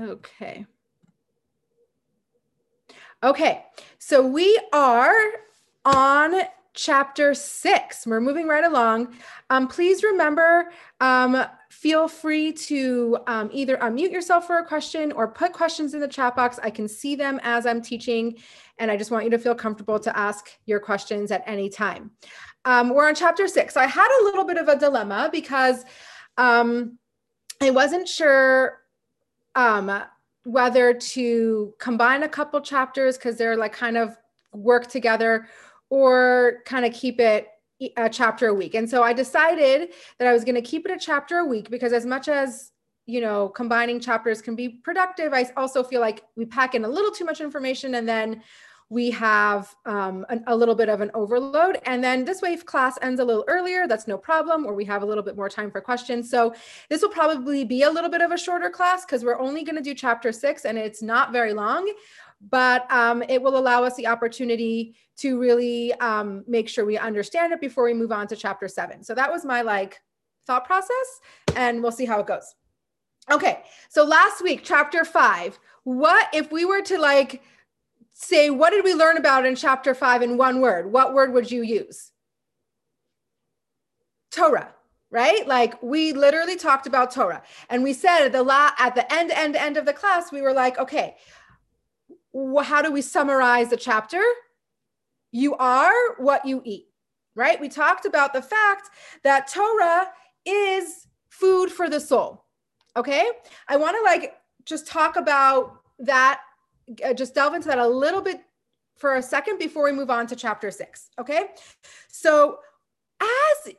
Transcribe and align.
Okay. 0.00 0.66
Okay, 3.22 3.64
so 3.98 4.26
we 4.26 4.60
are 4.72 5.16
on 5.84 6.34
chapter 6.74 7.32
six. 7.32 8.06
We're 8.06 8.20
moving 8.20 8.46
right 8.46 8.64
along. 8.64 9.14
Um, 9.48 9.66
please 9.68 10.02
remember, 10.02 10.72
um, 11.00 11.42
feel 11.70 12.08
free 12.08 12.52
to 12.52 13.18
um, 13.26 13.48
either 13.52 13.76
unmute 13.78 14.10
yourself 14.10 14.46
for 14.46 14.58
a 14.58 14.66
question 14.66 15.12
or 15.12 15.28
put 15.28 15.52
questions 15.52 15.94
in 15.94 16.00
the 16.00 16.08
chat 16.08 16.36
box. 16.36 16.58
I 16.62 16.68
can 16.70 16.88
see 16.88 17.14
them 17.14 17.40
as 17.42 17.64
I'm 17.64 17.80
teaching, 17.80 18.36
and 18.78 18.90
I 18.90 18.96
just 18.96 19.10
want 19.10 19.24
you 19.24 19.30
to 19.30 19.38
feel 19.38 19.54
comfortable 19.54 19.98
to 20.00 20.18
ask 20.18 20.50
your 20.66 20.80
questions 20.80 21.30
at 21.30 21.44
any 21.46 21.70
time. 21.70 22.10
Um, 22.66 22.90
we're 22.90 23.08
on 23.08 23.14
chapter 23.14 23.48
six. 23.48 23.72
So 23.74 23.80
I 23.80 23.86
had 23.86 24.20
a 24.20 24.24
little 24.24 24.44
bit 24.44 24.58
of 24.58 24.68
a 24.68 24.76
dilemma 24.76 25.30
because 25.32 25.84
um, 26.36 26.98
I 27.62 27.70
wasn't 27.70 28.08
sure 28.08 28.80
um, 29.54 30.02
whether 30.44 30.92
to 30.94 31.74
combine 31.78 32.22
a 32.22 32.28
couple 32.28 32.60
chapters 32.60 33.16
because 33.16 33.36
they're 33.36 33.56
like 33.56 33.72
kind 33.72 33.96
of 33.96 34.16
work 34.52 34.86
together 34.88 35.48
or 35.90 36.62
kind 36.64 36.84
of 36.84 36.92
keep 36.92 37.20
it 37.20 37.48
a 37.96 38.08
chapter 38.08 38.48
a 38.48 38.54
week. 38.54 38.74
And 38.74 38.88
so 38.88 39.02
I 39.02 39.12
decided 39.12 39.92
that 40.18 40.28
I 40.28 40.32
was 40.32 40.44
going 40.44 40.54
to 40.54 40.62
keep 40.62 40.86
it 40.86 40.92
a 40.92 40.98
chapter 40.98 41.38
a 41.38 41.44
week 41.44 41.70
because 41.70 41.92
as 41.92 42.06
much 42.06 42.28
as 42.28 42.70
you 43.06 43.20
know 43.20 43.50
combining 43.50 44.00
chapters 44.00 44.40
can 44.40 44.54
be 44.54 44.68
productive, 44.68 45.32
I 45.32 45.50
also 45.56 45.82
feel 45.82 46.00
like 46.00 46.24
we 46.36 46.46
pack 46.46 46.74
in 46.74 46.84
a 46.84 46.88
little 46.88 47.10
too 47.10 47.24
much 47.24 47.40
information 47.40 47.96
and 47.96 48.08
then 48.08 48.42
we 48.90 49.10
have 49.10 49.74
um, 49.86 50.26
an, 50.28 50.44
a 50.46 50.54
little 50.54 50.74
bit 50.74 50.88
of 50.88 51.00
an 51.00 51.10
overload. 51.14 51.78
And 51.84 52.04
then 52.04 52.24
this 52.24 52.42
way, 52.42 52.52
if 52.52 52.64
class 52.64 52.98
ends 53.02 53.18
a 53.18 53.24
little 53.24 53.44
earlier, 53.48 53.86
that's 53.86 54.06
no 54.06 54.18
problem, 54.18 54.66
or 54.66 54.74
we 54.74 54.84
have 54.84 55.02
a 55.02 55.06
little 55.06 55.22
bit 55.22 55.36
more 55.36 55.48
time 55.48 55.70
for 55.70 55.80
questions. 55.80 56.30
So 56.30 56.54
this 56.90 57.02
will 57.02 57.08
probably 57.08 57.64
be 57.64 57.82
a 57.82 57.90
little 57.90 58.10
bit 58.10 58.20
of 58.20 58.30
a 58.30 58.38
shorter 58.38 58.70
class 58.70 59.04
because 59.04 59.24
we're 59.24 59.38
only 59.38 59.64
going 59.64 59.76
to 59.76 59.82
do 59.82 59.94
chapter 59.94 60.32
six 60.32 60.64
and 60.64 60.78
it's 60.78 61.02
not 61.02 61.32
very 61.32 61.54
long, 61.54 61.90
but 62.50 62.90
um, 62.92 63.22
it 63.28 63.40
will 63.40 63.56
allow 63.56 63.84
us 63.84 63.96
the 63.96 64.06
opportunity 64.06 64.94
to 65.16 65.40
really 65.40 65.92
um, 65.94 66.44
make 66.46 66.68
sure 66.68 66.84
we 66.84 66.98
understand 66.98 67.52
it 67.52 67.60
before 67.60 67.84
we 67.84 67.94
move 67.94 68.12
on 68.12 68.26
to 68.26 68.36
chapter 68.36 68.68
seven. 68.68 69.02
So 69.02 69.14
that 69.14 69.30
was 69.30 69.44
my 69.44 69.62
like 69.62 70.00
thought 70.46 70.66
process, 70.66 71.20
and 71.56 71.82
we'll 71.82 71.92
see 71.92 72.04
how 72.04 72.20
it 72.20 72.26
goes. 72.26 72.54
Okay, 73.30 73.62
so 73.88 74.04
last 74.04 74.42
week, 74.42 74.60
chapter 74.62 75.04
five. 75.04 75.58
What 75.84 76.28
if 76.32 76.52
we 76.52 76.64
were 76.64 76.82
to 76.82 76.98
like 76.98 77.42
say, 78.14 78.48
what 78.48 78.70
did 78.70 78.84
we 78.84 78.94
learn 78.94 79.18
about 79.18 79.44
in 79.44 79.56
chapter 79.56 79.94
five 79.94 80.22
in 80.22 80.38
one 80.38 80.60
word? 80.60 80.90
What 80.90 81.12
word 81.12 81.32
would 81.32 81.50
you 81.50 81.62
use? 81.62 82.12
Torah, 84.30 84.72
right? 85.10 85.46
Like 85.46 85.80
we 85.82 86.12
literally 86.12 86.56
talked 86.56 86.86
about 86.86 87.12
Torah. 87.12 87.42
And 87.68 87.82
we 87.82 87.92
said 87.92 88.24
at 88.24 88.32
the 88.32 88.42
la- 88.42 88.72
at 88.78 88.94
the 88.94 89.12
end, 89.12 89.30
end, 89.30 89.56
end 89.56 89.76
of 89.76 89.84
the 89.84 89.92
class, 89.92 90.32
we 90.32 90.42
were 90.42 90.52
like, 90.52 90.78
okay, 90.78 91.16
how 92.62 92.82
do 92.82 92.90
we 92.90 93.02
summarize 93.02 93.70
the 93.70 93.76
chapter? 93.76 94.22
You 95.30 95.56
are 95.56 96.14
what 96.18 96.46
you 96.46 96.62
eat, 96.64 96.86
right? 97.34 97.60
We 97.60 97.68
talked 97.68 98.06
about 98.06 98.32
the 98.32 98.42
fact 98.42 98.90
that 99.22 99.52
Torah 99.52 100.08
is 100.44 101.06
food 101.28 101.70
for 101.70 101.90
the 101.90 102.00
soul. 102.00 102.44
Okay. 102.96 103.28
I 103.68 103.76
want 103.76 103.96
to 103.96 104.02
like 104.02 104.34
just 104.64 104.86
talk 104.86 105.16
about 105.16 105.80
that 105.98 106.40
Uh, 107.04 107.14
just 107.14 107.34
delve 107.34 107.54
into 107.54 107.68
that 107.68 107.78
a 107.78 107.86
little 107.86 108.20
bit 108.20 108.40
for 108.96 109.16
a 109.16 109.22
second 109.22 109.58
before 109.58 109.84
we 109.84 109.92
move 109.92 110.10
on 110.10 110.26
to 110.26 110.36
chapter 110.36 110.70
six. 110.70 111.10
Okay. 111.18 111.46
So, 112.08 112.58
as 113.20 113.74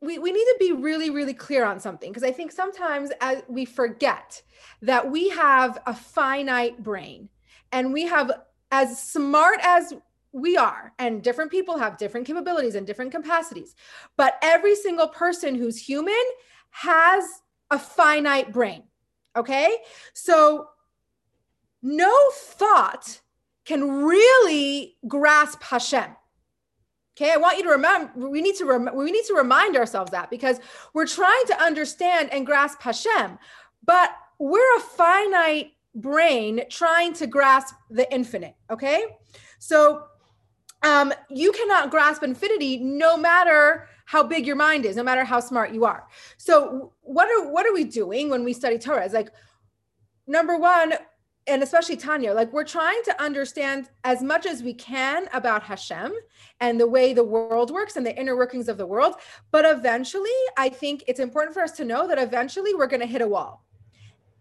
we, 0.00 0.18
we 0.18 0.32
need 0.32 0.44
to 0.44 0.56
be 0.58 0.72
really, 0.72 1.10
really 1.10 1.34
clear 1.34 1.64
on 1.64 1.78
something 1.78 2.10
because 2.10 2.24
I 2.24 2.32
think 2.32 2.50
sometimes 2.50 3.10
as 3.20 3.42
we 3.48 3.64
forget 3.64 4.42
that 4.82 5.10
we 5.10 5.28
have 5.30 5.78
a 5.86 5.94
finite 5.94 6.82
brain 6.82 7.28
and 7.70 7.92
we 7.92 8.02
have, 8.02 8.32
as 8.70 9.00
smart 9.00 9.60
as 9.62 9.94
we 10.32 10.56
are, 10.56 10.92
and 10.98 11.22
different 11.22 11.50
people 11.50 11.78
have 11.78 11.98
different 11.98 12.26
capabilities 12.26 12.74
and 12.74 12.86
different 12.86 13.12
capacities, 13.12 13.74
but 14.16 14.38
every 14.42 14.74
single 14.74 15.08
person 15.08 15.54
who's 15.54 15.78
human 15.78 16.14
has 16.70 17.24
a 17.70 17.78
finite 17.78 18.52
brain. 18.52 18.82
Okay. 19.36 19.76
So, 20.14 20.68
no 21.82 22.14
thought 22.32 23.20
can 23.64 24.04
really 24.04 24.96
grasp 25.06 25.62
Hashem. 25.62 26.16
Okay, 27.16 27.30
I 27.30 27.36
want 27.36 27.58
you 27.58 27.64
to 27.64 27.70
remember 27.70 28.28
we 28.28 28.40
need 28.40 28.56
to 28.56 28.64
rem- 28.64 28.90
we 28.94 29.10
need 29.12 29.24
to 29.26 29.34
remind 29.34 29.76
ourselves 29.76 30.10
that 30.12 30.30
because 30.30 30.58
we're 30.94 31.06
trying 31.06 31.44
to 31.48 31.62
understand 31.62 32.32
and 32.32 32.46
grasp 32.46 32.80
Hashem, 32.80 33.38
but 33.84 34.10
we're 34.38 34.76
a 34.76 34.80
finite 34.80 35.72
brain 35.94 36.62
trying 36.70 37.12
to 37.14 37.26
grasp 37.26 37.74
the 37.90 38.10
infinite, 38.12 38.56
okay? 38.70 39.04
So 39.58 40.04
um, 40.82 41.12
you 41.28 41.52
cannot 41.52 41.90
grasp 41.90 42.22
infinity 42.22 42.78
no 42.78 43.16
matter 43.16 43.88
how 44.06 44.22
big 44.22 44.46
your 44.46 44.56
mind 44.56 44.84
is, 44.84 44.96
no 44.96 45.02
matter 45.02 45.24
how 45.24 45.38
smart 45.38 45.72
you 45.72 45.84
are. 45.84 46.08
So 46.38 46.92
what 47.02 47.28
are 47.28 47.52
what 47.52 47.66
are 47.66 47.72
we 47.72 47.84
doing 47.84 48.30
when 48.30 48.42
we 48.42 48.52
study 48.52 48.78
Torah? 48.78 49.04
It's 49.04 49.14
like 49.14 49.30
number 50.26 50.56
one, 50.56 50.94
and 51.46 51.62
especially 51.62 51.96
Tanya, 51.96 52.32
like 52.32 52.52
we're 52.52 52.64
trying 52.64 53.02
to 53.04 53.22
understand 53.22 53.88
as 54.04 54.22
much 54.22 54.46
as 54.46 54.62
we 54.62 54.74
can 54.74 55.28
about 55.32 55.62
Hashem 55.62 56.12
and 56.60 56.78
the 56.78 56.86
way 56.86 57.12
the 57.12 57.24
world 57.24 57.70
works 57.72 57.96
and 57.96 58.06
the 58.06 58.16
inner 58.16 58.36
workings 58.36 58.68
of 58.68 58.78
the 58.78 58.86
world. 58.86 59.16
But 59.50 59.64
eventually, 59.64 60.30
I 60.56 60.68
think 60.68 61.02
it's 61.08 61.18
important 61.18 61.54
for 61.54 61.62
us 61.62 61.72
to 61.72 61.84
know 61.84 62.06
that 62.06 62.18
eventually 62.18 62.74
we're 62.74 62.86
going 62.86 63.00
to 63.00 63.06
hit 63.06 63.22
a 63.22 63.28
wall. 63.28 63.64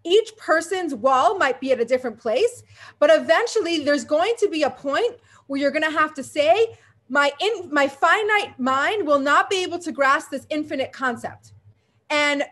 Each 0.04 0.36
person's 0.38 0.94
wall 0.94 1.38
might 1.38 1.60
be 1.60 1.72
at 1.72 1.80
a 1.80 1.86
different 1.86 2.20
place, 2.20 2.64
but 3.00 3.10
eventually 3.12 3.84
there's 3.84 4.04
going 4.04 4.34
to 4.38 4.48
be 4.48 4.64
a 4.64 4.70
point 4.70 5.16
where 5.48 5.60
you're 5.60 5.72
going 5.72 5.84
to 5.84 5.92
have 5.92 6.14
to 6.16 6.24
say, 6.24 6.78
my 7.10 7.32
in 7.42 7.70
my 7.72 7.88
finite 7.88 8.58
mind 8.58 9.06
will 9.06 9.20
not 9.20 9.50
be 9.50 9.64
able 9.64 9.80
to 9.80 9.92
grasp 9.92 10.30
this 10.32 10.48
infinite 10.50 10.94
concept. 10.94 11.54
And 12.10 12.44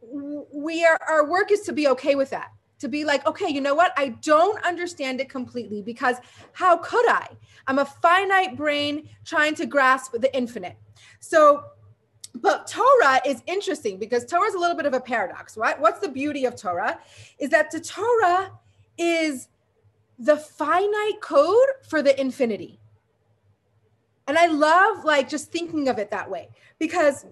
we 0.00 0.84
are 0.84 0.98
our 1.08 1.28
work 1.28 1.50
is 1.50 1.62
to 1.62 1.72
be 1.72 1.88
okay 1.88 2.14
with 2.14 2.30
that 2.30 2.50
to 2.78 2.88
be 2.88 3.04
like, 3.04 3.26
okay, 3.26 3.48
you 3.48 3.60
know 3.60 3.74
what? 3.74 3.92
I 3.96 4.08
don't 4.22 4.62
understand 4.64 5.20
it 5.20 5.28
completely 5.28 5.82
because 5.82 6.16
how 6.52 6.76
could 6.78 7.08
I? 7.08 7.28
I'm 7.66 7.78
a 7.78 7.84
finite 7.84 8.56
brain 8.56 9.08
trying 9.24 9.54
to 9.56 9.66
grasp 9.66 10.12
the 10.12 10.34
infinite. 10.36 10.76
So, 11.20 11.64
but 12.34 12.66
Torah 12.66 13.20
is 13.24 13.42
interesting 13.46 13.98
because 13.98 14.26
Torah 14.26 14.48
is 14.48 14.54
a 14.54 14.58
little 14.58 14.76
bit 14.76 14.86
of 14.86 14.94
a 14.94 15.00
paradox, 15.00 15.56
right? 15.56 15.80
What's 15.80 16.00
the 16.00 16.08
beauty 16.08 16.44
of 16.44 16.56
Torah? 16.56 16.98
Is 17.38 17.50
that 17.50 17.70
the 17.70 17.80
Torah 17.80 18.50
is 18.98 19.48
the 20.18 20.36
finite 20.36 21.20
code 21.20 21.68
for 21.88 22.02
the 22.02 22.18
infinity. 22.20 22.78
And 24.26 24.38
I 24.38 24.46
love 24.46 25.04
like 25.04 25.28
just 25.28 25.52
thinking 25.52 25.88
of 25.88 25.98
it 25.98 26.10
that 26.10 26.30
way 26.30 26.48
because 26.78 27.26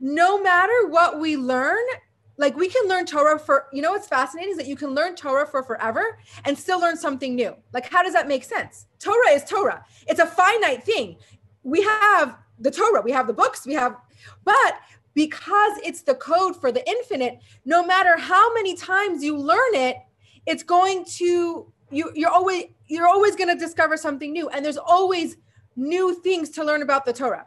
no 0.00 0.42
matter 0.42 0.88
what 0.88 1.20
we 1.20 1.36
learn, 1.36 1.84
like 2.36 2.56
we 2.56 2.68
can 2.68 2.88
learn 2.88 3.06
Torah 3.06 3.38
for, 3.38 3.66
you 3.72 3.80
know, 3.80 3.92
what's 3.92 4.08
fascinating 4.08 4.52
is 4.52 4.56
that 4.56 4.66
you 4.66 4.76
can 4.76 4.90
learn 4.90 5.14
Torah 5.14 5.46
for 5.46 5.62
forever 5.62 6.18
and 6.44 6.58
still 6.58 6.80
learn 6.80 6.96
something 6.96 7.34
new. 7.34 7.54
Like, 7.72 7.88
how 7.88 8.02
does 8.02 8.12
that 8.12 8.26
make 8.26 8.44
sense? 8.44 8.86
Torah 8.98 9.30
is 9.30 9.44
Torah, 9.44 9.84
it's 10.06 10.20
a 10.20 10.26
finite 10.26 10.82
thing. 10.82 11.16
We 11.62 11.82
have 11.82 12.36
the 12.58 12.70
Torah, 12.70 13.02
we 13.02 13.12
have 13.12 13.26
the 13.26 13.32
books, 13.32 13.66
we 13.66 13.74
have, 13.74 13.96
but 14.44 14.78
because 15.14 15.78
it's 15.84 16.02
the 16.02 16.14
code 16.14 16.60
for 16.60 16.72
the 16.72 16.86
infinite, 16.88 17.38
no 17.64 17.84
matter 17.84 18.18
how 18.18 18.52
many 18.52 18.74
times 18.74 19.22
you 19.22 19.36
learn 19.36 19.74
it, 19.74 19.96
it's 20.46 20.62
going 20.62 21.04
to, 21.04 21.72
you, 21.90 22.10
you're 22.14 22.30
always, 22.30 22.64
you're 22.88 23.06
always 23.06 23.36
going 23.36 23.48
to 23.48 23.54
discover 23.54 23.96
something 23.96 24.32
new. 24.32 24.48
And 24.48 24.64
there's 24.64 24.76
always 24.76 25.36
new 25.76 26.14
things 26.20 26.50
to 26.50 26.64
learn 26.64 26.82
about 26.82 27.04
the 27.04 27.12
Torah. 27.12 27.46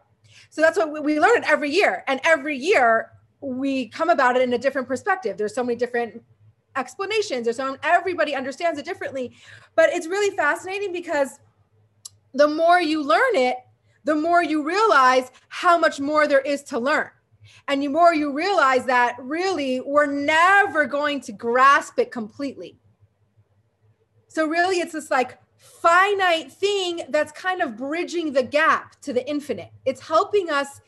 So 0.50 0.62
that's 0.62 0.78
what 0.78 1.04
we 1.04 1.20
learn 1.20 1.38
it 1.38 1.44
every 1.46 1.70
year. 1.70 2.04
And 2.08 2.22
every 2.24 2.58
year 2.58 3.12
we 3.42 3.88
come 3.90 4.10
about 4.10 4.36
it 4.36 4.42
in 4.42 4.54
a 4.54 4.58
different 4.58 4.88
perspective. 4.88 5.38
There's 5.38 5.54
so 5.54 5.64
many 5.64 5.78
different 5.78 6.24
explanations. 6.76 7.46
There's 7.46 7.58
so 7.58 7.78
everybody 7.84 8.36
understands 8.36 8.80
it 8.80 8.86
differently. 8.86 9.36
But 9.76 9.90
it's 9.92 10.08
really 10.08 10.36
fascinating 10.36 10.92
because 10.92 11.40
the 12.34 12.48
more 12.48 12.82
you 12.82 13.04
learn 13.04 13.36
it, 13.36 13.58
the 14.04 14.16
more 14.16 14.44
you 14.44 14.64
realize 14.64 15.32
how 15.50 15.78
much 15.78 16.00
more 16.00 16.28
there 16.28 16.42
is 16.42 16.64
to 16.64 16.80
learn. 16.80 17.10
And 17.68 17.82
the 17.82 17.88
more 17.90 18.14
you 18.14 18.32
realize 18.32 18.86
that 18.86 19.16
really 19.20 19.82
we're 19.82 20.06
never 20.06 20.86
going 20.86 21.20
to 21.22 21.32
grasp 21.32 22.00
it 22.00 22.12
completely. 22.12 22.78
So, 24.28 24.46
really, 24.46 24.80
it's 24.80 24.94
this 24.94 25.10
like 25.10 25.40
finite 25.58 26.52
thing 26.52 27.02
that's 27.10 27.32
kind 27.32 27.62
of 27.62 27.76
bridging 27.76 28.32
the 28.32 28.44
gap 28.44 29.00
to 29.02 29.12
the 29.12 29.28
infinite. 29.28 29.72
It's 29.86 30.00
helping 30.00 30.50
us 30.50 30.80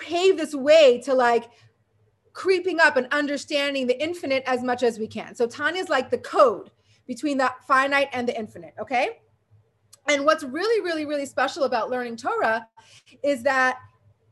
pave 0.00 0.36
this 0.36 0.54
way 0.54 1.00
to 1.04 1.14
like 1.14 1.50
creeping 2.32 2.80
up 2.80 2.96
and 2.96 3.06
understanding 3.10 3.86
the 3.86 4.00
infinite 4.02 4.42
as 4.46 4.62
much 4.62 4.82
as 4.82 4.98
we 4.98 5.06
can. 5.06 5.34
So 5.34 5.46
Tanya's 5.46 5.88
like 5.88 6.10
the 6.10 6.18
code 6.18 6.70
between 7.06 7.38
the 7.38 7.52
finite 7.66 8.08
and 8.12 8.28
the 8.28 8.38
infinite, 8.38 8.74
okay? 8.80 9.20
And 10.08 10.24
what's 10.24 10.44
really, 10.44 10.80
really, 10.82 11.06
really 11.06 11.26
special 11.26 11.64
about 11.64 11.90
learning 11.90 12.16
Torah 12.16 12.66
is 13.22 13.42
that 13.42 13.78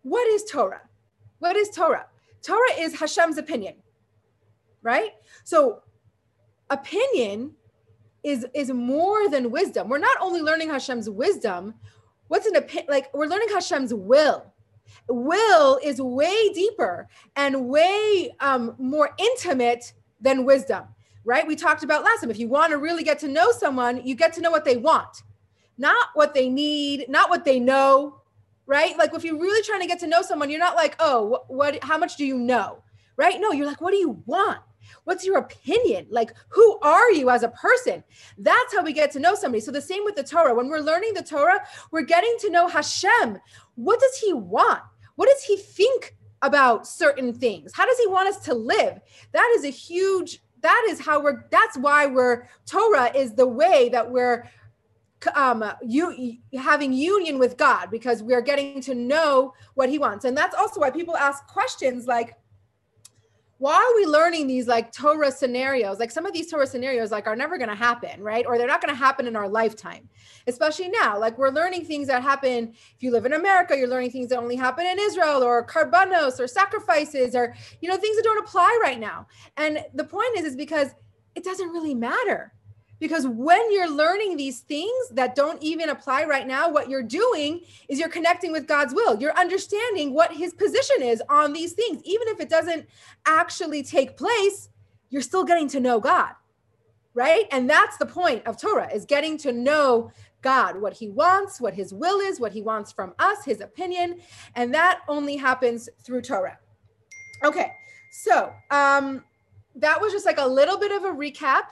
what 0.03 0.27
is 0.29 0.45
Torah? 0.45 0.83
What 1.39 1.57
is 1.57 1.71
Torah? 1.71 2.07
Torah 2.43 2.73
is 2.79 2.99
Hashem's 2.99 3.39
opinion, 3.39 3.75
right? 4.83 5.11
So 5.45 5.83
opinion 6.71 7.53
is 8.23 8.47
is 8.55 8.71
more 8.71 9.29
than 9.29 9.51
wisdom. 9.51 9.89
We're 9.89 9.99
not 9.99 10.17
only 10.21 10.41
learning 10.41 10.71
Hashem's 10.71 11.09
wisdom, 11.11 11.75
what's 12.29 12.47
an 12.47 12.57
opinion 12.57 12.87
like 12.89 13.13
we're 13.15 13.27
learning 13.27 13.49
Hashem's 13.53 13.93
will. 13.93 14.53
Will 15.09 15.79
is 15.83 16.01
way 16.01 16.53
deeper 16.53 17.09
and 17.37 17.69
way 17.69 18.35
um, 18.41 18.75
more 18.79 19.11
intimate 19.19 19.93
than 20.21 20.45
wisdom, 20.45 20.85
right? 21.25 21.47
We 21.47 21.57
talked 21.57 21.83
about 21.83 22.05
last 22.05 22.21
time. 22.21 22.31
If 22.31 22.39
you 22.39 22.49
want 22.49 22.71
to 22.71 22.79
really 22.79 23.05
get 23.05 23.19
to 23.21 23.29
know 23.29 23.53
someone, 23.53 24.05
you 24.05 24.15
get 24.15 24.33
to 24.35 24.41
know 24.41 24.51
what 24.51 24.65
they 24.65 24.77
want, 24.77 25.23
not 25.77 26.09
what 26.15 26.35
they 26.35 26.49
need, 26.49 27.07
not 27.09 27.31
what 27.31 27.45
they 27.45 27.61
know, 27.61 28.21
right? 28.67 28.97
Like 28.99 29.15
if 29.15 29.25
you're 29.25 29.39
really 29.39 29.63
trying 29.63 29.81
to 29.81 29.87
get 29.87 29.99
to 30.01 30.07
know 30.07 30.23
someone, 30.23 30.51
you're 30.51 30.59
not 30.59 30.77
like, 30.77 30.97
oh, 31.01 31.25
what, 31.25 31.51
what 31.51 31.85
how 31.85 31.99
much 31.99 32.17
do 32.17 32.27
you 32.27 32.37
know, 32.37 32.83
right? 33.17 33.41
No, 33.41 33.53
you're 33.53 33.67
like, 33.67 33.81
what 33.81 33.93
do 33.93 33.97
you 33.97 34.23
want? 34.27 34.61
What's 35.05 35.25
your 35.25 35.39
opinion? 35.39 36.07
Like, 36.11 36.33
who 36.49 36.79
are 36.81 37.11
you 37.13 37.31
as 37.31 37.43
a 37.43 37.49
person? 37.49 38.03
That's 38.39 38.75
how 38.75 38.83
we 38.83 38.93
get 38.93 39.11
to 39.13 39.21
know 39.21 39.35
somebody. 39.35 39.61
So, 39.61 39.73
the 39.73 39.81
same 39.81 40.05
with 40.05 40.17
the 40.17 40.23
Torah. 40.23 40.55
When 40.55 40.69
we're 40.69 40.81
learning 40.81 41.15
the 41.15 41.23
Torah, 41.23 41.61
we're 41.91 42.03
getting 42.03 42.35
to 42.41 42.51
know 42.51 42.69
Hashem. 42.69 43.39
What 43.75 44.01
does 44.01 44.17
He 44.19 44.33
want? 44.33 44.83
What 45.17 45.29
does 45.29 45.43
He 45.43 45.57
think 45.57 46.17
about 46.43 46.87
certain 46.87 47.33
things? 47.33 47.73
How 47.75 47.87
does 47.87 47.99
He 47.99 48.07
want 48.07 48.29
us 48.29 48.39
to 48.45 48.55
live? 48.55 49.01
That 49.33 49.55
is 49.57 49.65
a 49.65 49.71
huge, 49.71 50.41
that 50.61 50.87
is 50.89 51.01
how 51.01 51.23
we're, 51.23 51.47
that's 51.51 51.77
why 51.79 52.07
we're, 52.07 52.49
Torah 52.67 53.11
is 53.15 53.35
the 53.35 53.47
way 53.47 53.89
that 53.91 54.11
we're 54.11 54.49
um 55.35 55.65
you 55.83 56.39
having 56.57 56.93
union 56.93 57.39
with 57.41 57.57
god 57.57 57.91
because 57.91 58.23
we're 58.23 58.41
getting 58.41 58.81
to 58.81 58.95
know 58.95 59.53
what 59.75 59.89
he 59.89 59.99
wants 59.99 60.25
and 60.25 60.37
that's 60.37 60.55
also 60.55 60.81
why 60.81 60.91
people 60.91 61.17
ask 61.17 61.45
questions 61.49 62.07
like 62.07 62.38
why 63.59 63.75
are 63.75 63.97
we 63.97 64.07
learning 64.07 64.47
these 64.47 64.69
like 64.69 64.93
Torah 64.93 65.33
scenarios? 65.33 65.99
Like 65.99 66.13
some 66.13 66.25
of 66.25 66.33
these 66.33 66.49
Torah 66.49 66.67
scenarios 66.67 67.11
like 67.11 67.27
are 67.27 67.35
never 67.35 67.59
going 67.59 67.69
to 67.69 67.75
happen, 67.75 68.23
right? 68.23 68.47
Or 68.47 68.57
they're 68.57 68.69
not 68.69 68.81
going 68.81 68.95
to 68.95 68.99
happen 68.99 69.27
in 69.27 69.35
our 69.35 69.49
lifetime. 69.49 70.09
Especially 70.47 70.89
now, 70.89 71.19
like 71.19 71.37
we're 71.37 71.51
learning 71.51 71.85
things 71.85 72.07
that 72.07 72.23
happen 72.23 72.73
if 72.95 73.03
you 73.03 73.11
live 73.11 73.27
in 73.27 73.33
America, 73.33 73.77
you're 73.77 73.89
learning 73.89 74.13
things 74.13 74.29
that 74.29 74.39
only 74.39 74.57
happen 74.57 74.87
in 74.87 74.99
Israel 74.99 75.43
or 75.43 75.67
karbanos 75.67 76.39
or 76.39 76.47
sacrifices 76.47 77.35
or 77.35 77.55
you 77.81 77.89
know 77.89 77.97
things 77.97 78.17
that 78.17 78.23
don't 78.23 78.39
apply 78.39 78.79
right 78.81 79.01
now. 79.01 79.27
And 79.57 79.85
the 79.93 80.05
point 80.05 80.39
is 80.39 80.45
is 80.45 80.57
because 80.57 80.95
it 81.35 81.43
doesn't 81.43 81.71
really 81.71 81.95
matter 81.95 82.53
because 83.01 83.27
when 83.27 83.73
you're 83.73 83.91
learning 83.91 84.37
these 84.37 84.61
things 84.61 85.09
that 85.13 85.35
don't 85.35 85.63
even 85.63 85.91
apply 85.91 86.25
right 86.25 86.47
now, 86.47 86.71
what 86.71 86.89
you're 86.89 87.03
doing 87.03 87.61
is 87.89 87.99
you're 87.99 88.09
connecting 88.09 88.51
with 88.51 88.67
God's 88.67 88.95
will. 88.95 89.21
You're 89.21 89.37
understanding 89.39 90.13
what 90.13 90.33
his 90.33 90.53
position 90.53 91.03
is 91.03 91.23
on 91.29 91.53
these 91.53 91.73
things. 91.73 92.03
Even 92.05 92.29
if 92.29 92.41
it 92.41 92.49
doesn't 92.49 92.87
actually 93.27 93.83
take 93.83 94.17
place, 94.17 94.69
you're 95.11 95.23
still 95.23 95.45
getting 95.45 95.69
to 95.69 95.81
know 95.81 96.01
God. 96.01 96.33
Right? 97.15 97.47
And 97.51 97.69
that's 97.69 97.97
the 97.97 98.07
point 98.07 98.47
of 98.47 98.61
Torah 98.61 98.93
is 98.93 99.05
getting 99.05 99.39
to 99.39 99.53
know 99.53 100.13
God, 100.41 100.81
what 100.81 100.93
he 100.93 101.09
wants, 101.09 101.61
what 101.61 101.75
his 101.75 101.93
will 101.93 102.21
is, 102.21 102.39
what 102.39 102.53
he 102.53 102.63
wants 102.63 102.93
from 102.93 103.13
us, 103.19 103.45
his 103.45 103.61
opinion, 103.61 104.21
and 104.55 104.73
that 104.73 105.01
only 105.09 105.37
happens 105.37 105.89
through 106.05 106.23
Torah. 106.23 106.59
Okay. 107.45 107.73
So, 108.11 108.53
um 108.71 109.25
that 109.75 110.01
was 110.01 110.13
just 110.13 110.27
like 110.27 110.39
a 110.39 110.47
little 110.47 110.77
bit 110.77 110.91
of 110.91 111.05
a 111.05 111.15
recap 111.15 111.63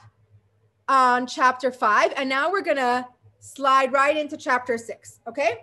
on 0.89 1.27
chapter 1.27 1.71
five. 1.73 2.13
And 2.17 2.29
now 2.29 2.51
we're 2.51 2.63
going 2.63 2.77
to 2.77 3.07
slide 3.41 3.93
right 3.93 4.17
into 4.17 4.37
chapter 4.37 4.79
six. 4.79 5.21
Okay. 5.29 5.59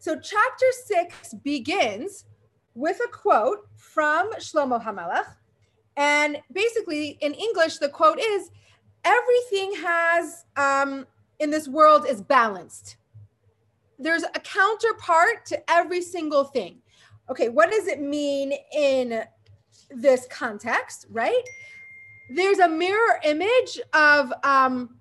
So, 0.00 0.14
chapter 0.14 0.66
six 0.86 1.34
begins 1.34 2.24
with 2.74 3.00
a 3.04 3.10
quote 3.10 3.68
from 3.76 4.32
Shlomo 4.34 4.82
HaMelech. 4.82 5.26
And 5.96 6.38
basically, 6.52 7.18
in 7.20 7.34
English, 7.34 7.78
the 7.78 7.88
quote 7.88 8.20
is 8.20 8.50
everything 9.04 9.74
has 9.84 10.44
um, 10.56 11.06
in 11.40 11.50
this 11.50 11.66
world 11.66 12.06
is 12.08 12.22
balanced. 12.22 12.96
There's 13.98 14.22
a 14.22 14.40
counterpart 14.40 15.44
to 15.46 15.70
every 15.70 16.02
single 16.02 16.44
thing. 16.44 16.78
Okay, 17.28 17.48
what 17.48 17.70
does 17.70 17.88
it 17.88 18.00
mean 18.00 18.52
in 18.72 19.24
this 19.90 20.26
context, 20.30 21.06
right? 21.10 21.42
There's 22.30 22.58
a 22.58 22.68
mirror 22.68 23.20
image 23.24 23.80
of 23.92 24.32
um, 24.44 24.96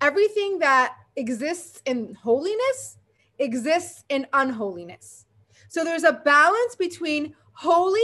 everything 0.00 0.58
that 0.58 0.94
exists 1.16 1.82
in 1.86 2.14
holiness 2.14 2.98
exists 3.38 4.04
in 4.08 4.26
unholiness. 4.32 5.26
So 5.68 5.84
there's 5.84 6.04
a 6.04 6.12
balance 6.12 6.74
between 6.76 7.34
holy 7.52 8.00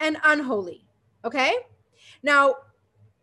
and 0.00 0.16
unholy. 0.24 0.86
Okay. 1.24 1.54
Now, 2.22 2.56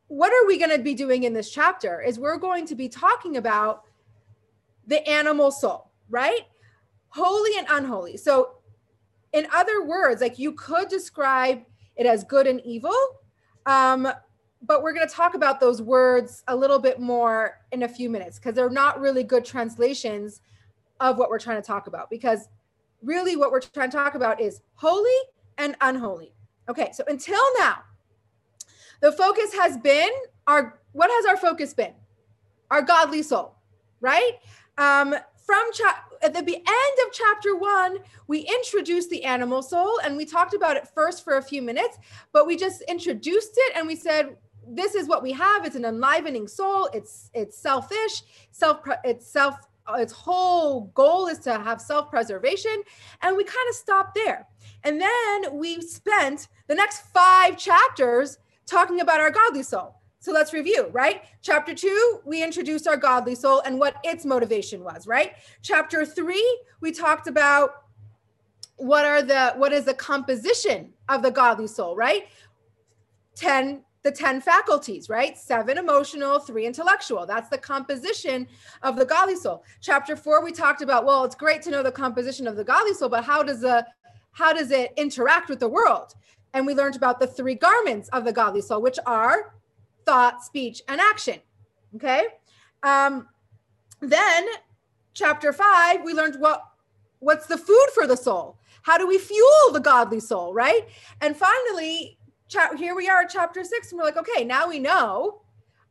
what 0.08 0.34
are 0.34 0.46
we 0.48 0.58
going 0.58 0.76
to 0.76 0.82
be 0.82 0.94
doing 0.94 1.24
in 1.24 1.34
this 1.34 1.52
chapter? 1.52 2.02
Is 2.02 2.20
we're 2.20 2.38
going 2.38 2.66
to 2.68 2.76
be 2.76 2.90
talking 2.90 3.38
about 3.38 3.84
the 4.88 5.08
animal 5.08 5.52
soul, 5.52 5.92
right? 6.10 6.42
Holy 7.10 7.58
and 7.58 7.68
unholy. 7.70 8.18
So, 8.18 8.58
in 9.34 9.48
other 9.54 9.84
words, 9.86 10.22
like 10.22 10.38
you 10.38 10.54
could 10.54 10.90
describe 10.90 11.62
it 11.96 12.06
as 12.06 12.24
good 12.24 12.48
and 12.48 12.60
evil. 12.66 12.96
Um, 13.66 14.12
but 14.64 14.84
we're 14.84 14.94
going 14.94 15.08
to 15.08 15.14
talk 15.14 15.34
about 15.34 15.60
those 15.60 15.82
words 15.82 16.44
a 16.48 16.56
little 16.56 16.80
bit 16.80 17.00
more 17.00 17.60
in 17.72 17.84
a 17.84 17.88
few 17.88 18.10
minutes 18.10 18.38
because 18.38 18.56
they're 18.56 18.70
not 18.70 19.00
really 19.00 19.24
good 19.24 19.44
translations 19.44 20.42
of 21.00 21.18
what 21.18 21.30
we're 21.30 21.40
trying 21.40 21.60
to 21.60 21.66
talk 21.66 21.88
about 21.88 22.10
because 22.10 22.48
really 23.02 23.36
what 23.36 23.52
we're 23.52 23.60
trying 23.60 23.90
to 23.90 23.98
talk 23.98 24.16
about 24.16 24.40
is 24.40 24.62
holy 24.76 25.10
and 25.58 25.76
unholy. 25.82 26.34
Okay, 26.70 26.92
so 26.94 27.04
until 27.08 27.42
now, 27.60 27.80
the 29.02 29.12
focus 29.12 29.54
has 29.54 29.78
been 29.78 30.12
our 30.48 30.80
what 30.94 31.10
has 31.10 31.26
our 31.26 31.38
focus 31.38 31.74
been? 31.74 31.94
Our 32.70 32.82
godly 32.82 33.24
soul, 33.24 33.56
right? 34.00 34.34
Um, 34.78 35.16
from 35.46 35.74
cha- 35.74 36.04
at 36.22 36.34
the 36.34 36.56
end 36.56 37.08
of 37.08 37.14
chapter 37.14 37.56
one, 37.56 37.98
we 38.28 38.42
introduced 38.42 39.10
the 39.10 39.24
animal 39.24 39.64
soul 39.64 40.00
and 40.04 40.16
we 40.16 40.26
talked 40.26 40.54
about 40.54 40.78
it 40.78 40.88
first 40.88 41.24
for 41.24 41.38
a 41.38 41.42
few 41.42 41.62
minutes, 41.62 41.98
but 42.32 42.46
we 42.46 42.56
just 42.56 42.82
introduced 42.84 43.54
it 43.56 43.74
and 43.76 43.88
we 43.88 43.96
said 43.96 44.38
this 44.68 44.96
is 44.96 45.08
what 45.08 45.24
we 45.24 45.32
have. 45.34 45.66
It's 45.66 45.76
an 45.76 45.86
enlivening 45.86 46.48
soul. 46.48 46.90
It's 46.94 47.30
it's 47.34 47.58
selfish, 47.58 48.24
self 48.52 48.82
it's 49.04 49.28
self 49.28 49.56
its 49.96 50.14
whole 50.14 50.92
goal 50.94 51.28
is 51.28 51.40
to 51.40 51.60
have 51.60 51.82
self-preservation 51.82 52.84
and 53.24 53.36
we 53.36 53.44
kind 53.44 53.70
of 53.70 53.76
stop 53.76 54.14
there. 54.14 54.48
And 54.84 55.02
then 55.02 55.58
we 55.58 55.82
spent 55.82 56.48
the 56.68 56.76
next 56.76 57.02
5 57.08 57.58
chapters 57.58 58.38
talking 58.66 59.02
about 59.02 59.20
our 59.20 59.32
godly 59.32 59.64
soul. 59.64 59.96
So 60.20 60.32
let's 60.32 60.54
review, 60.54 60.88
right? 60.92 61.24
Chapter 61.42 61.74
2, 61.74 62.22
we 62.26 62.44
introduced 62.44 62.88
our 62.88 62.96
godly 62.96 63.34
soul 63.34 63.62
and 63.66 63.80
what 63.80 63.96
its 64.04 64.24
motivation 64.24 64.84
was, 64.84 65.08
right? 65.08 65.34
Chapter 65.64 66.06
3, 66.06 66.62
we 66.80 66.92
talked 66.92 67.28
about 67.28 67.72
what 68.78 69.06
are 69.06 69.22
the 69.22 69.54
what 69.58 69.74
is 69.74 69.86
the 69.86 69.94
composition 69.94 70.94
of 71.10 71.22
the 71.22 71.32
godly 71.32 71.68
soul, 71.68 71.96
right? 71.96 72.28
10 73.36 73.84
the 74.04 74.12
10 74.12 74.42
faculties, 74.42 75.10
right? 75.10 75.38
Seven 75.38 75.78
emotional, 75.78 76.40
three 76.40 76.66
intellectual. 76.66 77.26
That's 77.26 77.50
the 77.50 77.58
composition 77.58 78.48
of 78.82 78.96
the 78.96 79.06
godly 79.06 79.36
soul. 79.36 79.64
Chapter 79.80 80.16
four, 80.16 80.44
we 80.44 80.52
talked 80.52 80.82
about, 80.82 81.06
well, 81.06 81.24
it's 81.24 81.36
great 81.36 81.62
to 81.64 81.72
know 81.72 81.84
the 81.84 81.92
composition 81.92 82.48
of 82.48 82.56
the 82.56 82.64
godly 82.64 82.94
soul, 82.94 83.10
but 83.10 83.24
how 83.24 83.44
does 83.44 83.62
the 83.62 83.86
how 84.34 84.54
does 84.54 84.72
it 84.72 84.94
interact 84.96 85.50
with 85.50 85.60
the 85.60 85.68
world? 85.68 86.16
And 86.54 86.66
we 86.66 86.74
learned 86.74 86.96
about 86.96 87.20
the 87.20 87.28
three 87.28 87.56
garments 87.56 88.10
of 88.10 88.24
the 88.24 88.32
godly 88.32 88.62
soul, 88.62 88.82
which 88.82 88.98
are 89.06 89.54
thought, 90.06 90.44
speech, 90.44 90.82
and 90.88 91.00
action. 91.02 91.40
Okay. 91.96 92.28
Um, 92.82 93.28
then 94.00 94.48
chapter 95.14 95.54
five, 95.54 96.04
we 96.04 96.14
learned 96.14 96.40
what 96.40 96.64
what's 97.20 97.46
the 97.46 97.58
food 97.58 97.88
for 97.94 98.08
the 98.08 98.18
soul? 98.18 98.58
How 98.84 98.98
do 98.98 99.06
we 99.08 99.20
fuel 99.20 99.72
the 99.74 99.80
godly 99.80 100.20
soul, 100.20 100.54
right? 100.54 100.88
And 101.22 101.38
finally, 101.38 102.18
cha- 102.52 102.76
here 102.76 102.96
we 102.96 103.08
are 103.08 103.22
at 103.22 103.30
chapter 103.30 103.64
six, 103.64 103.92
and 103.92 103.98
we're 103.98 104.06
like, 104.06 104.18
okay, 104.18 104.44
now 104.44 104.68
we 104.68 104.78
know 104.78 105.42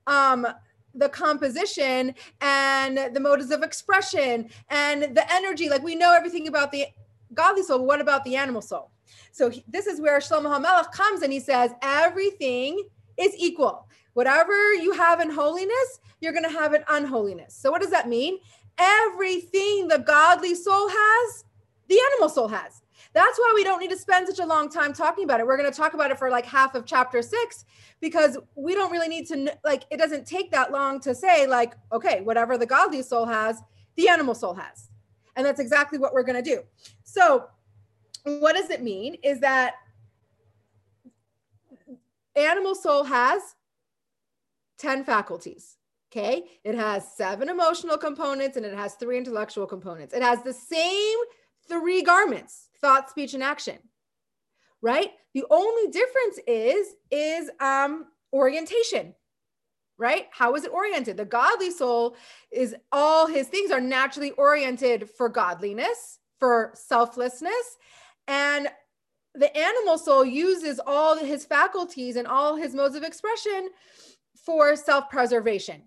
um, 0.07 0.47
the 0.95 1.09
composition 1.09 2.15
and 2.41 3.15
the 3.15 3.21
modes 3.21 3.51
of 3.51 3.63
expression 3.63 4.51
and 4.69 5.03
the 5.17 5.25
energy. 5.33 5.69
Like 5.69 5.83
we 5.83 5.95
know 5.95 6.13
everything 6.13 6.47
about 6.49 6.71
the 6.71 6.87
godly 7.35 7.63
soul. 7.63 7.79
But 7.79 7.87
what 7.87 8.01
about 8.01 8.25
the 8.25 8.37
animal 8.37 8.63
soul? 8.63 8.91
So 9.33 9.49
he, 9.51 9.65
this 9.69 9.87
is 9.87 10.01
where 10.01 10.19
Shlomo 10.19 10.55
HaMelech 10.57 10.93
comes 10.93 11.23
and 11.23 11.33
he 11.33 11.41
says, 11.41 11.71
everything 11.83 12.89
is 13.17 13.35
equal. 13.37 13.87
Whatever 14.15 14.75
you 14.75 14.93
have 14.93 15.21
in 15.21 15.31
holiness, 15.31 16.01
you're 16.21 16.33
going 16.33 16.45
to 16.45 16.51
have 16.51 16.75
in 16.75 16.83
unholiness. 16.89 17.55
So 17.55 17.71
what 17.71 17.81
does 17.81 17.91
that 17.91 18.09
mean? 18.09 18.39
Everything 18.79 19.89
the 19.89 20.03
godly 20.05 20.55
soul 20.55 20.89
has, 20.89 21.45
the 21.89 21.99
animal 22.13 22.29
soul 22.29 22.49
has. 22.49 22.80
That's 23.13 23.39
why 23.39 23.53
we 23.55 23.65
don't 23.65 23.81
need 23.81 23.91
to 23.91 23.99
spend 23.99 24.29
such 24.29 24.39
a 24.39 24.47
long 24.47 24.71
time 24.71 24.93
talking 24.93 25.25
about 25.25 25.41
it. 25.41 25.47
We're 25.47 25.57
going 25.57 25.71
to 25.71 25.77
talk 25.77 25.95
about 25.95 26.11
it 26.11 26.19
for 26.19 26.31
like 26.31 26.47
half 26.47 26.75
of 26.75 26.87
chapter 26.87 27.23
six 27.23 27.65
because 28.01 28.39
we 28.55 28.75
don't 28.75 28.93
really 28.93 29.09
need 29.09 29.27
to, 29.29 29.53
like, 29.65 29.85
it 29.91 29.97
doesn't 29.97 30.27
take 30.27 30.53
that 30.53 30.71
long 30.71 31.01
to 31.01 31.15
say, 31.15 31.47
like, 31.47 31.75
okay, 31.93 32.21
whatever 32.21 32.57
the 32.57 32.67
godly 32.67 33.03
soul 33.03 33.27
has, 33.27 33.61
the 33.97 34.09
animal 34.09 34.35
soul 34.35 34.55
has. 34.55 34.91
And 35.35 35.45
that's 35.45 35.61
exactly 35.61 35.99
what 35.99 36.13
we're 36.13 36.23
going 36.23 36.43
to 36.43 36.51
do. 36.51 36.63
So, 37.03 37.47
what 38.25 38.55
does 38.55 38.71
it 38.71 38.83
mean 38.83 39.17
is 39.25 39.41
that 39.41 39.75
animal 42.37 42.75
soul 42.75 43.05
has 43.05 43.57
10 44.79 45.05
faculties. 45.05 45.77
Okay. 46.11 46.45
It 46.65 46.75
has 46.75 47.13
seven 47.17 47.49
emotional 47.49 47.97
components 47.97 48.57
and 48.57 48.67
it 48.67 48.75
has 48.75 48.95
three 48.95 49.17
intellectual 49.17 49.67
components. 49.67 50.13
It 50.13 50.23
has 50.23 50.43
the 50.43 50.53
same 50.53 51.19
three 51.69 52.03
garments 52.03 52.70
thought, 52.83 53.11
speech, 53.11 53.35
and 53.35 53.43
action. 53.43 53.79
Right. 54.83 55.11
The 55.35 55.45
only 55.51 55.91
difference 55.91 56.39
is, 56.47 56.95
is 57.11 57.51
um, 57.61 58.07
orientation. 58.33 59.15
Right. 59.99 60.29
How 60.31 60.55
is 60.55 60.65
it 60.65 60.73
oriented? 60.73 61.19
The 61.19 61.27
godly 61.27 61.71
soul 61.71 62.17
is 62.51 62.75
all 62.91 63.27
his 63.27 63.49
things 63.49 63.71
are 63.71 63.81
naturally 63.81 64.31
oriented 64.33 65.11
for 65.11 65.29
godliness, 65.29 66.19
for 66.39 66.73
selflessness. 66.75 67.77
And 68.27 68.69
the 69.35 69.55
animal 69.57 69.99
soul 69.99 70.25
uses 70.25 70.81
all 70.87 71.19
his 71.19 71.45
faculties 71.45 72.17
and 72.17 72.27
all 72.27 72.57
his 72.57 72.75
modes 72.75 72.97
of 72.97 73.03
expression 73.03 73.69
for 74.35 74.75
self 74.75 75.11
preservation. 75.11 75.83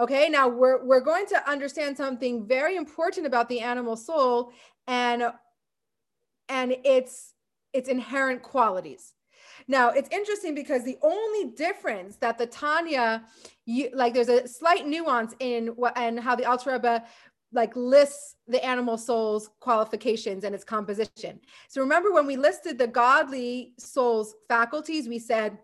Okay, 0.00 0.28
now 0.28 0.46
we're, 0.46 0.84
we're 0.84 1.00
going 1.00 1.26
to 1.26 1.50
understand 1.50 1.96
something 1.96 2.46
very 2.46 2.76
important 2.76 3.26
about 3.26 3.48
the 3.48 3.60
animal 3.60 3.96
soul 3.96 4.52
and, 4.86 5.24
and 6.48 6.76
its, 6.84 7.34
its 7.72 7.88
inherent 7.88 8.42
qualities. 8.42 9.14
Now, 9.66 9.90
it's 9.90 10.08
interesting 10.10 10.54
because 10.54 10.84
the 10.84 10.98
only 11.02 11.50
difference 11.50 12.16
that 12.16 12.38
the 12.38 12.46
Tanya, 12.46 13.24
you, 13.66 13.90
like 13.92 14.14
there's 14.14 14.28
a 14.28 14.46
slight 14.46 14.86
nuance 14.86 15.34
in 15.40 15.68
what 15.68 15.98
and 15.98 16.20
how 16.20 16.36
the 16.36 16.44
Alter 16.44 16.72
Rebbe 16.72 17.04
like 17.52 17.74
lists 17.74 18.36
the 18.46 18.64
animal 18.64 18.98
soul's 18.98 19.50
qualifications 19.60 20.44
and 20.44 20.54
its 20.54 20.64
composition. 20.64 21.40
So 21.68 21.80
remember 21.80 22.12
when 22.12 22.26
we 22.26 22.36
listed 22.36 22.78
the 22.78 22.86
godly 22.86 23.72
soul's 23.78 24.34
faculties, 24.48 25.08
we 25.08 25.18
said 25.18 25.58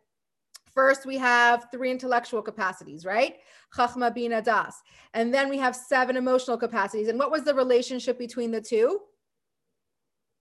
first 0.75 1.07
we 1.07 1.16
have 1.19 1.66
three 1.71 1.90
intellectual 1.90 2.43
capacities, 2.43 3.04
right? 3.04 3.37
Chachma 3.75 4.14
Bina 4.14 4.43
Das. 4.43 4.83
And 5.12 5.33
then 5.33 5.49
we 5.49 5.59
have 5.59 5.75
seven 5.75 6.16
emotional 6.16 6.57
capacities. 6.57 7.09
And 7.09 7.19
what 7.19 7.31
was 7.31 7.45
the 7.45 7.54
relationship 7.54 8.19
between 8.19 8.50
the 8.50 8.61
two? 8.61 9.00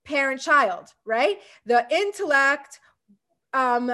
Parent 0.04 0.40
child, 0.40 0.88
right? 1.04 1.38
The 1.66 1.86
intellect 1.90 2.80
um, 3.52 3.92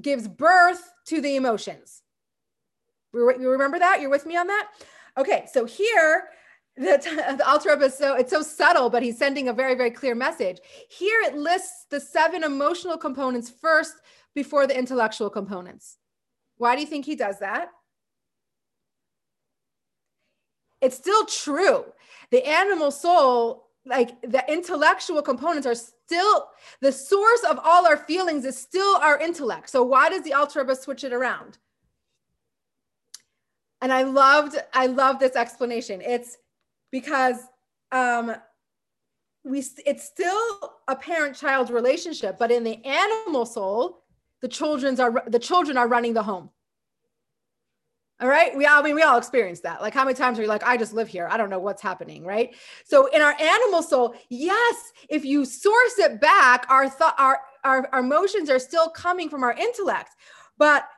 gives 0.00 0.28
birth 0.28 0.92
to 1.06 1.20
the 1.20 1.36
emotions. 1.36 2.02
You 3.12 3.50
remember 3.50 3.78
that? 3.78 4.00
You're 4.00 4.10
with 4.10 4.26
me 4.26 4.36
on 4.36 4.48
that? 4.48 4.70
Okay, 5.16 5.46
so 5.50 5.64
here 5.64 6.28
the, 6.76 7.34
the 7.38 7.48
Alter 7.48 7.70
Rebbe 7.70 7.84
is 7.84 7.96
so 7.96 8.16
it's 8.16 8.32
so 8.32 8.42
subtle, 8.42 8.90
but 8.90 9.02
he's 9.02 9.18
sending 9.18 9.48
a 9.48 9.52
very 9.52 9.74
very 9.74 9.90
clear 9.90 10.14
message. 10.14 10.58
Here 10.90 11.20
it 11.22 11.36
lists 11.36 11.86
the 11.90 12.00
seven 12.00 12.42
emotional 12.42 12.96
components 12.96 13.50
first 13.50 13.94
before 14.34 14.66
the 14.66 14.78
intellectual 14.78 15.30
components. 15.30 15.98
Why 16.56 16.74
do 16.74 16.80
you 16.80 16.86
think 16.86 17.04
he 17.04 17.16
does 17.16 17.38
that? 17.40 17.70
It's 20.80 20.96
still 20.96 21.24
true. 21.26 21.84
The 22.30 22.46
animal 22.46 22.90
soul, 22.90 23.68
like 23.86 24.20
the 24.22 24.44
intellectual 24.52 25.22
components, 25.22 25.66
are 25.66 25.74
still 25.74 26.48
the 26.80 26.92
source 26.92 27.42
of 27.48 27.58
all 27.62 27.86
our 27.86 27.96
feelings 27.96 28.44
is 28.44 28.58
still 28.58 28.96
our 28.96 29.18
intellect. 29.18 29.70
So 29.70 29.82
why 29.82 30.10
does 30.10 30.22
the 30.22 30.34
Alter 30.34 30.60
Rebbe 30.60 30.76
switch 30.76 31.04
it 31.04 31.12
around? 31.12 31.58
And 33.80 33.92
I 33.92 34.02
loved, 34.02 34.56
I 34.72 34.86
love 34.86 35.18
this 35.18 35.36
explanation. 35.36 36.00
It's 36.00 36.36
because 36.90 37.36
um, 37.92 38.34
we 39.44 39.62
it's 39.84 40.04
still 40.04 40.74
a 40.88 40.96
parent-child 40.96 41.70
relationship, 41.70 42.38
but 42.38 42.50
in 42.50 42.64
the 42.64 42.84
animal 42.84 43.44
soul, 43.44 44.03
the 44.44 44.48
children's 44.48 45.00
are 45.00 45.24
the 45.26 45.38
children 45.38 45.78
are 45.78 45.88
running 45.88 46.12
the 46.12 46.22
home. 46.22 46.50
All 48.20 48.28
right. 48.28 48.54
We 48.54 48.66
all, 48.66 48.80
I 48.80 48.82
mean, 48.82 48.94
we 48.94 49.00
all 49.00 49.16
experience 49.16 49.60
that. 49.60 49.80
Like, 49.80 49.94
how 49.94 50.04
many 50.04 50.14
times 50.14 50.38
are 50.38 50.42
you 50.42 50.48
like, 50.48 50.62
I 50.62 50.76
just 50.76 50.92
live 50.92 51.08
here. 51.08 51.26
I 51.30 51.38
don't 51.38 51.48
know 51.48 51.58
what's 51.58 51.80
happening. 51.80 52.26
Right. 52.26 52.54
So, 52.84 53.06
in 53.06 53.22
our 53.22 53.34
animal 53.40 53.82
soul, 53.82 54.14
yes, 54.28 54.92
if 55.08 55.24
you 55.24 55.46
source 55.46 55.98
it 55.98 56.20
back, 56.20 56.66
our 56.68 56.90
thought, 56.90 57.14
our, 57.16 57.40
our, 57.64 57.88
our 57.90 58.00
emotions 58.00 58.50
are 58.50 58.58
still 58.58 58.90
coming 58.90 59.30
from 59.30 59.42
our 59.42 59.54
intellect, 59.54 60.10
but 60.58 60.90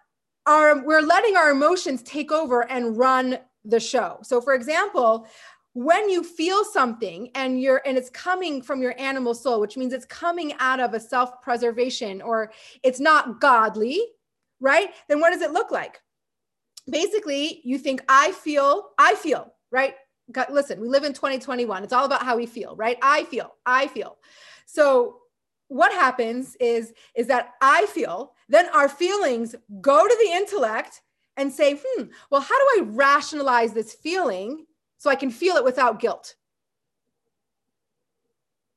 our, 0.46 0.82
we're 0.84 1.00
letting 1.00 1.36
our 1.36 1.52
emotions 1.52 2.02
take 2.02 2.32
over 2.32 2.68
and 2.68 2.98
run 2.98 3.38
the 3.64 3.78
show. 3.78 4.18
So, 4.22 4.40
for 4.40 4.54
example, 4.54 5.28
when 5.76 6.09
you 6.09 6.23
feel 6.23 6.64
something 6.64 7.28
and 7.35 7.61
you're 7.61 7.83
and 7.85 7.99
it's 7.99 8.09
coming 8.09 8.62
from 8.62 8.80
your 8.80 8.99
animal 8.99 9.35
soul 9.35 9.61
which 9.61 9.76
means 9.76 9.92
it's 9.92 10.06
coming 10.06 10.54
out 10.59 10.80
of 10.80 10.95
a 10.95 11.00
self-preservation 11.00 12.23
or 12.23 12.50
it's 12.83 12.99
not 12.99 13.42
godly 13.42 14.02
right? 14.59 14.88
Then 15.06 15.21
what 15.21 15.33
does 15.33 15.42
it 15.42 15.50
look 15.50 15.71
like? 15.71 16.00
Basically 16.88 17.61
you 17.62 17.76
think 17.76 18.02
i 18.09 18.33
feel 18.33 18.88
i 18.97 19.14
feel 19.16 19.52
right? 19.71 19.95
God, 20.33 20.47
listen 20.50 20.80
we 20.80 20.88
live 20.88 21.04
in 21.04 21.12
2021 21.12 21.85
it's 21.85 21.92
all 21.92 22.06
about 22.06 22.23
how 22.23 22.37
we 22.37 22.47
feel 22.47 22.75
right? 22.76 22.97
I 23.02 23.25
feel 23.25 23.52
i 23.66 23.87
feel. 23.87 24.16
So 24.64 25.18
what 25.68 25.92
happens 25.92 26.56
is 26.59 26.95
is 27.14 27.26
that 27.26 27.50
i 27.61 27.85
feel 27.87 28.33
then 28.49 28.66
our 28.71 28.88
feelings 28.88 29.54
go 29.83 30.09
to 30.09 30.16
the 30.23 30.33
intellect 30.33 31.02
and 31.37 31.52
say 31.52 31.78
hmm 31.85 32.04
well 32.30 32.40
how 32.40 32.59
do 32.59 32.80
i 32.80 32.87
rationalize 32.87 33.75
this 33.75 33.92
feeling 33.92 34.64
so 34.98 35.10
I 35.10 35.14
can 35.14 35.30
feel 35.30 35.56
it 35.56 35.64
without 35.64 36.00
guilt. 36.00 36.34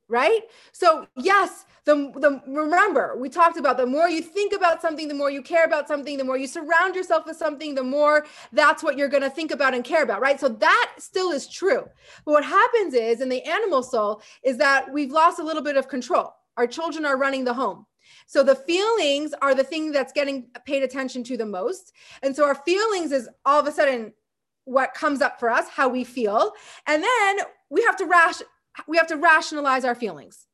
Right? 0.08 0.42
So, 0.72 1.08
yes, 1.18 1.66
the, 1.86 2.12
the 2.16 2.42
remember, 2.48 3.16
we 3.18 3.30
talked 3.30 3.58
about 3.58 3.78
the 3.78 3.86
more 3.86 4.10
you 4.10 4.22
think 4.22 4.54
about 4.54 4.82
something, 4.82 5.08
the 5.08 5.14
more 5.14 5.30
you 5.30 5.42
care 5.42 5.66
about 5.66 5.88
something, 5.88 6.18
the 6.18 6.24
more 6.24 6.38
you 6.38 6.48
surround 6.48 6.96
yourself 6.96 7.26
with 7.26 7.38
something, 7.38 7.76
the 7.76 7.84
more 7.84 8.26
that's 8.52 8.84
what 8.84 8.98
you're 8.98 9.08
going 9.08 9.24
to 9.24 9.30
think 9.30 9.52
about 9.52 9.74
and 9.74 9.84
care 9.84 10.04
about, 10.04 10.20
right? 10.20 10.40
So 10.40 10.50
that 10.50 10.94
still 10.98 11.32
is 11.32 11.48
true. 11.48 11.88
But 12.26 12.32
what 12.32 12.44
happens 12.44 12.94
is 12.94 13.22
in 13.22 13.30
the 13.30 13.44
animal 13.44 13.84
soul 13.84 14.22
is 14.44 14.58
that 14.58 14.92
we've 14.92 15.12
lost 15.12 15.40
a 15.40 15.44
little 15.44 15.64
bit 15.64 15.78
of 15.78 15.88
control. 15.88 16.34
Our 16.58 16.68
children 16.68 17.06
are 17.06 17.18
running 17.18 17.44
the 17.44 17.54
home. 17.54 17.86
So 18.28 18.44
the 18.44 18.56
feelings 18.56 19.34
are 19.42 19.56
the 19.56 19.64
thing 19.64 19.92
that's 19.92 20.14
getting 20.14 20.48
paid 20.66 20.84
attention 20.84 21.24
to 21.26 21.38
the 21.38 21.46
most. 21.46 21.94
And 22.22 22.36
so 22.36 22.46
our 22.46 22.56
feelings 22.56 23.12
is 23.12 23.30
all 23.46 23.60
of 23.60 23.68
a 23.68 23.72
sudden 23.72 24.14
what 24.70 24.94
comes 24.94 25.20
up 25.20 25.40
for 25.40 25.50
us, 25.50 25.68
how 25.68 25.90
we 25.90 26.04
feel, 26.04 26.54
and 26.86 27.02
then 27.02 27.38
we 27.72 27.82
have 27.84 27.98
to 27.98 28.46
we 28.88 28.98
have 28.98 29.08
to 29.08 29.18
rationalize 29.18 29.84
our 29.84 29.96
feelings. 29.96 30.46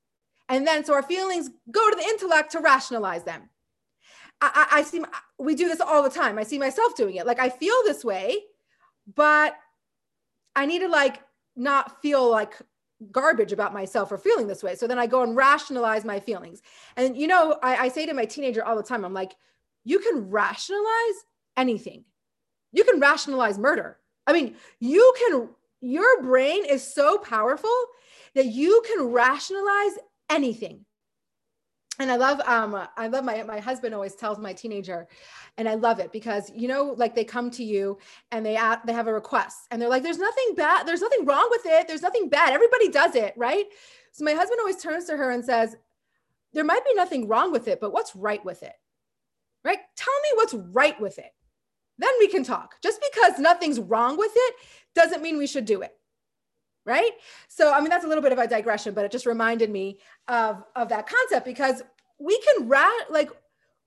And 0.47 0.65
then 0.65 0.85
so 0.85 0.93
our 0.93 1.03
feelings 1.03 1.49
go 1.69 1.89
to 1.89 1.95
the 1.95 2.03
intellect 2.03 2.53
to 2.53 2.59
rationalize 2.59 3.23
them. 3.23 3.49
I, 4.39 4.67
I, 4.71 4.79
I 4.79 4.83
see 4.83 5.03
we 5.37 5.53
do 5.53 5.67
this 5.67 5.81
all 5.81 6.01
the 6.01 6.09
time. 6.09 6.37
I 6.37 6.43
see 6.43 6.57
myself 6.57 6.95
doing 6.95 7.15
it. 7.15 7.27
Like 7.27 7.39
I 7.39 7.49
feel 7.49 7.75
this 7.83 8.05
way, 8.05 8.37
but 9.13 9.55
I 10.55 10.65
need 10.65 10.79
to 10.79 10.87
like 10.87 11.21
not 11.57 12.01
feel 12.01 12.29
like 12.31 12.53
garbage 13.11 13.51
about 13.51 13.73
myself 13.73 14.13
or 14.13 14.17
feeling 14.17 14.47
this 14.47 14.63
way. 14.63 14.75
So 14.75 14.87
then 14.87 14.97
I 14.97 15.07
go 15.07 15.23
and 15.23 15.35
rationalize 15.35 16.05
my 16.05 16.21
feelings. 16.21 16.61
And 16.95 17.17
you 17.17 17.27
know, 17.27 17.59
I, 17.61 17.75
I 17.75 17.87
say 17.89 18.05
to 18.05 18.13
my 18.13 18.25
teenager 18.25 18.63
all 18.63 18.77
the 18.77 18.83
time, 18.83 19.03
I'm 19.03 19.13
like, 19.13 19.35
you 19.83 19.99
can 19.99 20.29
rationalize 20.29 21.25
anything. 21.57 22.05
You 22.71 22.85
can 22.85 22.99
rationalize 22.99 23.57
murder. 23.57 23.97
I 24.27 24.33
mean, 24.33 24.55
you 24.79 25.13
can, 25.17 25.49
your 25.81 26.21
brain 26.23 26.65
is 26.65 26.83
so 26.83 27.17
powerful 27.17 27.75
that 28.33 28.47
you 28.47 28.83
can 28.87 29.07
rationalize 29.07 29.93
anything. 30.29 30.85
And 31.99 32.11
I 32.11 32.17
love, 32.17 32.41
um, 32.41 32.87
I 32.97 33.07
love 33.07 33.23
my, 33.23 33.41
my 33.43 33.59
husband 33.59 33.95
always 33.95 34.15
tells 34.15 34.37
my 34.37 34.51
teenager, 34.51 35.07
and 35.57 35.69
I 35.69 35.75
love 35.75 35.99
it 35.99 36.11
because, 36.11 36.51
you 36.53 36.67
know, 36.67 36.93
like 36.97 37.15
they 37.15 37.23
come 37.23 37.49
to 37.51 37.63
you 37.63 37.97
and 38.31 38.45
they, 38.45 38.59
they 38.85 38.91
have 38.91 39.07
a 39.07 39.13
request 39.13 39.59
and 39.71 39.81
they're 39.81 39.89
like, 39.89 40.03
there's 40.03 40.17
nothing 40.17 40.55
bad. 40.55 40.85
There's 40.85 41.01
nothing 41.01 41.23
wrong 41.23 41.47
with 41.51 41.65
it. 41.65 41.87
There's 41.87 42.01
nothing 42.01 42.27
bad. 42.27 42.51
Everybody 42.51 42.89
does 42.89 43.15
it. 43.15 43.33
Right. 43.37 43.65
So 44.11 44.25
my 44.25 44.33
husband 44.33 44.59
always 44.59 44.77
turns 44.77 45.05
to 45.05 45.15
her 45.15 45.31
and 45.31 45.45
says, 45.45 45.77
there 46.51 46.65
might 46.65 46.83
be 46.83 46.93
nothing 46.95 47.29
wrong 47.29 47.51
with 47.51 47.69
it, 47.69 47.79
but 47.79 47.93
what's 47.93 48.15
right 48.15 48.43
with 48.43 48.61
it? 48.63 48.73
Right. 49.63 49.79
Tell 49.95 50.13
me 50.23 50.29
what's 50.35 50.53
right 50.53 50.99
with 50.99 51.17
it 51.17 51.31
then 51.97 52.11
we 52.19 52.27
can 52.27 52.43
talk. 52.43 52.75
Just 52.81 53.01
because 53.11 53.39
nothing's 53.39 53.79
wrong 53.79 54.17
with 54.17 54.31
it 54.33 54.55
doesn't 54.93 55.21
mean 55.21 55.37
we 55.37 55.47
should 55.47 55.65
do 55.65 55.81
it. 55.81 55.93
Right. 56.85 57.11
So, 57.47 57.73
I 57.73 57.79
mean, 57.79 57.89
that's 57.89 58.05
a 58.05 58.07
little 58.07 58.21
bit 58.21 58.31
of 58.31 58.37
a 58.37 58.47
digression, 58.47 58.93
but 58.93 59.05
it 59.05 59.11
just 59.11 59.25
reminded 59.25 59.71
me 59.71 59.97
of, 60.27 60.63
of 60.75 60.89
that 60.89 61.07
concept 61.07 61.45
because 61.45 61.81
we 62.19 62.39
can 62.41 62.67
rat 62.67 63.09
like 63.09 63.29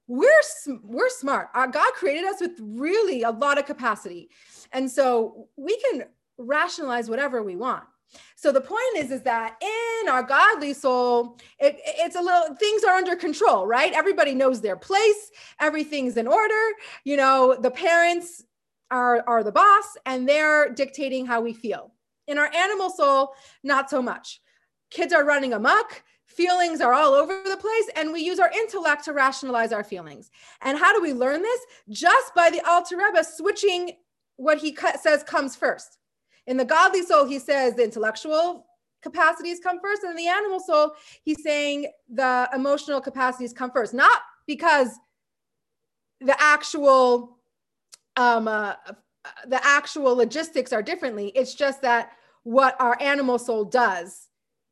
we're 0.08 0.42
we're 0.82 1.10
smart. 1.10 1.48
Our 1.54 1.68
God 1.68 1.92
created 1.92 2.24
us 2.24 2.40
with 2.40 2.52
really 2.60 3.22
a 3.22 3.30
lot 3.30 3.58
of 3.58 3.66
capacity. 3.66 4.30
And 4.72 4.90
so 4.90 5.48
we 5.56 5.78
can 5.78 6.04
rationalize 6.38 7.08
whatever 7.08 7.42
we 7.42 7.56
want. 7.56 7.84
So 8.36 8.52
the 8.52 8.60
point 8.60 8.96
is, 8.96 9.10
is 9.10 9.22
that 9.22 9.60
in 9.62 10.08
our 10.08 10.22
godly 10.22 10.72
soul, 10.72 11.38
it, 11.58 11.78
it's 11.84 12.16
a 12.16 12.20
little 12.20 12.54
things 12.56 12.84
are 12.84 12.96
under 12.96 13.16
control, 13.16 13.66
right? 13.66 13.92
Everybody 13.92 14.34
knows 14.34 14.60
their 14.60 14.76
place, 14.76 15.30
everything's 15.60 16.16
in 16.16 16.26
order. 16.26 16.64
You 17.04 17.16
know, 17.16 17.56
the 17.60 17.70
parents 17.70 18.44
are 18.90 19.22
are 19.26 19.42
the 19.42 19.52
boss, 19.52 19.96
and 20.06 20.28
they're 20.28 20.70
dictating 20.72 21.26
how 21.26 21.40
we 21.40 21.52
feel. 21.52 21.92
In 22.26 22.38
our 22.38 22.50
animal 22.54 22.90
soul, 22.90 23.32
not 23.62 23.90
so 23.90 24.00
much. 24.02 24.40
Kids 24.90 25.12
are 25.12 25.24
running 25.24 25.52
amok. 25.52 26.02
feelings 26.28 26.80
are 26.80 26.92
all 26.92 27.14
over 27.14 27.42
the 27.44 27.56
place 27.56 27.90
and 27.96 28.12
we 28.12 28.20
use 28.20 28.38
our 28.38 28.50
intellect 28.52 29.04
to 29.04 29.12
rationalize 29.12 29.72
our 29.72 29.82
feelings. 29.82 30.30
And 30.62 30.78
how 30.78 30.94
do 30.94 31.02
we 31.02 31.12
learn 31.12 31.42
this? 31.42 31.60
Just 31.88 32.34
by 32.34 32.50
the 32.50 32.60
Alter 32.68 32.96
Rebbe 32.96 33.24
switching 33.24 33.92
what 34.36 34.58
he 34.58 34.76
says 35.00 35.24
comes 35.24 35.56
first. 35.56 35.98
In 36.48 36.56
the 36.56 36.64
godly 36.64 37.02
soul, 37.02 37.26
he 37.26 37.38
says 37.38 37.74
the 37.74 37.84
intellectual 37.84 38.66
capacities 39.02 39.60
come 39.60 39.78
first, 39.80 40.02
and 40.02 40.10
in 40.10 40.16
the 40.16 40.28
animal 40.28 40.60
soul, 40.60 40.94
he's 41.22 41.42
saying 41.42 41.86
the 42.12 42.48
emotional 42.54 43.00
capacities 43.00 43.52
come 43.52 43.70
first. 43.70 43.92
Not 43.92 44.22
because 44.46 44.88
the 46.20 46.34
actual 46.40 47.38
um, 48.16 48.48
uh, 48.48 48.74
the 49.46 49.64
actual 49.64 50.16
logistics 50.16 50.72
are 50.72 50.82
differently. 50.82 51.28
It's 51.34 51.54
just 51.54 51.82
that 51.82 52.12
what 52.44 52.80
our 52.80 52.96
animal 53.00 53.38
soul 53.38 53.64
does 53.64 54.28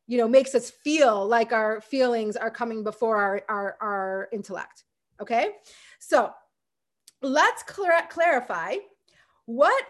you 0.07 0.17
know 0.17 0.29
makes 0.29 0.55
us 0.55 0.71
feel 0.71 1.27
like 1.27 1.53
our 1.53 1.81
feelings 1.81 2.37
are 2.37 2.51
coming 2.51 2.83
before 2.83 3.17
our 3.17 3.43
our, 3.49 3.77
our 3.81 4.29
intellect 4.33 4.85
okay 5.21 5.51
so 5.99 6.31
let's 7.23 7.63
clar- 7.65 8.07
clarify 8.09 8.77
what 9.47 9.85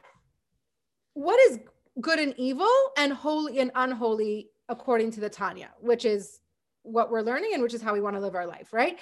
what 1.14 1.38
is 1.50 1.60
good 2.00 2.18
and 2.18 2.34
evil 2.36 2.68
and 2.96 3.12
holy 3.12 3.58
and 3.60 3.70
unholy 3.74 4.50
according 4.68 5.10
to 5.10 5.20
the 5.20 5.30
tanya 5.30 5.70
which 5.80 6.04
is 6.04 6.40
what 6.82 7.10
we're 7.10 7.22
learning 7.22 7.50
and 7.54 7.62
which 7.62 7.74
is 7.74 7.82
how 7.82 7.92
we 7.92 8.00
want 8.00 8.14
to 8.16 8.20
live 8.20 8.34
our 8.34 8.46
life 8.46 8.72
right 8.72 8.98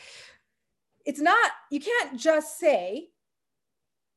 it's 1.05 1.21
not 1.21 1.51
you 1.71 1.81
can't 1.81 2.19
just 2.19 2.59
say 2.59 3.09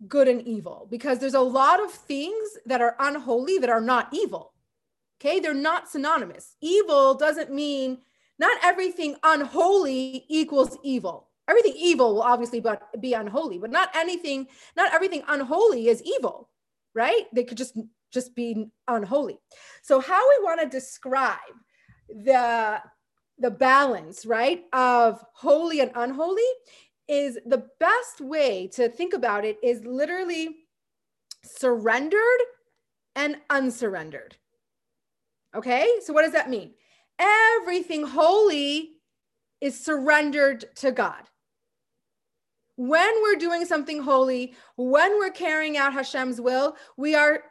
good 0.07 0.27
and 0.27 0.47
evil 0.47 0.87
because 0.91 1.19
there's 1.19 1.33
a 1.33 1.39
lot 1.39 1.83
of 1.83 1.91
things 1.91 2.57
that 2.65 2.81
are 2.81 2.95
unholy 2.99 3.57
that 3.57 3.69
are 3.69 3.81
not 3.81 4.07
evil 4.11 4.53
Okay, 5.19 5.39
they're 5.39 5.53
not 5.53 5.89
synonymous. 5.89 6.55
Evil 6.61 7.15
doesn't 7.15 7.51
mean 7.51 7.99
not 8.39 8.57
everything 8.63 9.15
unholy 9.23 10.25
equals 10.29 10.77
evil. 10.83 11.29
Everything 11.47 11.73
evil 11.75 12.13
will 12.13 12.21
obviously 12.21 12.59
but 12.59 12.81
be 13.01 13.13
unholy, 13.13 13.57
but 13.57 13.71
not 13.71 13.89
anything, 13.95 14.47
not 14.75 14.93
everything 14.93 15.23
unholy 15.27 15.87
is 15.87 16.03
evil, 16.03 16.49
right? 16.93 17.25
They 17.33 17.45
could 17.45 17.57
just 17.57 17.75
just 18.11 18.35
be 18.35 18.67
unholy. 18.87 19.39
So 19.83 19.99
how 19.99 20.27
we 20.29 20.43
want 20.43 20.61
to 20.61 20.67
describe 20.67 21.37
the 22.09 22.81
the 23.39 23.51
balance, 23.51 24.25
right, 24.25 24.63
of 24.73 25.23
holy 25.33 25.79
and 25.79 25.91
unholy 25.93 26.41
is 27.07 27.37
the 27.45 27.67
best 27.79 28.19
way 28.19 28.67
to 28.73 28.89
think 28.89 29.13
about 29.13 29.45
it 29.45 29.57
is 29.63 29.83
literally 29.85 30.55
surrendered 31.43 32.41
and 33.15 33.37
unsurrendered. 33.49 34.35
Okay, 35.55 35.87
so 36.03 36.13
what 36.13 36.23
does 36.23 36.33
that 36.33 36.49
mean? 36.49 36.73
Everything 37.19 38.05
holy 38.05 38.91
is 39.61 39.79
surrendered 39.79 40.65
to 40.75 40.91
God. 40.91 41.23
When 42.75 43.09
we're 43.23 43.39
doing 43.39 43.65
something 43.65 44.03
holy, 44.03 44.53
when 44.75 45.17
we're 45.17 45.31
carrying 45.31 45.77
out 45.77 45.93
Hashem's 45.93 46.39
will, 46.39 46.75
we 46.95 47.15
are 47.15 47.43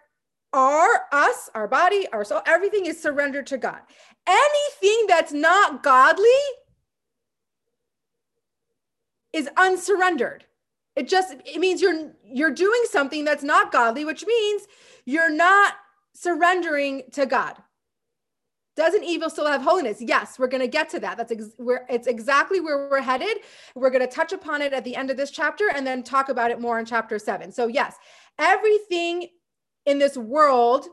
our 0.57 1.03
us, 1.13 1.51
our 1.55 1.69
body, 1.69 2.09
our 2.13 2.25
soul, 2.25 2.41
everything 2.47 2.87
is 2.87 3.01
surrendered 3.01 3.47
to 3.49 3.59
God. 3.59 3.81
Anything 4.27 5.05
that's 5.07 5.33
not 5.33 5.83
godly 5.83 6.25
is 9.33 9.49
unsurrendered. 9.57 10.45
It 10.97 11.09
just 11.09 11.37
it 11.45 11.61
means 11.61 11.83
you're 11.83 12.13
you're 12.25 12.51
doing 12.51 12.83
something 12.91 13.25
that's 13.25 13.45
not 13.45 13.71
godly, 13.71 14.05
which 14.05 14.27
means 14.27 14.63
you're 15.05 15.31
not 15.31 15.75
surrendering 16.15 17.03
to 17.13 17.27
God. 17.27 17.57
Doesn't 18.77 19.05
evil 19.05 19.31
still 19.31 19.47
have 19.47 19.63
holiness? 19.63 19.99
Yes, 20.01 20.39
we're 20.39 20.49
going 20.49 20.61
to 20.61 20.69
get 20.69 20.91
to 20.91 21.01
that. 21.01 21.17
That's 21.17 21.33
ex- 21.33 21.55
where 21.57 21.87
it's 21.89 22.07
exactly 22.07 22.61
where 22.61 22.89
we're 22.91 23.01
headed. 23.01 23.39
We're 23.75 23.91
going 23.91 24.07
to 24.07 24.15
touch 24.15 24.33
upon 24.33 24.61
it 24.61 24.75
at 24.75 24.85
the 24.85 24.97
end 24.97 25.11
of 25.11 25.17
this 25.17 25.31
chapter 25.31 25.71
and 25.75 25.87
then 25.87 26.03
talk 26.03 26.29
about 26.29 26.51
it 26.51 26.61
more 26.61 26.79
in 26.79 26.85
chapter 26.85 27.19
7. 27.19 27.53
So 27.53 27.69
yes, 27.69 27.97
everything 28.39 29.29
in 29.87 29.99
this 29.99 30.17
world 30.17 30.87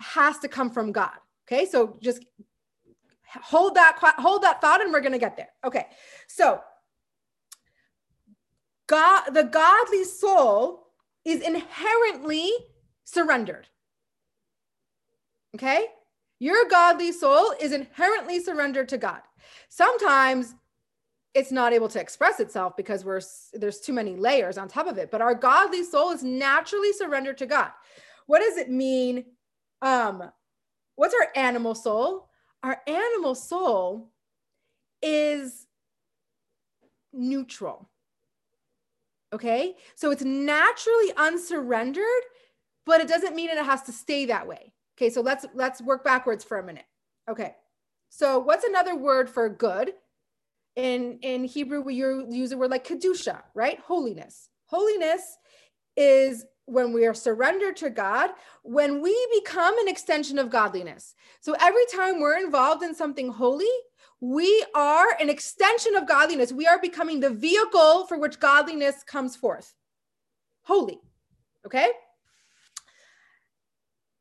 has 0.00 0.38
to 0.40 0.48
come 0.48 0.70
from 0.70 0.92
God. 0.92 1.16
Okay? 1.46 1.64
So 1.66 1.96
just 2.02 2.24
hold 3.42 3.76
that 3.76 3.96
hold 4.18 4.42
that 4.42 4.60
thought 4.60 4.82
and 4.82 4.92
we're 4.92 5.00
to 5.12 5.18
get 5.18 5.36
there. 5.36 5.50
Okay. 5.64 5.86
So 6.26 6.60
God 8.88 9.30
the 9.30 9.44
godly 9.44 10.04
soul 10.04 10.88
is 11.24 11.40
inherently 11.40 12.50
surrendered. 13.04 13.68
Okay? 15.54 15.86
Your 16.38 16.68
godly 16.68 17.12
soul 17.12 17.54
is 17.60 17.72
inherently 17.72 18.40
surrendered 18.40 18.88
to 18.88 18.98
God. 18.98 19.20
Sometimes 19.68 20.54
it's 21.34 21.52
not 21.52 21.72
able 21.72 21.88
to 21.88 22.00
express 22.00 22.40
itself 22.40 22.76
because 22.76 23.04
we're 23.04 23.20
there's 23.54 23.80
too 23.80 23.92
many 23.92 24.16
layers 24.16 24.58
on 24.58 24.68
top 24.68 24.86
of 24.86 24.98
it, 24.98 25.10
but 25.10 25.22
our 25.22 25.34
godly 25.34 25.82
soul 25.82 26.10
is 26.10 26.22
naturally 26.22 26.92
surrendered 26.92 27.38
to 27.38 27.46
God. 27.46 27.70
What 28.26 28.40
does 28.40 28.56
it 28.56 28.70
mean? 28.70 29.24
Um, 29.80 30.30
what's 30.96 31.14
our 31.14 31.28
animal 31.34 31.74
soul? 31.74 32.28
Our 32.62 32.80
animal 32.86 33.34
soul 33.34 34.12
is 35.02 35.66
neutral. 37.12 37.88
Okay? 39.32 39.74
So 39.94 40.10
it's 40.10 40.22
naturally 40.22 41.12
unsurrendered, 41.16 42.04
but 42.84 43.00
it 43.00 43.08
doesn't 43.08 43.34
mean 43.34 43.50
it 43.50 43.64
has 43.64 43.82
to 43.84 43.92
stay 43.92 44.26
that 44.26 44.46
way. 44.46 44.72
Okay, 44.96 45.08
so 45.10 45.20
let's 45.22 45.46
let's 45.54 45.80
work 45.80 46.04
backwards 46.04 46.44
for 46.44 46.58
a 46.58 46.62
minute. 46.62 46.84
Okay. 47.28 47.54
So 48.10 48.38
what's 48.38 48.64
another 48.64 48.94
word 48.94 49.28
for 49.30 49.48
good? 49.48 49.94
In 50.76 51.18
in 51.22 51.44
Hebrew, 51.44 51.82
we 51.82 51.94
use 51.94 52.52
a 52.52 52.56
word 52.56 52.70
like 52.70 52.86
kedusha, 52.86 53.42
right? 53.54 53.78
Holiness. 53.80 54.48
Holiness 54.66 55.36
is 55.96 56.46
when 56.64 56.92
we 56.92 57.04
are 57.06 57.14
surrendered 57.14 57.76
to 57.76 57.90
God, 57.90 58.30
when 58.62 59.02
we 59.02 59.28
become 59.34 59.78
an 59.78 59.88
extension 59.88 60.38
of 60.38 60.48
godliness. 60.48 61.14
So 61.40 61.54
every 61.60 61.84
time 61.92 62.20
we're 62.20 62.38
involved 62.38 62.82
in 62.82 62.94
something 62.94 63.30
holy, 63.30 63.66
we 64.20 64.64
are 64.74 65.16
an 65.20 65.28
extension 65.28 65.96
of 65.96 66.06
godliness. 66.06 66.52
We 66.52 66.66
are 66.66 66.80
becoming 66.80 67.20
the 67.20 67.30
vehicle 67.30 68.06
for 68.06 68.16
which 68.18 68.40
godliness 68.40 69.02
comes 69.02 69.36
forth. 69.36 69.74
Holy. 70.62 71.00
Okay? 71.66 71.90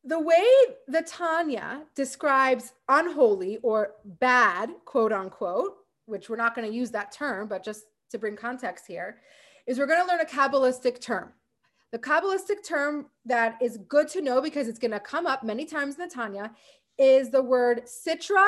the 0.03 0.19
way 0.19 0.45
the 0.87 1.03
Tanya 1.03 1.83
describes 1.95 2.73
unholy 2.89 3.57
or 3.61 3.93
bad, 4.03 4.71
quote 4.85 5.13
unquote, 5.13 5.77
which 6.05 6.29
we're 6.29 6.35
not 6.35 6.55
going 6.55 6.69
to 6.69 6.73
use 6.75 6.91
that 6.91 7.11
term, 7.11 7.47
but 7.47 7.63
just 7.63 7.85
to 8.11 8.17
bring 8.17 8.35
context 8.35 8.85
here, 8.87 9.17
is 9.67 9.77
we're 9.77 9.87
going 9.87 10.01
to 10.01 10.07
learn 10.07 10.21
a 10.21 10.25
Kabbalistic 10.25 10.99
term. 10.99 11.31
The 11.91 11.99
Kabbalistic 11.99 12.65
term 12.67 13.07
that 13.25 13.57
is 13.61 13.79
good 13.87 14.07
to 14.09 14.21
know 14.21 14.41
because 14.41 14.67
it's 14.67 14.79
going 14.79 14.91
to 14.91 14.99
come 14.99 15.27
up 15.27 15.43
many 15.43 15.65
times 15.65 15.95
in 15.95 16.07
the 16.07 16.13
Tanya 16.13 16.51
is 16.97 17.29
the 17.29 17.41
word 17.41 17.83
Sitra 17.85 18.47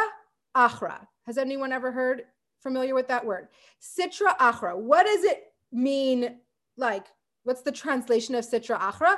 Achra. 0.55 1.07
Has 1.25 1.37
anyone 1.37 1.71
ever 1.71 1.91
heard 1.91 2.23
familiar 2.61 2.95
with 2.95 3.07
that 3.09 3.25
word? 3.25 3.49
Sitra 3.81 4.37
Achra. 4.37 4.77
What 4.77 5.05
does 5.05 5.23
it 5.23 5.53
mean? 5.71 6.37
Like, 6.77 7.07
what's 7.43 7.61
the 7.61 7.71
translation 7.71 8.35
of 8.35 8.45
Sitra 8.45 8.79
Achra? 8.79 9.15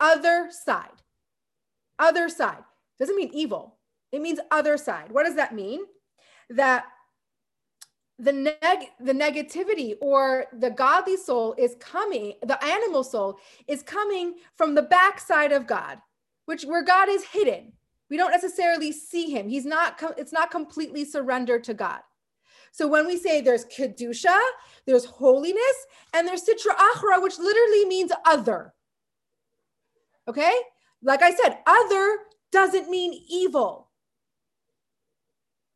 Other 0.00 0.48
side 0.50 1.02
other 1.98 2.28
side 2.28 2.62
doesn't 2.98 3.16
mean 3.16 3.30
evil 3.32 3.76
it 4.12 4.20
means 4.20 4.38
other 4.50 4.76
side 4.76 5.10
what 5.10 5.24
does 5.24 5.36
that 5.36 5.54
mean 5.54 5.80
that 6.50 6.86
the 8.18 8.32
neg 8.32 8.88
the 9.00 9.12
negativity 9.12 9.94
or 10.00 10.46
the 10.58 10.70
godly 10.70 11.16
soul 11.16 11.54
is 11.56 11.76
coming 11.78 12.32
the 12.42 12.62
animal 12.64 13.04
soul 13.04 13.38
is 13.68 13.82
coming 13.82 14.34
from 14.56 14.74
the 14.74 14.82
backside 14.82 15.52
of 15.52 15.68
god 15.68 15.98
which 16.48 16.64
where 16.64 16.82
god 16.82 17.10
is 17.10 17.24
hidden. 17.24 17.74
We 18.08 18.16
don't 18.16 18.30
necessarily 18.30 18.90
see 18.90 19.30
him. 19.30 19.50
He's 19.50 19.66
not 19.66 20.02
it's 20.16 20.32
not 20.32 20.50
completely 20.50 21.04
surrendered 21.04 21.62
to 21.64 21.74
god. 21.74 22.00
So 22.72 22.88
when 22.88 23.06
we 23.06 23.18
say 23.18 23.42
there's 23.42 23.66
kedusha 23.66 24.38
there's 24.86 25.04
holiness 25.04 25.86
and 26.14 26.26
there's 26.26 26.42
sitra 26.42 26.74
achra 26.74 27.22
which 27.22 27.38
literally 27.38 27.84
means 27.84 28.12
other. 28.24 28.72
Okay? 30.26 30.54
Like 31.02 31.22
I 31.22 31.34
said, 31.34 31.58
other 31.66 32.16
doesn't 32.50 32.88
mean 32.88 33.12
evil. 33.28 33.87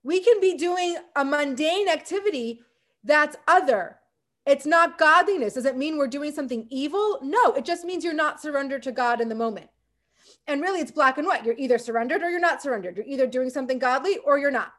We 0.03 0.21
can 0.21 0.41
be 0.41 0.57
doing 0.57 0.97
a 1.15 1.25
mundane 1.25 1.89
activity 1.89 2.63
that's 3.05 3.37
other. 3.47 3.99
It's 4.45 4.67
not 4.67 4.99
godliness. 4.99 5.55
Does 5.55 5.65
it 5.65 5.77
mean 5.77 5.97
we're 5.97 6.09
doing 6.09 6.33
something 6.33 6.67
evil? 6.71 7.21
No, 7.23 7.53
it 7.53 7.65
just 7.65 7.85
means 7.85 8.03
you're 8.03 8.13
not 8.13 8.41
surrendered 8.41 8.83
to 8.85 8.93
God 8.93 9.21
in 9.21 9.29
the 9.29 9.35
moment. 9.35 9.69
And 10.49 10.61
really, 10.61 10.81
it's 10.81 10.91
black 10.91 11.19
and 11.19 11.27
white. 11.27 11.45
You're 11.45 11.59
either 11.59 11.79
surrendered 11.79 12.23
or 12.23 12.31
you're 12.31 12.41
not 12.41 12.63
surrendered. 12.63 12.97
You're 12.97 13.07
either 13.07 13.27
doing 13.27 13.51
something 13.51 13.79
godly 13.79 14.19
or 14.19 14.39
you're 14.39 14.51
not. 14.51 14.73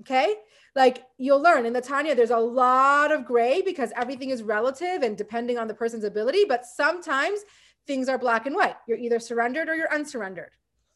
Okay? 0.00 0.34
Like 0.74 1.02
you'll 1.18 1.42
learn 1.42 1.66
in 1.66 1.72
the 1.72 1.80
Tanya, 1.80 2.14
there's 2.14 2.30
a 2.30 2.38
lot 2.38 3.12
of 3.12 3.26
gray 3.26 3.60
because 3.60 3.92
everything 3.96 4.30
is 4.30 4.42
relative 4.42 5.02
and 5.02 5.16
depending 5.16 5.58
on 5.58 5.68
the 5.68 5.74
person's 5.74 6.04
ability. 6.04 6.44
But 6.48 6.64
sometimes 6.64 7.40
things 7.86 8.08
are 8.08 8.18
black 8.18 8.46
and 8.46 8.54
white. 8.54 8.76
You're 8.86 8.98
either 8.98 9.18
surrendered 9.18 9.68
or 9.68 9.74
you're 9.74 9.92
unsurrendered. 9.92 10.52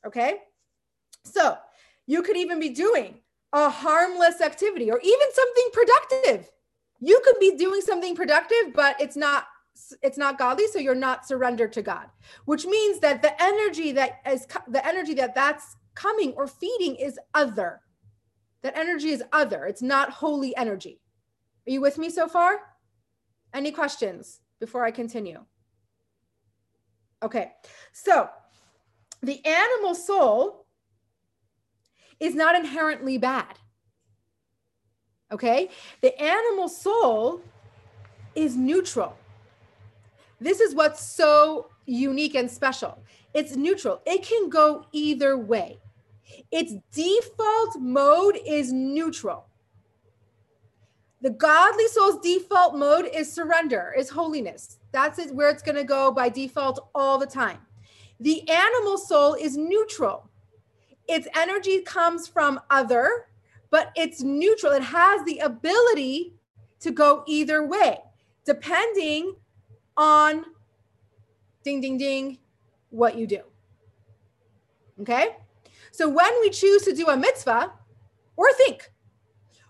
Okay. 0.06 0.36
So 1.24 1.58
You 2.06 2.22
could 2.22 2.36
even 2.36 2.60
be 2.60 2.70
doing 2.70 3.20
a 3.52 3.70
harmless 3.70 4.40
activity 4.40 4.90
or 4.90 5.00
even 5.02 5.28
something 5.32 5.68
productive. 5.72 6.50
You 7.00 7.20
could 7.24 7.38
be 7.40 7.56
doing 7.56 7.80
something 7.80 8.14
productive, 8.14 8.72
but 8.74 9.00
it's 9.00 9.16
not 9.16 9.46
it's 10.02 10.16
not 10.16 10.38
godly 10.38 10.68
so 10.68 10.78
you're 10.78 10.94
not 10.94 11.26
surrendered 11.26 11.72
to 11.72 11.82
god 11.82 12.06
which 12.44 12.64
means 12.64 13.00
that 13.00 13.22
the 13.22 13.42
energy 13.42 13.90
that 13.90 14.20
is 14.24 14.46
the 14.68 14.86
energy 14.86 15.14
that 15.14 15.34
that's 15.34 15.74
coming 15.94 16.32
or 16.32 16.46
feeding 16.46 16.96
is 16.96 17.18
other. 17.32 17.80
That 18.62 18.76
energy 18.76 19.10
is 19.10 19.22
other. 19.32 19.64
It's 19.66 19.82
not 19.82 20.10
holy 20.10 20.56
energy. 20.56 21.00
Are 21.66 21.70
you 21.70 21.80
with 21.80 21.98
me 21.98 22.10
so 22.10 22.28
far? 22.28 22.58
Any 23.52 23.70
questions 23.70 24.40
before 24.60 24.84
i 24.84 24.90
continue? 24.90 25.44
Okay. 27.22 27.52
So 27.92 28.28
the 29.22 29.44
animal 29.44 29.94
soul 29.94 30.63
is 32.20 32.34
not 32.34 32.54
inherently 32.54 33.18
bad 33.18 33.58
okay 35.32 35.68
the 36.00 36.16
animal 36.20 36.68
soul 36.68 37.40
is 38.34 38.56
neutral 38.56 39.16
this 40.40 40.60
is 40.60 40.74
what's 40.74 41.02
so 41.02 41.68
unique 41.86 42.34
and 42.34 42.50
special. 42.50 42.98
It's 43.32 43.56
neutral. 43.56 44.00
It 44.06 44.22
can 44.22 44.48
go 44.48 44.86
either 44.92 45.38
way. 45.38 45.78
Its 46.50 46.74
default 46.92 47.80
mode 47.80 48.38
is 48.46 48.72
neutral. 48.72 49.46
The 51.20 51.30
godly 51.30 51.88
soul's 51.88 52.20
default 52.20 52.76
mode 52.76 53.08
is 53.14 53.32
surrender, 53.32 53.94
is 53.96 54.10
holiness. 54.10 54.78
That's 54.92 55.18
where 55.32 55.48
it's 55.48 55.62
going 55.62 55.76
to 55.76 55.84
go 55.84 56.12
by 56.12 56.28
default 56.28 56.90
all 56.94 57.18
the 57.18 57.26
time. 57.26 57.58
The 58.20 58.48
animal 58.48 58.98
soul 58.98 59.34
is 59.34 59.56
neutral. 59.56 60.28
Its 61.08 61.28
energy 61.36 61.80
comes 61.82 62.26
from 62.26 62.60
other, 62.70 63.26
but 63.70 63.92
it's 63.96 64.22
neutral. 64.22 64.72
It 64.72 64.82
has 64.82 65.24
the 65.24 65.38
ability 65.38 66.34
to 66.80 66.90
go 66.90 67.24
either 67.26 67.66
way, 67.66 67.98
depending 68.44 69.34
on 69.96 70.44
ding, 71.62 71.80
ding, 71.80 71.98
ding, 71.98 72.38
what 72.90 73.16
you 73.16 73.26
do. 73.26 73.40
Okay? 75.00 75.36
So 75.90 76.08
when 76.08 76.32
we 76.40 76.50
choose 76.50 76.82
to 76.82 76.94
do 76.94 77.08
a 77.08 77.16
mitzvah, 77.16 77.72
or 78.36 78.52
think, 78.54 78.90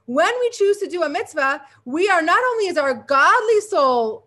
when 0.06 0.32
we 0.40 0.50
choose 0.50 0.78
to 0.78 0.88
do 0.88 1.02
a 1.02 1.08
mitzvah, 1.08 1.62
we 1.84 2.08
are 2.08 2.22
not 2.22 2.42
only 2.52 2.66
is 2.66 2.76
our 2.76 2.94
godly 2.94 3.60
soul 3.60 4.26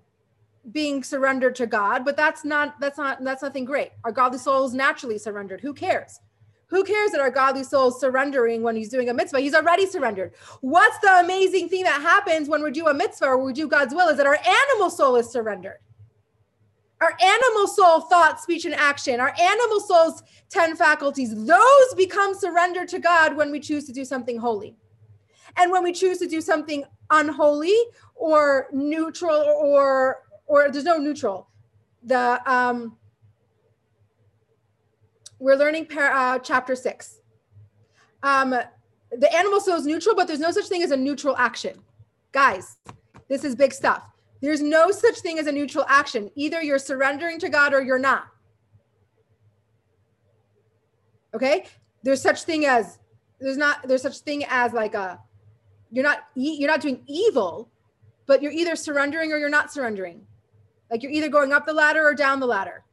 being 0.72 1.04
surrendered 1.04 1.56
to 1.56 1.68
God, 1.68 2.04
but 2.04 2.18
that's 2.18 2.44
not 2.44 2.80
that's 2.80 2.98
not 2.98 3.24
that's 3.24 3.42
nothing 3.42 3.66
great. 3.66 3.92
Our 4.04 4.12
godly 4.12 4.40
soul 4.40 4.66
is 4.66 4.74
naturally 4.74 5.18
surrendered. 5.18 5.62
Who 5.62 5.74
cares? 5.74 6.20
Who 6.68 6.84
cares 6.84 7.12
that 7.12 7.22
our 7.22 7.32
godly 7.32 7.64
soul 7.64 7.90
is 7.90 8.00
surrendering 8.00 8.62
when 8.62 8.76
he's 8.76 8.90
doing 8.90 9.10
a 9.10 9.14
mitzvah? 9.14 9.40
He's 9.40 9.56
already 9.56 9.86
surrendered. 9.86 10.34
What's 10.62 11.00
the 11.00 11.20
amazing 11.20 11.70
thing 11.70 11.84
that 11.84 12.02
happens 12.02 12.50
when 12.50 12.62
we 12.62 12.72
do 12.72 12.88
a 12.88 12.94
mitzvah 12.94 13.26
or 13.26 13.44
we 13.44 13.54
do 13.54 13.68
God's 13.68 13.94
will 13.94 14.10
is 14.10 14.18
that 14.18 14.26
our 14.26 14.38
animal 14.38 14.90
soul 14.90 15.16
is 15.16 15.30
surrendered 15.30 15.78
our 17.02 17.16
animal 17.22 17.68
soul 17.68 18.02
thought 18.02 18.42
speech 18.42 18.66
and 18.66 18.74
action 18.74 19.20
our 19.20 19.34
animal 19.40 19.80
soul's 19.80 20.24
10 20.50 20.76
faculties 20.76 21.46
those 21.46 21.94
become 21.96 22.34
surrendered 22.34 22.88
to 22.88 23.00
god 23.00 23.36
when 23.36 23.52
we 23.52 23.60
choose 23.60 23.86
to 23.86 23.94
do 23.94 24.04
something 24.04 24.38
holy 24.38 24.76
and 25.58 25.72
when 25.72 25.84
we 25.84 25.92
choose 25.92 26.18
to 26.18 26.28
do 26.28 26.42
something 26.42 26.84
unholy 27.12 27.76
or 28.16 28.68
neutral 28.72 29.36
or 29.36 30.24
or 30.46 30.72
there's 30.72 30.86
no 30.86 30.98
neutral 30.98 31.50
the 32.04 32.42
um 32.52 32.98
we're 35.40 35.56
learning 35.56 35.86
par- 35.86 36.12
uh, 36.12 36.40
chapter 36.40 36.76
six 36.76 37.20
um 38.24 38.50
the 39.12 39.36
animal 39.36 39.60
soul 39.60 39.76
is 39.76 39.86
neutral 39.86 40.16
but 40.16 40.28
there's 40.28 40.40
no 40.40 40.52
such 40.52 40.66
thing 40.66 40.84
as 40.84 40.92
a 40.92 40.98
neutral 40.98 41.36
action 41.38 41.78
guys 42.32 42.78
this 43.30 43.44
is 43.44 43.56
big 43.56 43.74
stuff 43.74 44.10
there's 44.42 44.62
no 44.62 44.92
such 44.92 45.18
thing 45.20 45.40
as 45.40 45.48
a 45.48 45.52
neutral 45.52 45.86
action. 45.88 46.30
Either 46.36 46.62
you're 46.62 46.80
surrendering 46.80 47.40
to 47.40 47.50
God 47.50 47.74
or 47.74 47.82
you're 47.82 48.00
not. 48.00 48.28
Okay? 51.34 51.66
There's 52.04 52.22
such 52.22 52.44
thing 52.44 52.66
as 52.66 53.00
there's 53.40 53.58
not 53.58 53.88
there's 53.88 54.02
such 54.02 54.20
thing 54.20 54.46
as 54.48 54.74
like 54.74 54.94
a 54.94 55.20
you're 55.92 56.04
not 56.04 56.20
you're 56.36 56.70
not 56.70 56.82
doing 56.82 57.04
evil, 57.08 57.70
but 58.26 58.42
you're 58.42 58.52
either 58.52 58.76
surrendering 58.76 59.32
or 59.32 59.38
you're 59.38 59.50
not 59.50 59.72
surrendering. 59.72 60.22
Like 60.92 61.04
you're 61.04 61.12
either 61.12 61.30
going 61.30 61.52
up 61.52 61.66
the 61.66 61.74
ladder 61.74 62.04
or 62.04 62.14
down 62.14 62.40
the 62.40 62.48
ladder. 62.48 62.84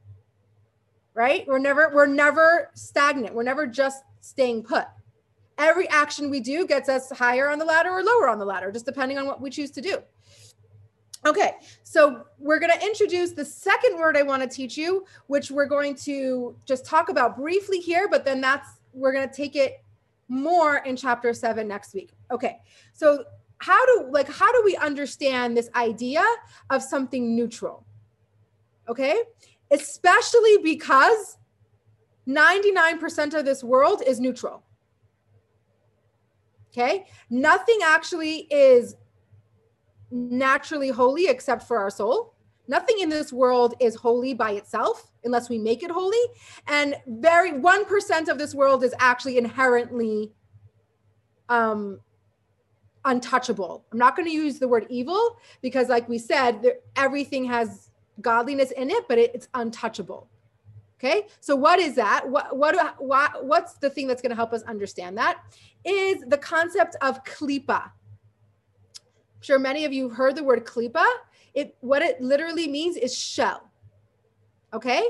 Right? 1.14 1.46
We're 1.46 1.58
never 1.58 1.90
we're 1.94 2.06
never 2.06 2.70
stagnant. 2.74 3.34
We're 3.34 3.44
never 3.44 3.66
just 3.66 4.02
staying 4.20 4.64
put. 4.64 4.86
Every 5.56 5.88
action 5.88 6.30
we 6.30 6.40
do 6.40 6.66
gets 6.66 6.88
us 6.88 7.10
higher 7.10 7.48
on 7.48 7.60
the 7.60 7.64
ladder 7.64 7.90
or 7.90 8.02
lower 8.02 8.28
on 8.28 8.38
the 8.38 8.44
ladder, 8.44 8.72
just 8.72 8.86
depending 8.86 9.18
on 9.18 9.26
what 9.26 9.40
we 9.40 9.50
choose 9.50 9.70
to 9.72 9.80
do. 9.80 9.98
Okay, 11.26 11.52
so 11.84 12.24
we're 12.38 12.58
going 12.58 12.72
to 12.78 12.84
introduce 12.84 13.30
the 13.30 13.44
second 13.44 13.96
word 13.96 14.16
I 14.16 14.22
want 14.22 14.42
to 14.42 14.48
teach 14.48 14.76
you, 14.76 15.06
which 15.28 15.50
we're 15.50 15.66
going 15.66 15.94
to 15.96 16.54
just 16.66 16.84
talk 16.84 17.08
about 17.08 17.36
briefly 17.36 17.78
here, 17.78 18.08
but 18.10 18.26
then 18.26 18.42
that's 18.42 18.68
we're 18.92 19.12
going 19.12 19.26
to 19.26 19.34
take 19.34 19.56
it 19.56 19.82
more 20.28 20.78
in 20.78 20.96
chapter 20.96 21.32
7 21.32 21.66
next 21.66 21.94
week. 21.94 22.10
Okay. 22.30 22.58
So 22.92 23.24
how 23.58 23.84
do 23.86 24.08
like 24.10 24.28
how 24.28 24.52
do 24.52 24.62
we 24.64 24.76
understand 24.76 25.56
this 25.56 25.70
idea 25.74 26.24
of 26.70 26.82
something 26.82 27.34
neutral? 27.34 27.86
Okay? 28.88 29.22
Especially 29.70 30.58
because 30.62 31.38
99% 32.28 33.34
of 33.34 33.44
this 33.44 33.62
world 33.62 34.02
is 34.06 34.20
neutral. 34.20 34.62
Okay? 36.70 37.06
Nothing 37.30 37.78
actually 37.84 38.46
is 38.50 38.96
naturally 40.10 40.88
holy 40.88 41.28
except 41.28 41.64
for 41.64 41.78
our 41.78 41.90
soul. 41.90 42.34
Nothing 42.66 43.00
in 43.00 43.10
this 43.10 43.32
world 43.32 43.74
is 43.78 43.94
holy 43.94 44.32
by 44.32 44.52
itself 44.52 45.12
unless 45.24 45.50
we 45.50 45.58
make 45.58 45.82
it 45.82 45.90
holy. 45.90 46.18
And 46.66 46.96
very 47.06 47.52
1% 47.52 48.28
of 48.28 48.38
this 48.38 48.54
world 48.54 48.84
is 48.84 48.94
actually 48.98 49.36
inherently 49.36 50.32
um, 51.48 52.00
untouchable. 53.04 53.84
I'm 53.92 53.98
not 53.98 54.16
going 54.16 54.26
to 54.26 54.34
use 54.34 54.58
the 54.58 54.68
word 54.68 54.86
evil 54.88 55.38
because, 55.60 55.88
like 55.88 56.08
we 56.08 56.18
said, 56.18 56.62
there, 56.62 56.76
everything 56.96 57.44
has 57.44 57.83
godliness 58.20 58.70
in 58.72 58.90
it, 58.90 59.06
but 59.08 59.18
it, 59.18 59.32
it's 59.34 59.48
untouchable. 59.54 60.28
Okay, 60.98 61.26
so 61.40 61.54
what 61.56 61.80
is 61.80 61.96
that? 61.96 62.28
What 62.28 62.56
what 62.56 62.94
what 62.98 63.44
what's 63.44 63.74
the 63.74 63.90
thing 63.90 64.06
that's 64.06 64.22
going 64.22 64.30
to 64.30 64.36
help 64.36 64.52
us 64.52 64.62
understand 64.62 65.18
that? 65.18 65.42
Is 65.84 66.24
the 66.28 66.38
concept 66.38 66.96
of 67.02 67.22
klipa 67.24 67.82
I'm 67.84 69.42
sure 69.42 69.58
many 69.58 69.84
of 69.84 69.92
you 69.92 70.08
heard 70.08 70.36
the 70.36 70.44
word 70.44 70.64
klipa. 70.64 71.04
It 71.52 71.76
what 71.80 72.00
it 72.00 72.20
literally 72.20 72.68
means 72.68 72.96
is 72.96 73.16
shell. 73.16 73.70
Okay? 74.72 75.02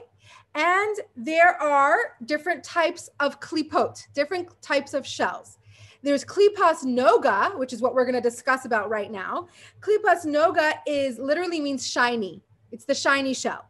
And 0.54 0.96
there 1.16 1.60
are 1.60 2.16
different 2.26 2.64
types 2.64 3.08
of 3.20 3.40
klipot, 3.40 4.02
different 4.14 4.48
types 4.62 4.94
of 4.94 5.06
shells. 5.06 5.58
There's 6.02 6.24
klipas 6.24 6.84
noga, 6.84 7.56
which 7.58 7.72
is 7.72 7.80
what 7.80 7.94
we're 7.94 8.04
going 8.04 8.14
to 8.14 8.20
discuss 8.20 8.64
about 8.64 8.90
right 8.90 9.10
now. 9.10 9.48
Klipas 9.80 10.26
noga 10.26 10.74
is 10.86 11.18
literally 11.18 11.60
means 11.60 11.86
shiny. 11.88 12.42
It's 12.74 12.84
the 12.84 12.94
shiny 12.94 13.34
shell. 13.34 13.66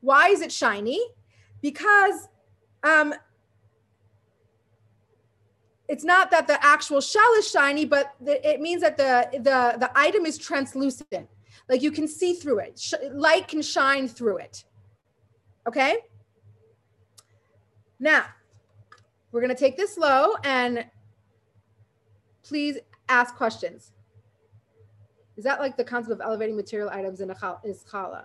Why 0.00 0.28
is 0.28 0.42
it 0.42 0.52
shiny? 0.52 1.00
Because 1.60 2.28
um, 2.84 3.12
it's 5.88 6.04
not 6.04 6.30
that 6.30 6.46
the 6.46 6.64
actual 6.64 7.00
shell 7.00 7.32
is 7.36 7.50
shiny, 7.50 7.84
but 7.84 8.14
the, 8.20 8.48
it 8.48 8.60
means 8.60 8.80
that 8.82 8.96
the, 8.96 9.28
the, 9.32 9.76
the 9.80 9.90
item 9.96 10.24
is 10.24 10.38
translucent. 10.38 11.28
Like 11.68 11.82
you 11.82 11.90
can 11.90 12.06
see 12.06 12.34
through 12.34 12.60
it. 12.60 12.78
Sh- 12.78 12.94
light 13.10 13.48
can 13.48 13.60
shine 13.60 14.06
through 14.06 14.36
it. 14.36 14.64
Okay? 15.66 15.96
Now, 17.98 18.24
we're 19.32 19.40
going 19.40 19.54
to 19.54 19.58
take 19.58 19.76
this 19.76 19.96
slow 19.96 20.36
and 20.44 20.86
please 22.44 22.78
ask 23.08 23.34
questions. 23.34 23.90
Is 25.38 25.44
that 25.44 25.60
like 25.60 25.76
the 25.76 25.84
concept 25.84 26.12
of 26.12 26.20
elevating 26.20 26.56
material 26.56 26.90
items 26.90 27.20
in 27.20 27.30
a 27.30 27.34
chal- 27.34 27.60
is 27.64 27.84
challah? 27.90 28.24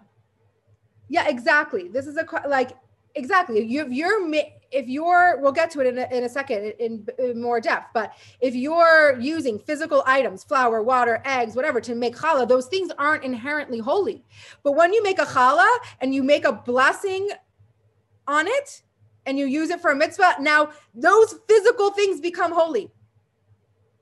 Yeah, 1.10 1.30
exactly. 1.30 1.88
This 1.88 2.08
is 2.08 2.18
a 2.18 2.26
like 2.48 2.72
exactly. 3.14 3.64
You, 3.64 3.88
you're 3.88 4.28
if 4.72 4.88
you're 4.88 5.40
we'll 5.40 5.52
get 5.52 5.70
to 5.72 5.82
it 5.82 5.88
in 5.88 6.00
a, 6.00 6.08
in 6.12 6.24
a 6.24 6.30
second 6.30 6.74
in, 6.80 7.06
in, 7.20 7.40
more 7.40 7.62
depth 7.62 7.92
but 7.94 8.14
if 8.42 8.56
you're 8.56 9.20
using 9.20 9.60
physical 9.60 10.02
items 10.08 10.44
flour 10.44 10.82
water 10.82 11.22
eggs 11.26 11.56
whatever 11.56 11.80
to 11.80 11.94
make 11.94 12.16
challah 12.16 12.48
those 12.48 12.66
things 12.66 12.92
aren't 12.98 13.24
inherently 13.24 13.78
holy 13.78 14.24
but 14.64 14.72
when 14.72 14.92
you 14.92 15.04
make 15.04 15.20
a 15.20 15.26
challah 15.26 15.78
and 16.02 16.16
you 16.16 16.24
make 16.24 16.44
a 16.44 16.52
blessing 16.52 17.30
on 18.28 18.48
it 18.48 18.82
and 19.28 19.38
you 19.38 19.46
use 19.46 19.70
it 19.70 19.80
for 19.80 19.92
a 19.92 19.96
mitzvah 19.96 20.36
now 20.40 20.72
those 20.96 21.36
physical 21.48 21.92
things 21.92 22.20
become 22.20 22.52
holy 22.52 22.90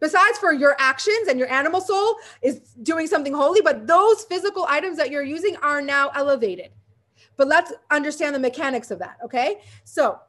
besides 0.01 0.37
for 0.37 0.51
your 0.51 0.75
actions 0.77 1.29
and 1.29 1.39
your 1.39 1.49
animal 1.49 1.79
soul 1.79 2.17
is 2.41 2.59
doing 2.83 3.07
something 3.07 3.33
holy 3.33 3.61
but 3.61 3.87
those 3.87 4.23
physical 4.25 4.65
items 4.67 4.97
that 4.97 5.09
you're 5.09 5.23
using 5.23 5.55
are 5.57 5.81
now 5.81 6.09
elevated 6.09 6.71
but 7.37 7.47
let's 7.47 7.71
understand 7.89 8.35
the 8.35 8.39
mechanics 8.39 8.91
of 8.91 8.99
that 8.99 9.15
okay 9.23 9.61
so 9.85 10.19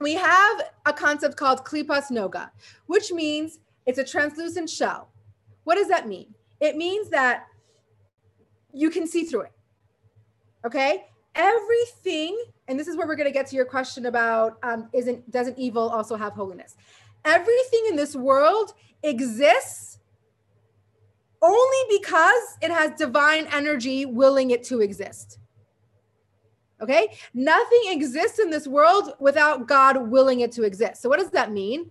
we 0.00 0.14
have 0.14 0.70
a 0.84 0.92
concept 0.92 1.36
called 1.36 1.64
klipas 1.64 2.10
noga, 2.10 2.50
which 2.86 3.12
means 3.12 3.58
it's 3.86 3.98
a 3.98 4.04
translucent 4.04 4.68
shell. 4.68 5.08
What 5.64 5.76
does 5.76 5.88
that 5.88 6.06
mean? 6.06 6.34
It 6.60 6.76
means 6.76 7.08
that 7.10 7.46
you 8.72 8.90
can 8.90 9.06
see 9.06 9.24
through 9.24 9.42
it. 9.42 9.52
Okay? 10.66 11.06
Everything, 11.34 12.42
and 12.68 12.78
this 12.78 12.88
is 12.88 12.96
where 12.96 13.06
we're 13.06 13.16
going 13.16 13.28
to 13.28 13.32
get 13.32 13.46
to 13.48 13.56
your 13.56 13.64
question 13.64 14.06
about 14.06 14.58
um, 14.62 14.88
isn't 14.92 15.30
doesn't 15.30 15.58
evil 15.58 15.88
also 15.88 16.16
have 16.16 16.32
holiness? 16.32 16.76
Everything 17.24 17.84
in 17.88 17.96
this 17.96 18.14
world 18.14 18.72
exists 19.06 19.98
only 21.42 21.98
because 21.98 22.56
it 22.60 22.70
has 22.70 22.92
divine 22.98 23.46
energy 23.52 24.06
willing 24.06 24.50
it 24.50 24.64
to 24.64 24.80
exist. 24.80 25.38
Okay? 26.80 27.16
Nothing 27.32 27.80
exists 27.86 28.38
in 28.38 28.50
this 28.50 28.66
world 28.66 29.14
without 29.18 29.66
God 29.66 30.10
willing 30.10 30.40
it 30.40 30.52
to 30.52 30.64
exist. 30.64 31.02
So, 31.02 31.08
what 31.08 31.18
does 31.18 31.30
that 31.30 31.52
mean? 31.52 31.90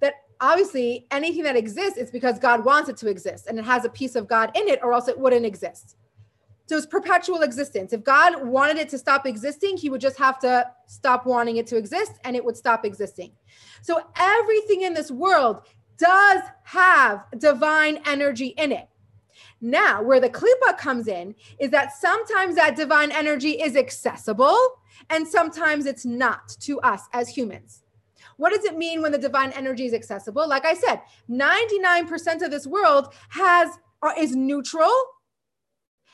That 0.00 0.14
obviously 0.40 1.06
anything 1.10 1.44
that 1.44 1.56
exists 1.56 1.98
is 1.98 2.10
because 2.10 2.38
God 2.38 2.64
wants 2.64 2.88
it 2.88 2.96
to 2.98 3.08
exist 3.08 3.46
and 3.46 3.58
it 3.58 3.64
has 3.64 3.84
a 3.84 3.88
piece 3.88 4.16
of 4.16 4.26
God 4.26 4.50
in 4.54 4.68
it, 4.68 4.80
or 4.82 4.92
else 4.92 5.08
it 5.08 5.18
wouldn't 5.18 5.46
exist. 5.46 5.96
So, 6.66 6.76
it's 6.76 6.86
perpetual 6.86 7.42
existence. 7.42 7.92
If 7.92 8.02
God 8.02 8.44
wanted 8.44 8.78
it 8.78 8.88
to 8.90 8.98
stop 8.98 9.26
existing, 9.26 9.76
he 9.76 9.90
would 9.90 10.00
just 10.00 10.18
have 10.18 10.40
to 10.40 10.68
stop 10.86 11.24
wanting 11.26 11.58
it 11.58 11.66
to 11.68 11.76
exist 11.76 12.12
and 12.24 12.34
it 12.34 12.44
would 12.44 12.56
stop 12.56 12.84
existing. 12.84 13.32
So, 13.82 14.00
everything 14.16 14.82
in 14.82 14.94
this 14.94 15.12
world 15.12 15.62
does 15.98 16.42
have 16.64 17.24
divine 17.38 18.00
energy 18.06 18.48
in 18.58 18.72
it. 18.72 18.88
Now, 19.60 20.02
where 20.02 20.20
the 20.20 20.28
klipa 20.28 20.76
comes 20.76 21.08
in 21.08 21.34
is 21.58 21.70
that 21.70 21.96
sometimes 21.96 22.56
that 22.56 22.76
divine 22.76 23.10
energy 23.10 23.52
is 23.52 23.76
accessible 23.76 24.58
and 25.10 25.26
sometimes 25.26 25.86
it's 25.86 26.04
not 26.04 26.48
to 26.60 26.80
us 26.80 27.02
as 27.12 27.28
humans. 27.28 27.82
What 28.36 28.52
does 28.52 28.64
it 28.64 28.76
mean 28.76 29.00
when 29.00 29.12
the 29.12 29.18
divine 29.18 29.52
energy 29.52 29.86
is 29.86 29.94
accessible? 29.94 30.46
Like 30.46 30.66
I 30.66 30.74
said, 30.74 31.00
99% 31.30 32.42
of 32.42 32.50
this 32.50 32.66
world 32.66 33.14
has 33.30 33.70
uh, 34.02 34.12
is 34.18 34.36
neutral 34.36 34.92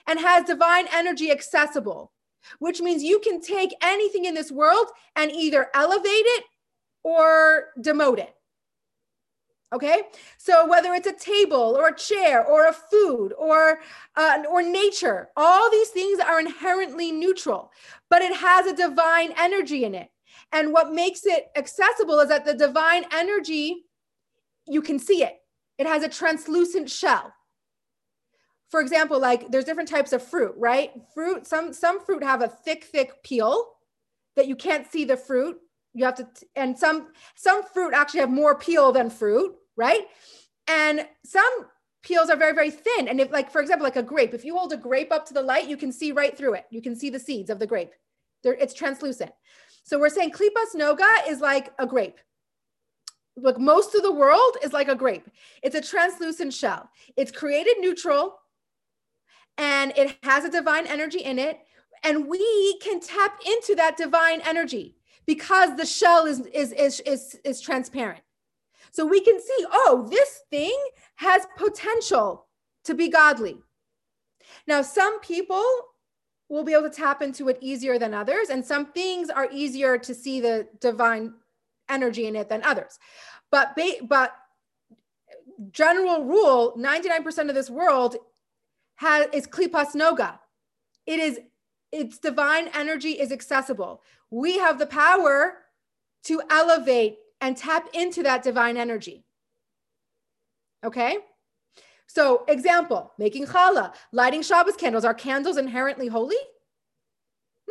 and 0.07 0.21
has 0.21 0.45
divine 0.45 0.87
energy 0.92 1.31
accessible, 1.33 2.12
which 2.61 2.81
means 2.81 3.03
you 3.03 3.18
can 3.18 3.40
take 3.40 3.75
anything 3.83 4.25
in 4.25 4.35
this 4.35 4.53
world 4.53 4.87
and 5.16 5.33
either 5.33 5.68
elevate 5.75 6.07
it 6.07 6.45
or 7.03 7.71
demote 7.81 8.18
it. 8.18 8.35
Okay, 9.72 10.02
so 10.37 10.66
whether 10.66 10.92
it's 10.92 11.06
a 11.06 11.14
table 11.14 11.76
or 11.78 11.88
a 11.88 11.96
chair 11.96 12.46
or 12.46 12.66
a 12.66 12.74
food 12.74 13.32
or 13.38 13.80
uh, 14.16 14.42
or 14.50 14.62
nature, 14.62 15.30
all 15.35 15.70
these 15.70 15.88
things 15.88 16.20
are 16.20 16.38
inherently 16.38 17.11
neutral, 17.11 17.72
but 18.11 18.20
it 18.20 18.37
has 18.37 18.66
a 18.66 18.76
divine 18.76 19.32
energy 19.38 19.85
in 19.85 19.94
it. 19.94 20.11
And 20.52 20.74
what 20.74 20.92
makes 20.92 21.24
it 21.24 21.46
accessible 21.56 22.20
is 22.20 22.28
that 22.28 22.44
the 22.44 22.52
divine 22.52 23.06
energy, 23.12 23.87
you 24.66 24.82
can 24.82 24.98
see 24.98 25.22
it. 25.22 25.38
It 25.78 25.87
has 25.87 26.02
a 26.02 26.08
translucent 26.08 26.90
shell. 26.90 27.32
For 28.68 28.80
example, 28.80 29.18
like 29.18 29.50
there's 29.50 29.64
different 29.64 29.88
types 29.88 30.12
of 30.12 30.22
fruit, 30.22 30.54
right? 30.58 30.92
Fruit, 31.14 31.46
some 31.46 31.72
some 31.72 32.04
fruit 32.04 32.22
have 32.22 32.42
a 32.42 32.48
thick, 32.48 32.85
thick 32.85 33.22
peel 33.22 33.68
that 34.37 34.48
you 34.48 34.56
can't 34.56 34.87
see 34.87 35.06
the 35.06 35.16
fruit. 35.16 35.56
You 35.94 36.04
have 36.04 36.16
to, 36.16 36.28
and 36.56 36.78
some 36.78 37.08
some 37.37 37.62
fruit 37.62 37.94
actually 37.94 38.20
have 38.20 38.30
more 38.30 38.58
peel 38.58 38.92
than 38.92 39.08
fruit 39.08 39.56
right? 39.76 40.06
And 40.68 41.06
some 41.24 41.66
peels 42.02 42.30
are 42.30 42.37
very, 42.37 42.54
very 42.54 42.70
thin. 42.70 43.08
And 43.08 43.20
if, 43.20 43.30
like, 43.30 43.50
for 43.50 43.61
example, 43.61 43.85
like 43.85 43.96
a 43.96 44.02
grape, 44.02 44.35
if 44.35 44.44
you 44.44 44.56
hold 44.56 44.72
a 44.72 44.76
grape 44.76 45.12
up 45.12 45.26
to 45.26 45.35
the 45.35 45.42
light, 45.42 45.68
you 45.68 45.76
can 45.76 45.92
see 45.92 46.12
right 46.12 46.37
through 46.37 46.54
it. 46.54 46.66
You 46.70 46.82
can 46.82 46.96
see 46.96 47.11
the 47.11 47.18
seeds 47.18 47.50
of 47.50 47.58
the 47.58 47.66
grape. 47.66 47.92
They're, 48.42 48.54
it's 48.54 48.74
translucent. 48.74 49.32
So 49.85 49.98
we're 49.98 50.08
saying 50.08 50.32
Klipas 50.32 50.74
Noga 50.76 51.28
is 51.28 51.40
like 51.40 51.72
a 51.78 51.87
grape. 51.87 52.18
Like 53.37 53.58
most 53.58 53.94
of 53.94 54.02
the 54.02 54.12
world 54.12 54.56
is 54.62 54.72
like 54.72 54.88
a 54.88 54.94
grape. 54.94 55.28
It's 55.62 55.74
a 55.74 55.80
translucent 55.80 56.52
shell. 56.52 56.90
It's 57.16 57.32
created 57.32 57.76
neutral 57.78 58.38
and 59.58 59.92
it 59.96 60.16
has 60.22 60.44
a 60.44 60.50
divine 60.50 60.87
energy 60.87 61.20
in 61.20 61.38
it. 61.38 61.61
And 62.04 62.26
we 62.28 62.78
can 62.80 63.00
tap 63.00 63.38
into 63.46 63.74
that 63.76 63.96
divine 63.96 64.40
energy 64.42 64.96
because 65.24 65.76
the 65.76 65.87
shell 65.87 66.26
is, 66.26 66.40
is, 66.52 66.72
is, 66.72 67.00
is, 67.00 67.40
is 67.44 67.61
transparent. 67.61 68.22
So 68.92 69.07
we 69.07 69.20
can 69.20 69.40
see, 69.40 69.66
oh, 69.72 70.07
this 70.11 70.42
thing 70.50 70.78
has 71.16 71.46
potential 71.57 72.46
to 72.85 72.94
be 72.94 73.09
godly. 73.09 73.57
Now, 74.66 74.83
some 74.83 75.18
people 75.20 75.64
will 76.48 76.62
be 76.62 76.74
able 76.74 76.90
to 76.90 76.90
tap 76.90 77.22
into 77.22 77.48
it 77.48 77.57
easier 77.62 77.98
than 77.98 78.12
others, 78.12 78.50
and 78.50 78.64
some 78.64 78.92
things 78.92 79.31
are 79.31 79.48
easier 79.50 79.96
to 79.96 80.14
see 80.14 80.40
the 80.40 80.68
divine 80.81 81.33
energy 81.88 82.26
in 82.26 82.37
it 82.37 82.50
than 82.50 82.62
others. 82.64 82.98
But 83.50 83.76
but 84.09 84.35
general 85.70 86.24
rule, 86.24 86.74
99% 86.76 87.48
of 87.48 87.55
this 87.55 87.70
world 87.70 88.16
has 88.96 89.26
is 89.33 89.46
klipas 89.46 89.94
noga. 89.94 90.38
It 91.07 91.18
is 91.18 91.40
its 91.92 92.18
divine 92.18 92.68
energy 92.74 93.12
is 93.12 93.33
accessible. 93.33 94.02
We 94.31 94.59
have 94.59 94.78
the 94.78 94.87
power 94.87 95.59
to 96.24 96.42
elevate 96.50 97.16
and 97.42 97.57
tap 97.57 97.88
into 97.92 98.22
that 98.22 98.42
divine 98.42 98.78
energy. 98.78 99.24
Okay? 100.85 101.18
So, 102.07 102.44
example, 102.48 103.12
making 103.18 103.46
challah, 103.46 103.92
lighting 104.12 104.42
Shabbos 104.42 104.76
candles. 104.76 105.05
Are 105.05 105.12
candles 105.12 105.57
inherently 105.59 106.07
holy? 106.07 106.37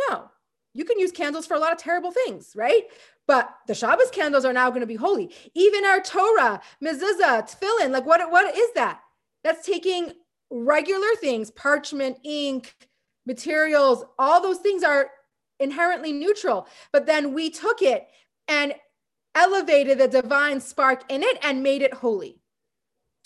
No. 0.10 0.30
You 0.74 0.86
can 0.86 1.00
use 1.00 1.12
candles 1.12 1.48
for 1.48 1.56
a 1.56 1.60
lot 1.60 1.72
of 1.72 1.78
terrible 1.78 2.12
things, 2.12 2.54
right? 2.56 2.84
But 3.28 3.50
the 3.68 3.76
Shabbos 3.76 4.10
candles 4.12 4.46
are 4.46 4.54
now 4.54 4.70
going 4.70 4.82
to 4.82 4.88
be 4.88 4.96
holy. 4.96 5.34
Even 5.54 5.86
our 5.86 6.02
Torah, 6.02 6.62
mezuzah, 6.84 7.50
tefillin, 7.50 7.92
like 7.92 8.06
what, 8.06 8.30
what 8.32 8.56
is 8.56 8.74
that? 8.76 9.02
That's 9.44 9.66
taking 9.66 10.12
regular 10.50 11.16
things, 11.20 11.50
parchment, 11.52 12.18
ink, 12.24 12.76
materials, 13.26 14.04
all 14.20 14.42
those 14.42 14.58
things 14.58 14.84
are 14.84 15.12
inherently 15.60 16.12
neutral. 16.12 16.68
But 16.92 17.06
then 17.06 17.34
we 17.34 17.50
took 17.50 17.82
it 17.82 18.08
and 18.48 18.74
elevated 19.36 19.98
the 19.98 20.08
divine 20.08 20.60
spark 20.60 21.04
in 21.10 21.24
it 21.24 21.38
and 21.44 21.64
made 21.64 21.82
it 21.82 21.94
holy. 21.94 22.42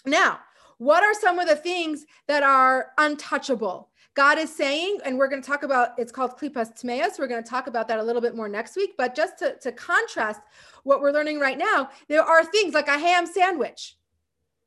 Now, 0.06 0.40
what 0.78 1.04
are 1.04 1.14
some 1.14 1.40
of 1.40 1.48
the 1.48 1.56
things 1.56 2.06
that 2.28 2.44
are 2.44 2.92
untouchable? 2.98 3.90
God 4.14 4.38
is 4.38 4.54
saying, 4.56 5.00
and 5.04 5.18
we're 5.18 5.28
going 5.28 5.42
to 5.42 5.48
talk 5.48 5.64
about 5.64 5.90
it's 5.98 6.12
called 6.12 6.38
Klipas 6.38 6.82
Tmeas. 6.82 7.20
We're 7.20 7.28
going 7.28 7.44
to 7.44 7.50
talk 7.50 7.68
about 7.68 7.88
that 7.90 8.00
a 8.00 8.04
little 8.04 8.22
bit 8.22 8.36
more 8.36 8.48
next 8.48 8.76
week. 8.76 8.92
But 8.98 9.14
just 9.14 9.40
to, 9.40 9.58
to 9.60 9.72
contrast 9.74 10.42
what 10.84 11.02
we're 11.02 11.12
learning 11.12 11.40
right 11.40 11.58
now, 11.58 11.90
there 12.08 12.24
are 12.24 12.46
things 12.46 12.74
like 12.74 12.88
a 12.88 12.98
ham 12.98 13.26
sandwich, 13.26 13.98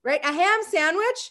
right? 0.05 0.21
A 0.23 0.33
ham 0.33 0.61
sandwich 0.69 1.31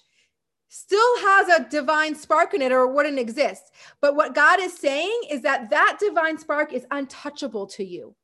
still 0.70 1.20
has 1.20 1.48
a 1.48 1.70
divine 1.70 2.16
spark 2.16 2.54
in 2.54 2.62
it 2.62 2.72
or 2.72 2.88
wouldn't 2.88 3.20
exist. 3.20 3.72
But 4.02 4.16
what 4.16 4.36
God 4.36 4.60
is 4.60 4.74
saying 4.74 5.22
is 5.30 5.42
that 5.44 5.70
that 5.70 5.98
divine 6.00 6.38
spark 6.38 6.74
is 6.74 6.86
untouchable 6.92 7.68
to 7.68 7.86
you. 7.86 8.16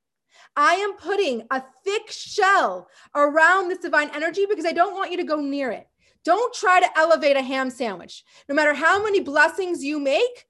I 0.55 0.75
am 0.75 0.93
putting 0.93 1.43
a 1.49 1.63
thick 1.83 2.11
shell 2.11 2.87
around 3.15 3.69
this 3.69 3.79
divine 3.79 4.09
energy 4.13 4.45
because 4.47 4.65
I 4.65 4.71
don't 4.71 4.93
want 4.93 5.11
you 5.11 5.17
to 5.17 5.23
go 5.23 5.39
near 5.41 5.71
it. 5.71 5.87
Don't 6.23 6.53
try 6.53 6.79
to 6.79 6.97
elevate 6.97 7.35
a 7.35 7.41
ham 7.41 7.69
sandwich. 7.69 8.23
No 8.47 8.55
matter 8.55 8.73
how 8.73 9.03
many 9.03 9.19
blessings 9.19 9.83
you 9.83 9.99
make, 9.99 10.45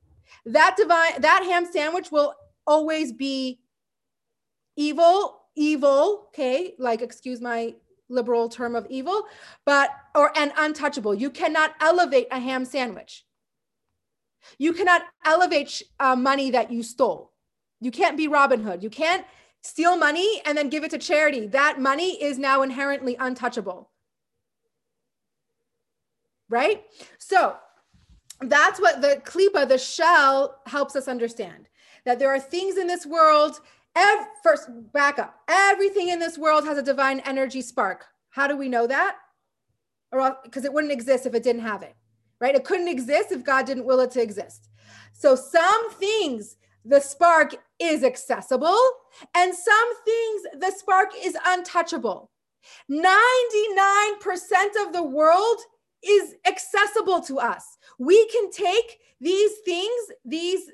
that 0.46 0.76
divine 0.78 1.22
that 1.22 1.44
ham 1.44 1.66
sandwich 1.66 2.12
will 2.12 2.34
always 2.68 3.12
be 3.12 3.60
evil, 4.76 5.42
evil, 5.56 6.26
okay? 6.28 6.76
Like 6.78 7.02
excuse 7.02 7.42
my 7.42 7.76
liberal 8.10 8.50
term 8.50 8.76
of 8.76 8.86
evil, 8.90 9.24
but 9.66 9.90
or 10.14 10.32
and 10.38 10.52
untouchable. 10.58 11.16
You 11.16 11.30
cannot 11.30 11.74
elevate 11.82 12.28
a 12.32 12.40
ham 12.40 12.66
sandwich. 12.66 13.26
You 14.58 14.74
cannot 14.74 15.04
elevate 15.26 15.82
uh, 16.00 16.16
money 16.16 16.52
that 16.52 16.72
you 16.72 16.84
stole. 16.84 17.32
You 17.80 17.92
can't 17.92 18.18
be 18.18 18.28
Robin 18.28 18.62
Hood. 18.62 18.84
You 18.84 18.90
can't 18.90 19.26
steal 19.64 19.98
money 19.98 20.42
and 20.46 20.58
then 20.58 20.70
give 20.70 20.84
it 20.84 20.92
to 20.92 20.98
charity. 20.98 21.48
That 21.48 21.80
money 21.80 22.22
is 22.22 22.38
now 22.38 22.62
inherently 22.62 23.16
untouchable. 23.20 23.90
Right? 26.50 26.84
So 27.18 27.56
that's 28.42 28.80
what 28.80 29.02
the 29.02 29.22
klipa, 29.26 29.68
the 29.68 29.78
shell, 29.78 30.62
helps 30.68 30.96
us 30.96 31.08
understand 31.08 31.70
that 32.06 32.20
there 32.20 32.30
are 32.30 32.40
things 32.40 32.78
in 32.78 32.88
this 32.88 33.06
world. 33.06 33.60
Ev- 33.96 34.28
first, 34.44 34.70
back 34.92 35.18
up. 35.18 35.40
Everything 35.48 36.10
in 36.10 36.20
this 36.20 36.38
world 36.38 36.66
has 36.66 36.78
a 36.78 36.84
divine 36.84 37.22
energy 37.22 37.62
spark. 37.62 38.06
How 38.30 38.48
do 38.48 38.58
we 38.58 38.68
know 38.68 38.88
that? 38.88 39.18
Because 40.44 40.66
it 40.66 40.74
wouldn't 40.74 40.94
exist 40.94 41.26
if 41.26 41.34
it 41.34 41.44
didn't 41.44 41.62
have 41.62 41.82
it, 41.82 41.96
right? 42.40 42.56
It 42.56 42.66
couldn't 42.66 42.88
exist 42.88 43.32
if 43.32 43.44
God 43.44 43.66
didn't 43.66 43.86
will 43.86 44.00
it 44.02 44.12
to 44.12 44.22
exist. 44.22 44.70
So 45.14 45.36
some 45.36 45.92
things 45.94 46.58
the 46.86 47.00
spark 47.00 47.56
is 47.80 48.04
accessible, 48.04 48.78
and 49.36 49.54
some 49.54 50.04
things 50.04 50.42
the 50.60 50.72
spark 50.72 51.10
is 51.22 51.38
untouchable. 51.46 52.30
99% 52.90 53.02
of 54.86 54.94
the 54.94 55.04
world 55.04 55.58
is 56.04 56.36
accessible 56.46 57.22
to 57.22 57.40
us. 57.40 57.78
We 58.00 58.28
can 58.30 58.52
take 58.52 59.00
these 59.20 59.52
things, 59.66 60.12
these 60.26 60.72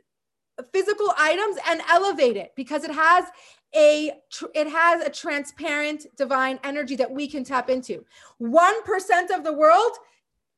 physical 0.71 1.13
items, 1.17 1.57
and 1.67 1.81
elevate 1.89 2.37
it 2.37 2.51
because 2.55 2.83
it 2.83 2.91
has 2.91 3.25
a 3.75 4.11
it 4.55 4.67
has 4.67 5.03
a 5.03 5.09
transparent 5.09 6.07
divine 6.17 6.59
energy 6.63 6.95
that 6.95 7.11
we 7.11 7.27
can 7.27 7.43
tap 7.43 7.69
into 7.69 8.03
1% 8.41 8.57
of 9.35 9.43
the 9.43 9.53
world 9.53 9.91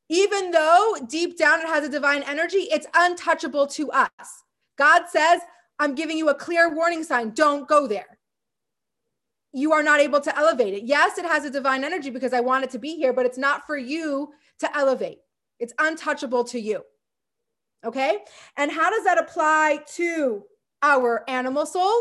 even 0.08 0.52
though 0.52 0.96
deep 1.10 1.38
down 1.38 1.60
it 1.60 1.68
has 1.68 1.84
a 1.84 1.90
divine 1.90 2.24
energy 2.24 2.70
it's 2.72 2.88
untouchable 2.94 3.68
to 3.68 3.92
us 3.92 4.46
god 4.82 5.04
says 5.15 5.39
i'm 5.80 5.94
giving 6.02 6.17
you 6.17 6.30
a 6.30 6.36
clear 6.46 6.74
warning 6.80 7.04
sign. 7.04 7.28
Don't 7.44 7.67
go 7.67 7.82
there. 7.88 8.12
You 9.54 9.74
are 9.74 9.84
not 9.84 10.00
able 10.00 10.22
to 10.28 10.38
elevate 10.44 10.74
it. 10.74 10.84
Yes 10.96 11.17
it 11.22 11.26
has 11.34 11.46
a 11.46 11.52
divine 11.60 11.84
energy 11.89 12.10
because 12.10 12.34
i 12.34 12.41
want 12.50 12.63
it 12.65 12.72
to 12.72 12.80
be 12.80 12.96
here 13.02 13.13
but 13.17 13.26
it's 13.28 13.38
not 13.48 13.67
for 13.67 13.78
you 13.78 14.08
to 14.63 14.78
elevate. 14.78 15.20
It's 15.60 15.74
untouchable 15.88 16.44
to 16.46 16.60
you. 16.60 16.82
Okay? 17.89 18.12
And 18.58 18.72
how 18.72 18.89
does 18.89 19.04
that 19.04 19.20
apply 19.26 19.80
to 19.96 20.44
our 20.82 21.24
animal 21.39 21.65
soul? 21.65 21.98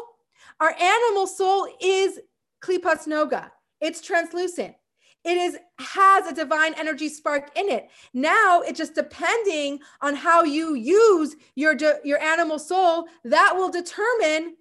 Our 0.60 0.74
animal 0.80 1.26
soul 1.26 1.68
is 1.80 2.20
klipas 2.64 3.06
noga. 3.06 3.50
It's 3.80 4.00
translucent. 4.00 4.74
It 5.24 5.36
is 5.36 5.58
has 5.78 6.26
a 6.26 6.34
divine 6.34 6.74
energy 6.74 7.08
spark 7.08 7.50
in 7.56 7.68
it. 7.68 7.90
Now 8.14 8.62
it's 8.62 8.78
just 8.78 8.94
depending 8.94 9.80
on 10.00 10.14
how 10.14 10.44
you 10.44 10.74
use 10.74 11.36
your 11.54 11.76
your 12.04 12.18
animal 12.20 12.58
soul 12.58 13.06
that 13.24 13.54
will 13.54 13.70
determine 13.70 14.56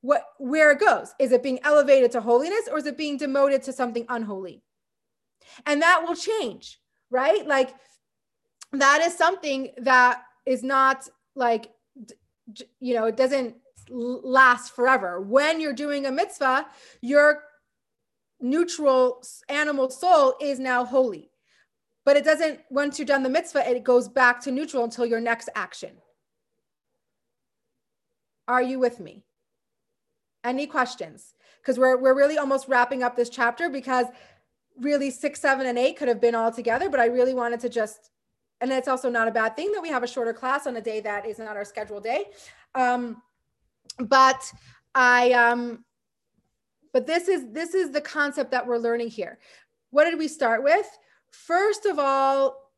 what 0.00 0.24
where 0.38 0.72
it 0.72 0.80
goes. 0.80 1.14
Is 1.20 1.32
it 1.32 1.42
being 1.42 1.60
elevated 1.62 2.10
to 2.12 2.20
holiness 2.20 2.68
or 2.70 2.78
is 2.78 2.86
it 2.86 2.98
being 2.98 3.16
demoted 3.16 3.62
to 3.64 3.72
something 3.72 4.06
unholy? 4.08 4.62
And 5.66 5.82
that 5.82 6.02
will 6.06 6.16
change, 6.16 6.80
right? 7.10 7.46
Like 7.46 7.74
that 8.72 9.02
is 9.02 9.16
something 9.16 9.70
that 9.78 10.22
is 10.46 10.64
not 10.64 11.08
like 11.36 11.70
you 12.80 12.94
know, 12.94 13.04
it 13.04 13.16
doesn't 13.16 13.56
last 13.90 14.74
forever. 14.74 15.20
When 15.20 15.60
you're 15.60 15.72
doing 15.72 16.06
a 16.06 16.12
mitzvah, 16.12 16.66
your 17.00 17.42
neutral 18.40 19.22
animal 19.48 19.90
soul 19.90 20.34
is 20.40 20.58
now 20.58 20.84
holy. 20.84 21.30
But 22.04 22.16
it 22.16 22.24
doesn't, 22.24 22.60
once 22.70 22.98
you're 22.98 23.06
done 23.06 23.22
the 23.22 23.28
mitzvah, 23.28 23.68
it 23.68 23.84
goes 23.84 24.08
back 24.08 24.40
to 24.42 24.50
neutral 24.50 24.84
until 24.84 25.04
your 25.04 25.20
next 25.20 25.48
action. 25.54 25.96
Are 28.46 28.62
you 28.62 28.78
with 28.78 28.98
me? 28.98 29.24
Any 30.42 30.66
questions? 30.66 31.34
Because 31.60 31.78
we're, 31.78 31.98
we're 31.98 32.16
really 32.16 32.38
almost 32.38 32.68
wrapping 32.68 33.02
up 33.02 33.14
this 33.14 33.28
chapter 33.28 33.68
because 33.68 34.06
really 34.80 35.10
six, 35.10 35.40
seven, 35.40 35.66
and 35.66 35.76
eight 35.76 35.98
could 35.98 36.08
have 36.08 36.20
been 36.20 36.34
all 36.34 36.50
together, 36.50 36.88
but 36.88 37.00
I 37.00 37.06
really 37.06 37.34
wanted 37.34 37.60
to 37.60 37.68
just, 37.68 38.10
and 38.60 38.72
it's 38.72 38.88
also 38.88 39.10
not 39.10 39.28
a 39.28 39.32
bad 39.32 39.54
thing 39.54 39.70
that 39.72 39.82
we 39.82 39.90
have 39.90 40.02
a 40.02 40.06
shorter 40.06 40.32
class 40.32 40.66
on 40.66 40.76
a 40.76 40.80
day 40.80 41.00
that 41.00 41.26
is 41.26 41.38
not 41.38 41.56
our 41.56 41.64
scheduled 41.64 42.04
day. 42.04 42.26
Um, 42.74 43.20
but 43.98 44.50
I 44.94 45.32
um 45.32 45.84
but 46.98 47.06
this 47.06 47.28
is 47.28 47.52
this 47.52 47.74
is 47.74 47.92
the 47.92 48.00
concept 48.00 48.50
that 48.50 48.66
we're 48.66 48.76
learning 48.76 49.06
here. 49.06 49.38
What 49.90 50.06
did 50.06 50.18
we 50.18 50.26
start 50.26 50.64
with? 50.64 50.84
First 51.30 51.86
of 51.86 51.96
all, 51.96 52.72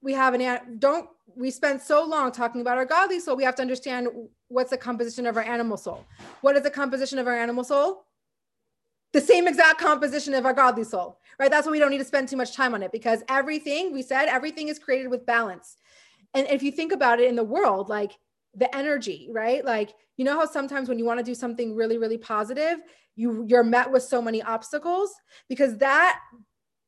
we 0.00 0.14
have 0.14 0.32
an 0.32 0.78
don't 0.78 1.06
we 1.36 1.50
spend 1.50 1.82
so 1.82 2.02
long 2.02 2.32
talking 2.32 2.62
about 2.62 2.78
our 2.78 2.86
godly 2.86 3.20
soul, 3.20 3.36
we 3.36 3.44
have 3.44 3.56
to 3.56 3.60
understand 3.60 4.08
what's 4.48 4.70
the 4.70 4.78
composition 4.78 5.26
of 5.26 5.36
our 5.36 5.42
animal 5.42 5.76
soul. 5.76 6.06
What 6.40 6.56
is 6.56 6.62
the 6.62 6.70
composition 6.70 7.18
of 7.18 7.26
our 7.26 7.36
animal 7.36 7.62
soul? 7.62 8.06
The 9.12 9.20
same 9.20 9.46
exact 9.46 9.78
composition 9.78 10.32
of 10.32 10.46
our 10.46 10.54
godly 10.54 10.84
soul, 10.84 11.18
right? 11.38 11.50
That's 11.50 11.66
why 11.66 11.72
we 11.72 11.78
don't 11.78 11.90
need 11.90 11.98
to 11.98 12.06
spend 12.06 12.30
too 12.30 12.38
much 12.38 12.56
time 12.56 12.72
on 12.72 12.82
it 12.82 12.90
because 12.90 13.22
everything 13.28 13.92
we 13.92 14.00
said, 14.00 14.28
everything 14.28 14.68
is 14.68 14.78
created 14.78 15.08
with 15.08 15.26
balance. 15.26 15.76
And 16.32 16.46
if 16.46 16.62
you 16.62 16.72
think 16.72 16.90
about 16.90 17.20
it 17.20 17.28
in 17.28 17.36
the 17.36 17.44
world, 17.44 17.90
like 17.90 18.12
the 18.58 18.74
energy, 18.76 19.28
right? 19.30 19.64
Like, 19.64 19.94
you 20.16 20.24
know 20.24 20.34
how 20.38 20.46
sometimes 20.46 20.88
when 20.88 20.98
you 20.98 21.04
want 21.04 21.18
to 21.18 21.24
do 21.24 21.34
something 21.34 21.74
really, 21.74 21.96
really 21.96 22.18
positive, 22.18 22.80
you 23.16 23.44
you're 23.48 23.64
met 23.64 23.90
with 23.90 24.02
so 24.02 24.20
many 24.20 24.42
obstacles 24.42 25.12
because 25.48 25.78
that 25.78 26.20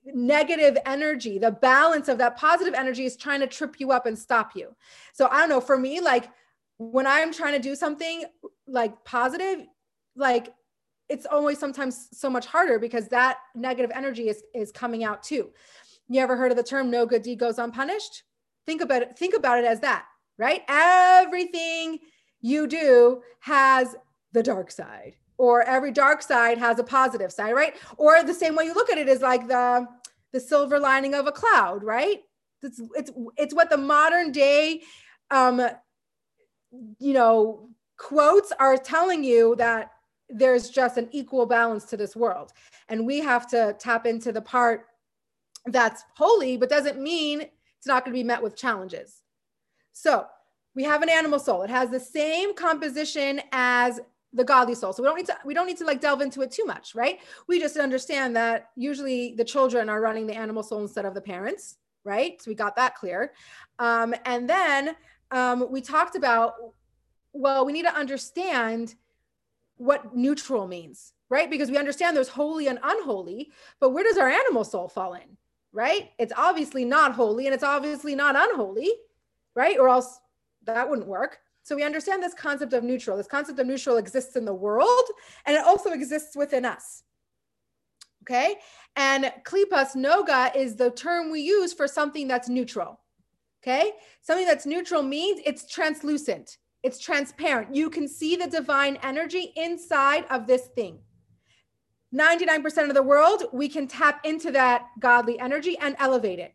negative 0.05 0.77
energy, 0.87 1.39
the 1.39 1.51
balance 1.51 2.09
of 2.09 2.19
that 2.19 2.37
positive 2.37 2.75
energy 2.75 3.05
is 3.05 3.17
trying 3.17 3.41
to 3.41 3.47
trip 3.47 3.79
you 3.79 3.93
up 3.93 4.07
and 4.07 4.19
stop 4.19 4.53
you. 4.55 4.75
So 5.13 5.29
I 5.31 5.41
don't 5.41 5.49
know, 5.49 5.61
for 5.61 5.79
me, 5.79 6.01
like 6.01 6.31
when 6.79 7.07
I'm 7.07 7.33
trying 7.33 7.53
to 7.53 7.59
do 7.59 7.75
something 7.75 8.25
like 8.67 9.05
positive, 9.05 9.67
like 10.17 10.53
it's 11.09 11.27
always 11.27 11.59
sometimes 11.59 12.09
so 12.13 12.31
much 12.31 12.47
harder 12.47 12.79
because 12.79 13.09
that 13.09 13.39
negative 13.55 13.91
energy 13.95 14.29
is 14.29 14.43
is 14.55 14.73
coming 14.73 15.05
out 15.05 15.23
too. 15.23 15.51
You 16.09 16.21
ever 16.21 16.37
heard 16.37 16.51
of 16.51 16.57
the 16.57 16.65
term 16.65 16.91
no 16.91 17.07
good 17.07 17.23
deed 17.23 17.39
goes 17.39 17.59
unpunished? 17.59 18.25
Think 18.67 18.81
about 18.81 19.03
it, 19.03 19.19
think 19.19 19.35
about 19.35 19.59
it 19.59 19.65
as 19.65 19.81
that 19.81 20.07
right? 20.41 20.63
Everything 20.69 21.99
you 22.41 22.67
do 22.67 23.23
has 23.41 23.95
the 24.33 24.43
dark 24.43 24.71
side, 24.71 25.17
or 25.37 25.63
every 25.63 25.93
dark 25.93 26.23
side 26.23 26.59
has 26.59 26.79
a 26.79 26.85
positive 26.85 27.31
side, 27.31 27.53
right? 27.53 27.77
Or 27.99 28.23
the 28.23 28.35
same 28.35 28.57
way 28.57 28.65
you 28.65 28.75
look 28.75 28.91
at 28.91 28.99
it 28.99 29.09
is 29.09 29.21
like 29.21 29.47
the 29.47 29.87
the 30.33 30.41
silver 30.41 30.79
lining 30.79 31.15
of 31.15 31.27
a 31.27 31.33
cloud, 31.33 31.85
right? 31.85 32.21
It's 32.63 32.81
it's 32.95 33.11
it's 33.37 33.55
what 33.55 33.71
the 33.71 33.77
modern 33.77 34.33
day 34.33 34.83
um 35.31 35.61
you 36.99 37.13
know 37.13 37.69
quotes 37.97 38.53
are 38.59 38.77
telling 38.77 39.25
you 39.25 39.55
that 39.57 39.91
there's 40.29 40.71
just 40.71 40.97
an 40.97 41.09
equal 41.13 41.47
balance 41.47 41.85
to 41.85 41.97
this 41.97 42.15
world 42.15 42.53
and 42.89 43.07
we 43.07 43.19
have 43.21 43.49
to 43.49 43.77
tap 43.79 44.07
into 44.07 44.33
the 44.33 44.41
part 44.41 44.87
that's 45.67 46.05
holy 46.15 46.57
but 46.57 46.71
doesn't 46.71 47.01
mean 47.01 47.41
it's 47.41 47.87
not 47.87 48.05
going 48.05 48.15
to 48.15 48.19
be 48.19 48.25
met 48.25 48.43
with 48.43 48.57
challenges 48.57 49.23
so 49.93 50.27
we 50.75 50.85
have 50.85 51.03
an 51.03 51.09
animal 51.09 51.39
soul. 51.39 51.63
It 51.63 51.71
has 51.71 51.91
the 51.91 52.01
same 52.01 52.55
composition 52.55 53.41
as 53.53 54.01
the 54.33 54.45
godly 54.45 54.75
soul. 54.75 54.93
So 54.93 55.03
we 55.03 55.09
don't 55.09 55.17
need 55.17 55.27
to 55.27 55.37
we 55.45 55.55
don't 55.55 55.67
need 55.67 55.79
to 55.79 55.85
like 55.85 56.01
delve 56.01 56.21
into 56.21 56.43
it 56.43 56.51
too 56.51 56.65
much, 56.65 56.95
right? 56.95 57.19
We 57.49 57.59
just 57.59 57.77
understand 57.77 58.37
that 58.37 58.71
usually 58.77 59.35
the 59.35 59.45
children 59.45 59.89
are 59.89 60.01
running 60.01 60.27
the 60.27 60.37
animal 60.37 60.63
soul 60.63 60.83
instead 60.83 61.05
of 61.05 61.15
the 61.15 61.21
parents, 61.21 61.77
right? 62.05 62.41
So 62.41 62.51
we 62.51 62.55
got 62.55 62.77
that 62.77 62.95
clear. 62.95 63.33
Um, 63.79 64.15
and 64.25 64.49
then 64.49 64.95
um, 65.33 65.67
we 65.71 65.81
talked 65.81 66.17
about 66.17 66.55
well, 67.33 67.65
we 67.65 67.73
need 67.73 67.85
to 67.85 67.95
understand 67.95 68.95
what 69.77 70.17
neutral 70.17 70.67
means, 70.67 71.13
right? 71.29 71.49
Because 71.49 71.71
we 71.71 71.79
understand 71.79 72.17
there's 72.17 72.29
holy 72.29 72.67
and 72.67 72.79
unholy, 72.83 73.53
but 73.79 73.91
where 73.91 74.03
does 74.03 74.19
our 74.19 74.29
animal 74.29 74.65
soul 74.65 74.89
fall 74.89 75.15
in, 75.15 75.37
right? 75.73 76.11
It's 76.19 76.33
obviously 76.37 76.85
not 76.85 77.13
holy 77.13 77.47
and 77.47 77.55
it's 77.55 77.63
obviously 77.63 78.17
not 78.17 78.35
unholy, 78.37 78.91
right? 79.55 79.79
Or 79.79 79.89
else 79.89 80.19
that 80.65 80.89
wouldn't 80.89 81.09
work. 81.09 81.39
So 81.63 81.77
we 81.77 81.83
understand 81.83 82.23
this 82.23 82.35
concept 82.35 82.73
of 82.73 82.85
neutral. 82.85 83.17
This 83.17 83.27
concept 83.27 83.59
of 83.59 83.67
neutral 83.67 83.97
exists 83.97 84.37
in 84.37 84.45
the 84.45 84.55
world 84.55 85.05
and 85.47 85.57
it 85.57 85.65
also 85.65 85.91
exists 85.91 86.37
within 86.37 86.65
us. 86.65 87.03
Okay. 88.23 88.57
And 88.97 89.33
klipas 89.45 89.95
noga 89.97 90.55
is 90.55 90.77
the 90.77 90.91
term 90.91 91.31
we 91.31 91.41
use 91.41 91.73
for 91.73 91.87
something 91.87 92.29
that's 92.29 92.49
neutral. 92.49 93.01
Okay. 93.63 93.93
Something 94.23 94.47
that's 94.47 94.67
neutral 94.67 95.03
means 95.03 95.41
it's 95.45 95.71
translucent, 95.71 96.57
it's 96.83 96.99
transparent. 96.99 97.75
You 97.75 97.91
can 97.91 98.09
see 98.09 98.37
the 98.37 98.47
divine 98.47 98.99
energy 99.03 99.53
inside 99.57 100.25
of 100.31 100.47
this 100.47 100.69
thing. 100.75 101.01
99% 102.15 102.89
of 102.89 102.95
the 102.95 103.03
world, 103.03 103.45
we 103.53 103.69
can 103.69 103.87
tap 103.87 104.25
into 104.25 104.51
that 104.51 104.87
godly 104.99 105.39
energy 105.39 105.79
and 105.79 105.95
elevate 105.99 106.41
it. 106.41 106.55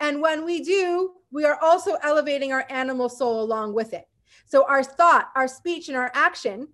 And 0.00 0.20
when 0.20 0.44
we 0.44 0.62
do, 0.62 1.12
we 1.30 1.44
are 1.44 1.58
also 1.62 1.96
elevating 2.02 2.52
our 2.52 2.66
animal 2.68 3.08
soul 3.08 3.42
along 3.42 3.74
with 3.74 3.92
it. 3.92 4.06
So 4.46 4.66
our 4.68 4.84
thought, 4.84 5.30
our 5.34 5.48
speech, 5.48 5.88
and 5.88 5.96
our 5.96 6.10
action 6.14 6.68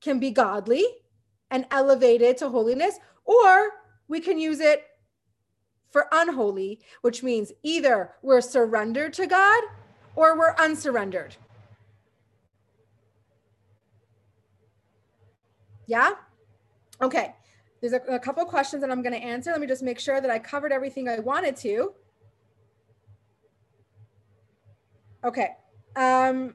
can 0.00 0.18
be 0.18 0.30
godly 0.30 0.84
and 1.50 1.66
elevated 1.70 2.36
to 2.38 2.48
holiness, 2.48 2.98
or 3.24 3.70
we 4.08 4.20
can 4.20 4.38
use 4.38 4.60
it 4.60 4.84
for 5.90 6.06
unholy, 6.12 6.80
which 7.02 7.22
means 7.22 7.52
either 7.62 8.12
we're 8.22 8.40
surrendered 8.40 9.12
to 9.14 9.26
God 9.26 9.62
or 10.16 10.38
we're 10.38 10.54
unsurrendered. 10.56 11.36
Yeah? 15.86 16.12
Okay. 17.00 17.34
There's 17.80 17.92
a, 17.92 18.00
a 18.08 18.18
couple 18.18 18.44
questions 18.44 18.80
that 18.82 18.90
I'm 18.90 19.02
going 19.02 19.12
to 19.12 19.24
answer. 19.24 19.50
Let 19.52 19.60
me 19.60 19.66
just 19.66 19.82
make 19.82 20.00
sure 20.00 20.20
that 20.20 20.30
I 20.30 20.38
covered 20.38 20.72
everything 20.72 21.08
I 21.08 21.20
wanted 21.20 21.56
to. 21.56 21.92
Okay. 25.24 25.50
Um, 25.96 26.54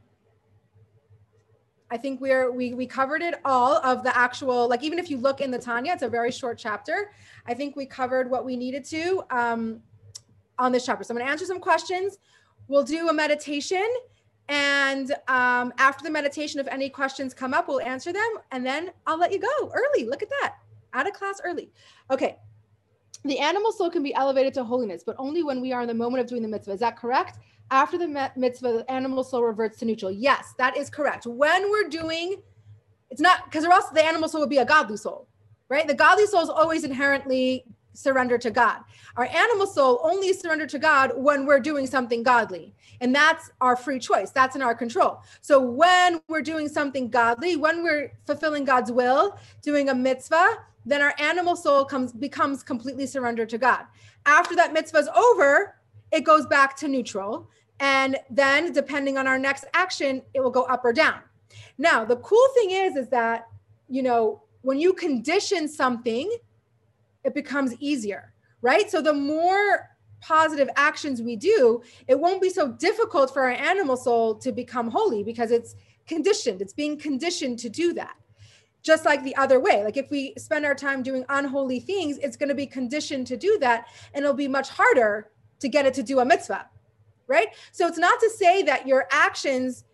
I 1.92 1.98
think 1.98 2.22
we're 2.22 2.52
we 2.52 2.74
we 2.74 2.88
covered 2.88 3.22
it 3.22 3.36
all 3.46 3.76
of 3.86 4.04
the 4.04 4.18
actual 4.18 4.68
like 4.68 4.84
even 4.84 4.98
if 4.98 5.12
you 5.12 5.18
look 5.18 5.42
in 5.42 5.52
the 5.52 5.60
Tanya, 5.60 5.94
it's 5.94 6.02
a 6.02 6.10
very 6.10 6.32
short 6.32 6.58
chapter. 6.58 7.12
I 7.46 7.54
think 7.54 7.76
we 7.76 7.86
covered 7.86 8.30
what 8.30 8.46
we 8.46 8.56
needed 8.56 8.84
to 8.86 9.24
um, 9.30 9.82
on 10.58 10.72
this 10.72 10.86
chapter. 10.86 11.04
So 11.04 11.14
I'm 11.14 11.18
going 11.18 11.28
to 11.28 11.32
answer 11.32 11.46
some 11.46 11.60
questions. 11.60 12.18
We'll 12.68 12.84
do 12.84 13.10
a 13.10 13.14
meditation, 13.14 13.88
and 14.50 15.12
um, 15.28 15.72
after 15.78 16.04
the 16.04 16.10
meditation, 16.10 16.60
if 16.60 16.68
any 16.68 16.90
questions 16.90 17.34
come 17.34 17.54
up, 17.54 17.68
we'll 17.68 17.82
answer 17.82 18.12
them, 18.12 18.30
and 18.52 18.66
then 18.66 18.92
I'll 19.06 19.20
let 19.20 19.32
you 19.32 19.40
go 19.40 19.72
early. 19.72 20.06
Look 20.06 20.24
at 20.24 20.30
that 20.30 20.56
out 20.94 21.08
of 21.08 21.14
class 21.14 21.42
early. 21.44 21.72
Okay. 22.10 22.38
The 23.26 23.40
animal 23.40 23.72
soul 23.72 23.90
can 23.90 24.04
be 24.04 24.14
elevated 24.14 24.54
to 24.56 24.64
holiness, 24.64 25.04
but 25.06 25.16
only 25.18 25.44
when 25.44 25.62
we 25.62 25.72
are 25.72 25.82
in 25.82 25.88
the 25.88 25.94
moment 25.94 26.22
of 26.22 26.28
doing 26.28 26.42
the 26.42 26.48
mitzvah. 26.48 26.74
Is 26.74 26.80
that 26.82 26.98
correct? 26.98 27.40
After 27.72 27.98
the 27.98 28.32
mitzvah, 28.36 28.74
the 28.74 28.92
animal 28.92 29.24
soul 29.24 29.44
reverts 29.44 29.78
to 29.80 29.86
neutral. 29.86 30.12
Yes, 30.12 30.54
that 30.58 30.76
is 30.76 30.90
correct. 30.90 31.26
When 31.26 31.70
we're 31.70 31.88
doing 31.88 32.42
it's 33.14 33.22
not 33.22 33.46
because 33.46 33.64
or 33.64 33.72
else 33.72 33.90
the 33.90 34.04
animal 34.04 34.28
soul 34.28 34.42
would 34.42 34.50
be 34.50 34.58
a 34.58 34.66
godly 34.66 34.98
soul, 34.98 35.28
right? 35.70 35.88
The 35.88 35.94
godly 35.94 36.26
soul 36.26 36.42
is 36.42 36.50
always 36.50 36.84
inherently 36.84 37.64
surrender 37.94 38.40
to 38.40 38.50
God. 38.50 38.80
Our 39.18 39.26
animal 39.26 39.68
soul 39.68 40.02
only 40.04 40.34
surrender 40.34 40.66
to 40.66 40.80
God 40.80 41.12
when 41.16 41.46
we're 41.46 41.60
doing 41.60 41.86
something 41.86 42.24
godly. 42.24 42.74
And 43.02 43.14
that's 43.14 43.52
our 43.62 43.76
free 43.76 44.00
choice. 44.00 44.32
That's 44.32 44.56
in 44.56 44.64
our 44.64 44.74
control. 44.74 45.22
So 45.42 45.62
when 45.62 46.22
we're 46.28 46.42
doing 46.42 46.68
something 46.68 47.08
godly, 47.08 47.56
when 47.56 47.84
we're 47.84 48.14
fulfilling 48.26 48.66
God's 48.66 48.92
will, 48.92 49.38
doing 49.62 49.90
a 49.90 49.96
mitzvah, 49.96 50.58
then 50.86 51.02
our 51.02 51.14
animal 51.20 51.56
soul 51.56 51.86
comes 51.86 52.12
becomes 52.12 52.64
completely 52.64 53.06
surrendered 53.06 53.50
to 53.50 53.58
God. 53.58 53.86
After 54.26 54.56
that 54.56 54.74
mitzvah 54.74 55.00
is 55.00 55.08
over, 55.10 55.76
it 56.12 56.22
goes 56.22 56.46
back 56.46 56.76
to 56.78 56.88
neutral. 56.88 57.50
And 57.80 58.18
then 58.30 58.72
depending 58.72 59.18
on 59.18 59.28
our 59.28 59.40
next 59.40 59.66
action, 59.74 60.22
it 60.34 60.42
will 60.42 60.52
go 60.52 60.64
up 60.64 60.86
or 60.86 60.94
down. 60.94 61.20
Now, 61.78 62.06
the 62.06 62.18
cool 62.18 62.48
thing 62.56 62.72
is, 62.72 62.96
is 62.96 63.10
that, 63.10 63.48
you 63.90 64.04
know, 64.04 64.44
when 64.62 64.80
you 64.80 64.94
condition 64.94 65.68
something, 65.68 66.32
it 67.24 67.34
becomes 67.34 67.76
easier, 67.80 68.34
right? 68.62 68.90
So 68.90 69.02
the 69.02 69.14
more 69.14 69.90
positive 70.22 70.70
actions 70.78 71.22
we 71.22 71.36
do, 71.36 71.82
it 72.08 72.18
won't 72.18 72.42
be 72.42 72.50
so 72.50 72.72
difficult 72.72 73.34
for 73.34 73.42
our 73.42 73.52
animal 73.52 73.98
soul 73.98 74.36
to 74.36 74.52
become 74.52 74.90
holy 74.90 75.24
because 75.24 75.52
it's 75.52 75.76
conditioned. 76.08 76.62
It's 76.62 76.74
being 76.74 76.98
conditioned 76.98 77.60
to 77.60 77.70
do 77.70 77.94
that. 77.94 78.16
Just 78.84 79.06
like 79.06 79.24
the 79.24 79.36
other 79.36 79.60
way. 79.60 79.84
Like 79.84 79.98
if 79.98 80.12
we 80.12 80.34
spend 80.38 80.66
our 80.66 80.76
time 80.76 81.02
doing 81.02 81.26
unholy 81.30 81.80
things, 81.80 82.18
it's 82.20 82.38
going 82.38 82.50
to 82.50 82.56
be 82.56 82.68
conditioned 82.68 83.26
to 83.28 83.38
do 83.38 83.58
that. 83.60 83.88
And 84.14 84.24
it'll 84.24 84.36
be 84.36 84.48
much 84.48 84.70
harder 84.70 85.32
to 85.60 85.70
get 85.70 85.86
it 85.86 85.94
to 85.96 86.04
do 86.04 86.20
a 86.20 86.26
mitzvah, 86.26 86.68
right? 87.28 87.48
So 87.72 87.88
it's 87.88 87.98
not 87.98 88.20
to 88.20 88.30
say 88.30 88.62
that 88.64 88.86
your 88.86 89.08
actions, 89.12 89.86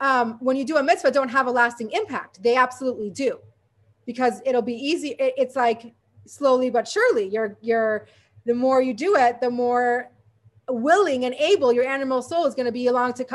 um, 0.00 0.38
when 0.40 0.56
you 0.56 0.64
do 0.64 0.78
a 0.78 0.82
mitzvah, 0.82 1.10
don't 1.10 1.28
have 1.28 1.46
a 1.46 1.50
lasting 1.50 1.90
impact. 1.92 2.42
They 2.42 2.56
absolutely 2.56 3.10
do 3.10 3.38
because 4.06 4.40
it'll 4.44 4.62
be 4.62 4.74
easy. 4.74 5.14
It's 5.18 5.54
like 5.54 5.94
slowly 6.26 6.70
but 6.70 6.88
surely 6.88 7.28
you're 7.28 7.56
you're 7.60 8.06
the 8.46 8.54
more 8.54 8.80
you 8.80 8.94
do 8.94 9.16
it 9.16 9.40
the 9.40 9.50
more 9.50 10.10
willing 10.68 11.24
and 11.24 11.34
able 11.34 11.72
your 11.72 11.84
animal 11.84 12.22
soul 12.22 12.46
is 12.46 12.54
going 12.54 12.66
to 12.66 12.72
be 12.72 12.86
along 12.86 13.12
to 13.12 13.26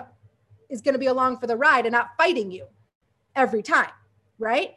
is 0.70 0.82
going 0.82 0.94
to 0.94 1.00
be 1.00 1.08
along 1.08 1.38
for 1.38 1.48
the 1.48 1.56
ride 1.56 1.86
and 1.86 1.94
not 1.94 2.10
fighting 2.18 2.52
you 2.52 2.66
every 3.36 3.62
time 3.62 3.92
right 4.40 4.76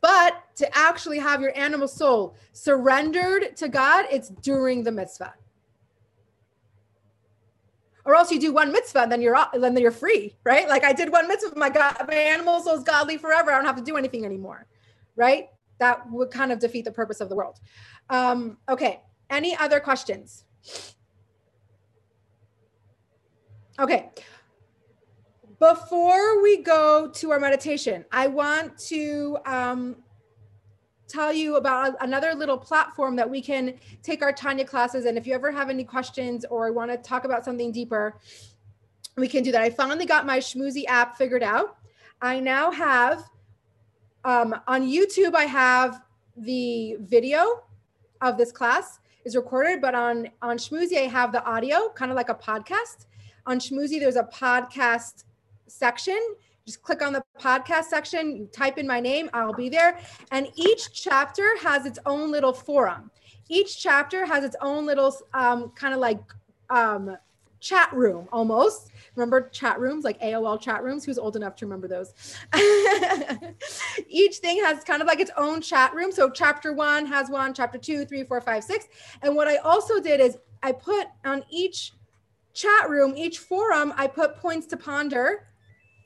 but 0.00 0.44
to 0.54 0.76
actually 0.76 1.18
have 1.18 1.40
your 1.40 1.56
animal 1.56 1.88
soul 1.88 2.36
surrendered 2.52 3.56
to 3.56 3.68
god 3.68 4.06
it's 4.10 4.28
during 4.28 4.82
the 4.82 4.92
mitzvah 4.92 5.34
or 8.06 8.14
else 8.14 8.30
you 8.30 8.38
do 8.38 8.52
one 8.52 8.70
mitzvah 8.70 9.00
and 9.00 9.12
then 9.12 9.20
you're 9.20 9.36
then 9.54 9.76
you're 9.76 9.90
free 9.90 10.34
right 10.44 10.68
like 10.68 10.84
i 10.84 10.92
did 10.92 11.10
one 11.10 11.26
mitzvah 11.26 11.56
my 11.56 11.70
god 11.70 11.96
my 12.06 12.14
animal 12.14 12.60
soul 12.60 12.76
is 12.76 12.84
godly 12.84 13.16
forever 13.16 13.50
i 13.50 13.56
don't 13.56 13.66
have 13.66 13.76
to 13.76 13.82
do 13.82 13.96
anything 13.96 14.24
anymore 14.24 14.66
right 15.16 15.48
that 15.78 16.10
would 16.10 16.30
kind 16.30 16.52
of 16.52 16.58
defeat 16.58 16.84
the 16.84 16.92
purpose 16.92 17.20
of 17.20 17.28
the 17.28 17.36
world. 17.36 17.60
Um, 18.10 18.58
okay, 18.68 19.00
any 19.30 19.56
other 19.56 19.80
questions? 19.80 20.44
Okay. 23.78 24.10
Before 25.72 26.42
we 26.42 26.58
go 26.58 27.08
to 27.08 27.30
our 27.30 27.40
meditation, 27.40 28.04
I 28.12 28.26
want 28.26 28.76
to 28.80 29.38
um, 29.46 29.96
tell 31.08 31.32
you 31.32 31.56
about 31.56 31.94
another 32.02 32.34
little 32.34 32.58
platform 32.58 33.16
that 33.16 33.30
we 33.30 33.40
can 33.40 33.78
take 34.02 34.22
our 34.22 34.30
Tanya 34.30 34.66
classes. 34.66 35.06
And 35.06 35.16
if 35.16 35.26
you 35.26 35.32
ever 35.32 35.50
have 35.50 35.70
any 35.70 35.82
questions 35.82 36.44
or 36.50 36.70
want 36.70 36.90
to 36.90 36.98
talk 36.98 37.24
about 37.24 37.46
something 37.46 37.72
deeper, 37.72 38.20
we 39.16 39.26
can 39.26 39.42
do 39.42 39.52
that. 39.52 39.62
I 39.62 39.70
finally 39.70 40.04
got 40.04 40.26
my 40.26 40.38
Schmoozy 40.38 40.84
app 40.86 41.16
figured 41.16 41.42
out. 41.42 41.78
I 42.20 42.40
now 42.40 42.70
have 42.70 43.24
um, 44.26 44.54
on 44.66 44.82
YouTube, 44.82 45.34
I 45.34 45.44
have 45.44 46.02
the 46.36 46.96
video 47.00 47.62
of 48.20 48.36
this 48.36 48.52
class 48.52 48.98
is 49.24 49.34
recorded, 49.34 49.80
but 49.80 49.94
on 49.94 50.28
on 50.42 50.58
Schmoozy, 50.58 50.98
I 50.98 51.08
have 51.08 51.32
the 51.32 51.42
audio, 51.46 51.88
kind 51.88 52.10
of 52.10 52.16
like 52.16 52.28
a 52.28 52.34
podcast. 52.34 53.06
On 53.46 53.58
Schmoozy, 53.58 53.98
there's 53.98 54.16
a 54.16 54.24
podcast 54.24 55.24
section. 55.66 56.18
Just 56.66 56.82
click 56.82 57.02
on 57.02 57.12
the 57.12 57.22
podcast 57.38 57.84
section, 57.84 58.36
you 58.36 58.46
type 58.46 58.78
in 58.78 58.86
my 58.86 58.98
name, 58.98 59.28
I'll 59.34 59.52
be 59.52 59.68
there. 59.68 59.98
And 60.30 60.48
each 60.54 60.92
chapter 60.92 61.58
has 61.60 61.84
its 61.84 61.98
own 62.06 62.30
little 62.30 62.54
forum. 62.54 63.10
Each 63.50 63.78
chapter 63.78 64.24
has 64.24 64.44
its 64.44 64.56
own 64.62 64.86
little 64.86 65.14
um, 65.34 65.70
kind 65.70 65.92
of 65.92 66.00
like 66.00 66.20
um, 66.70 67.18
chat 67.60 67.92
room 67.92 68.28
almost 68.32 68.90
Remember 69.16 69.48
chat 69.48 69.78
rooms, 69.78 70.04
like 70.04 70.20
AOL 70.20 70.60
chat 70.60 70.82
rooms? 70.82 71.04
Who's 71.04 71.18
old 71.18 71.36
enough 71.36 71.54
to 71.56 71.66
remember 71.66 71.86
those? 71.86 72.14
Each 74.08 74.38
thing 74.38 74.62
has 74.64 74.82
kind 74.82 75.00
of 75.00 75.06
like 75.06 75.20
its 75.20 75.30
own 75.36 75.60
chat 75.60 75.94
room. 75.94 76.10
So 76.10 76.30
chapter 76.30 76.72
one 76.72 77.06
has 77.06 77.30
one, 77.30 77.54
chapter 77.54 77.78
two, 77.78 78.04
three, 78.04 78.24
four, 78.24 78.40
five, 78.40 78.64
six. 78.64 78.86
And 79.22 79.36
what 79.36 79.46
I 79.46 79.56
also 79.56 80.00
did 80.00 80.20
is 80.20 80.36
I 80.62 80.72
put 80.72 81.06
on 81.24 81.44
each 81.50 81.92
chat 82.54 82.88
room, 82.88 83.14
each 83.16 83.38
forum, 83.38 83.92
I 83.96 84.06
put 84.06 84.36
points 84.36 84.66
to 84.68 84.76
ponder 84.76 85.46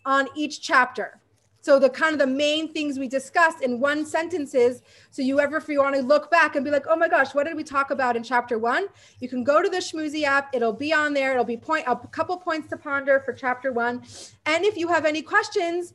on 0.05 0.29
each 0.35 0.61
chapter. 0.61 1.21
So 1.61 1.79
the 1.79 1.91
kind 1.91 2.13
of 2.13 2.19
the 2.19 2.27
main 2.27 2.73
things 2.73 2.99
we 2.99 3.09
discussed 3.09 3.63
in 3.63 3.81
one 3.81 4.07
sentences. 4.07 4.81
So 5.11 5.23
you 5.23 5.41
ever, 5.41 5.57
if 5.57 5.69
you 5.69 5.81
want 5.81 5.97
to 5.97 6.03
look 6.03 6.31
back 6.31 6.57
and 6.57 6.65
be 6.65 6.71
like, 6.71 6.87
oh 6.89 6.97
my 6.97 7.09
gosh, 7.09 7.35
what 7.35 7.47
did 7.47 7.57
we 7.57 7.65
talk 7.65 7.91
about 7.91 8.17
in 8.17 8.23
chapter 8.23 8.59
one? 8.59 8.87
You 9.21 9.29
can 9.29 9.45
go 9.45 9.61
to 9.61 9.69
the 9.69 9.79
Schmoozy 9.79 10.23
app. 10.23 10.55
It'll 10.55 10.73
be 10.73 10.93
on 10.93 11.13
there. 11.13 11.33
It'll 11.33 11.45
be 11.45 11.57
point 11.57 11.85
a 11.87 11.97
couple 11.97 12.37
points 12.39 12.69
to 12.69 12.77
ponder 12.77 13.21
for 13.21 13.33
chapter 13.33 13.73
one. 13.73 14.03
And 14.47 14.65
if 14.65 14.77
you 14.77 14.89
have 14.89 15.05
any 15.05 15.21
questions 15.21 15.95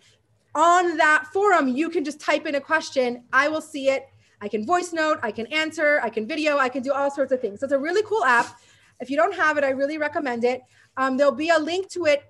on 0.53 0.97
that 0.97 1.27
forum, 1.33 1.69
you 1.69 1.89
can 1.89 2.03
just 2.03 2.19
type 2.19 2.45
in 2.45 2.55
a 2.55 2.61
question. 2.61 3.23
I 3.31 3.47
will 3.47 3.61
see 3.61 3.89
it. 3.89 4.09
I 4.41 4.49
can 4.49 4.65
voice 4.65 4.91
note, 4.91 5.19
I 5.23 5.31
can 5.31 5.47
answer, 5.47 6.01
I 6.03 6.09
can 6.09 6.27
video, 6.27 6.57
I 6.57 6.67
can 6.67 6.83
do 6.83 6.91
all 6.91 7.09
sorts 7.09 7.31
of 7.31 7.39
things. 7.39 7.61
So 7.61 7.65
it's 7.65 7.73
a 7.73 7.79
really 7.79 8.03
cool 8.03 8.25
app. 8.25 8.59
If 8.99 9.09
you 9.09 9.15
don't 9.15 9.33
have 9.33 9.57
it, 9.57 9.63
I 9.63 9.69
really 9.69 9.97
recommend 9.97 10.43
it. 10.43 10.61
Um, 10.97 11.15
there'll 11.15 11.31
be 11.31 11.49
a 11.49 11.57
link 11.57 11.89
to 11.91 12.05
it 12.05 12.25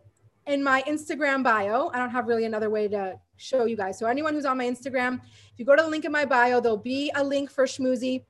in 0.47 0.63
my 0.63 0.83
Instagram 0.83 1.43
bio. 1.43 1.89
I 1.93 1.97
don't 1.97 2.09
have 2.09 2.27
really 2.27 2.45
another 2.45 2.69
way 2.69 2.87
to 2.89 3.19
show 3.37 3.65
you 3.65 3.77
guys. 3.77 3.97
So 3.97 4.07
anyone 4.07 4.33
who's 4.33 4.45
on 4.45 4.57
my 4.57 4.65
Instagram, 4.65 5.21
if 5.23 5.57
you 5.57 5.65
go 5.65 5.75
to 5.75 5.83
the 5.83 5.89
link 5.89 6.05
in 6.05 6.11
my 6.11 6.25
bio, 6.25 6.59
there'll 6.59 6.77
be 6.77 7.11
a 7.15 7.23
link 7.23 7.49
for 7.49 7.65
Schmoozy 7.65 8.25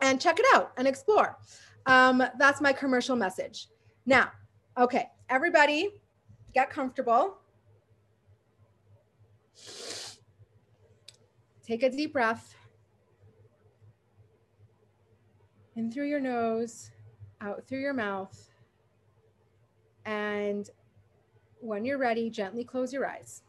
and 0.00 0.20
check 0.20 0.38
it 0.38 0.46
out 0.54 0.72
and 0.76 0.86
explore. 0.86 1.38
Um, 1.86 2.22
that's 2.38 2.60
my 2.60 2.72
commercial 2.72 3.16
message. 3.16 3.68
Now, 4.04 4.30
okay, 4.76 5.08
everybody 5.28 5.90
get 6.52 6.70
comfortable. 6.70 7.38
Take 11.64 11.82
a 11.82 11.90
deep 11.90 12.12
breath. 12.12 12.54
In 15.74 15.90
through 15.90 16.06
your 16.06 16.20
nose, 16.20 16.90
out 17.40 17.66
through 17.66 17.80
your 17.80 17.92
mouth. 17.92 18.50
And 20.04 20.70
when 21.66 21.84
you're 21.84 21.98
ready, 21.98 22.30
gently 22.30 22.64
close 22.64 22.92
your 22.92 23.06
eyes. 23.06 23.42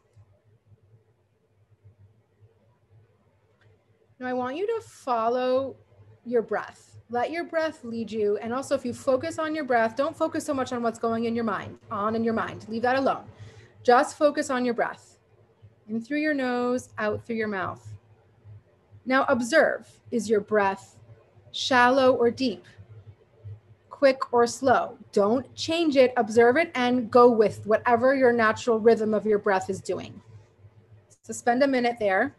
Now, 4.19 4.27
I 4.27 4.33
want 4.33 4.55
you 4.55 4.65
to 4.65 4.81
follow 4.81 5.75
your 6.25 6.41
breath. 6.41 6.97
Let 7.09 7.31
your 7.31 7.45
breath 7.45 7.83
lead 7.83 8.11
you. 8.11 8.37
And 8.37 8.51
also, 8.53 8.75
if 8.75 8.83
you 8.83 8.93
focus 8.93 9.39
on 9.39 9.55
your 9.55 9.63
breath, 9.63 9.95
don't 9.95 10.17
focus 10.17 10.45
so 10.45 10.53
much 10.53 10.73
on 10.73 10.83
what's 10.83 10.99
going 10.99 11.25
in 11.25 11.35
your 11.35 11.43
mind, 11.43 11.77
on 11.91 12.15
in 12.15 12.23
your 12.23 12.33
mind. 12.33 12.65
Leave 12.67 12.81
that 12.81 12.97
alone. 12.97 13.25
Just 13.83 14.17
focus 14.17 14.49
on 14.49 14.65
your 14.65 14.73
breath. 14.73 15.19
In 15.87 16.01
through 16.01 16.19
your 16.19 16.33
nose, 16.33 16.89
out 16.97 17.25
through 17.25 17.37
your 17.37 17.47
mouth. 17.47 17.87
Now, 19.05 19.25
observe 19.29 19.87
is 20.11 20.29
your 20.29 20.41
breath 20.41 20.97
shallow 21.51 22.13
or 22.13 22.29
deep? 22.29 22.65
Quick 23.97 24.31
or 24.31 24.45
slow. 24.45 24.95
Don't 25.11 25.55
change 25.55 25.97
it, 25.97 26.13
observe 26.17 26.55
it, 26.55 26.71
and 26.75 27.09
go 27.09 27.31
with 27.31 27.65
whatever 27.65 28.13
your 28.13 28.31
natural 28.31 28.79
rhythm 28.79 29.11
of 29.11 29.25
your 29.25 29.39
breath 29.39 29.71
is 29.71 29.81
doing. 29.81 30.21
So 31.23 31.33
spend 31.33 31.63
a 31.63 31.67
minute 31.67 31.95
there. 31.99 32.35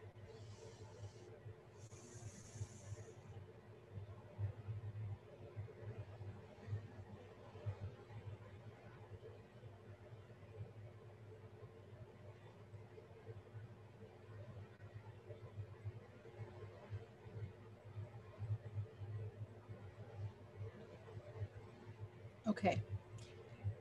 Okay. 22.49 22.81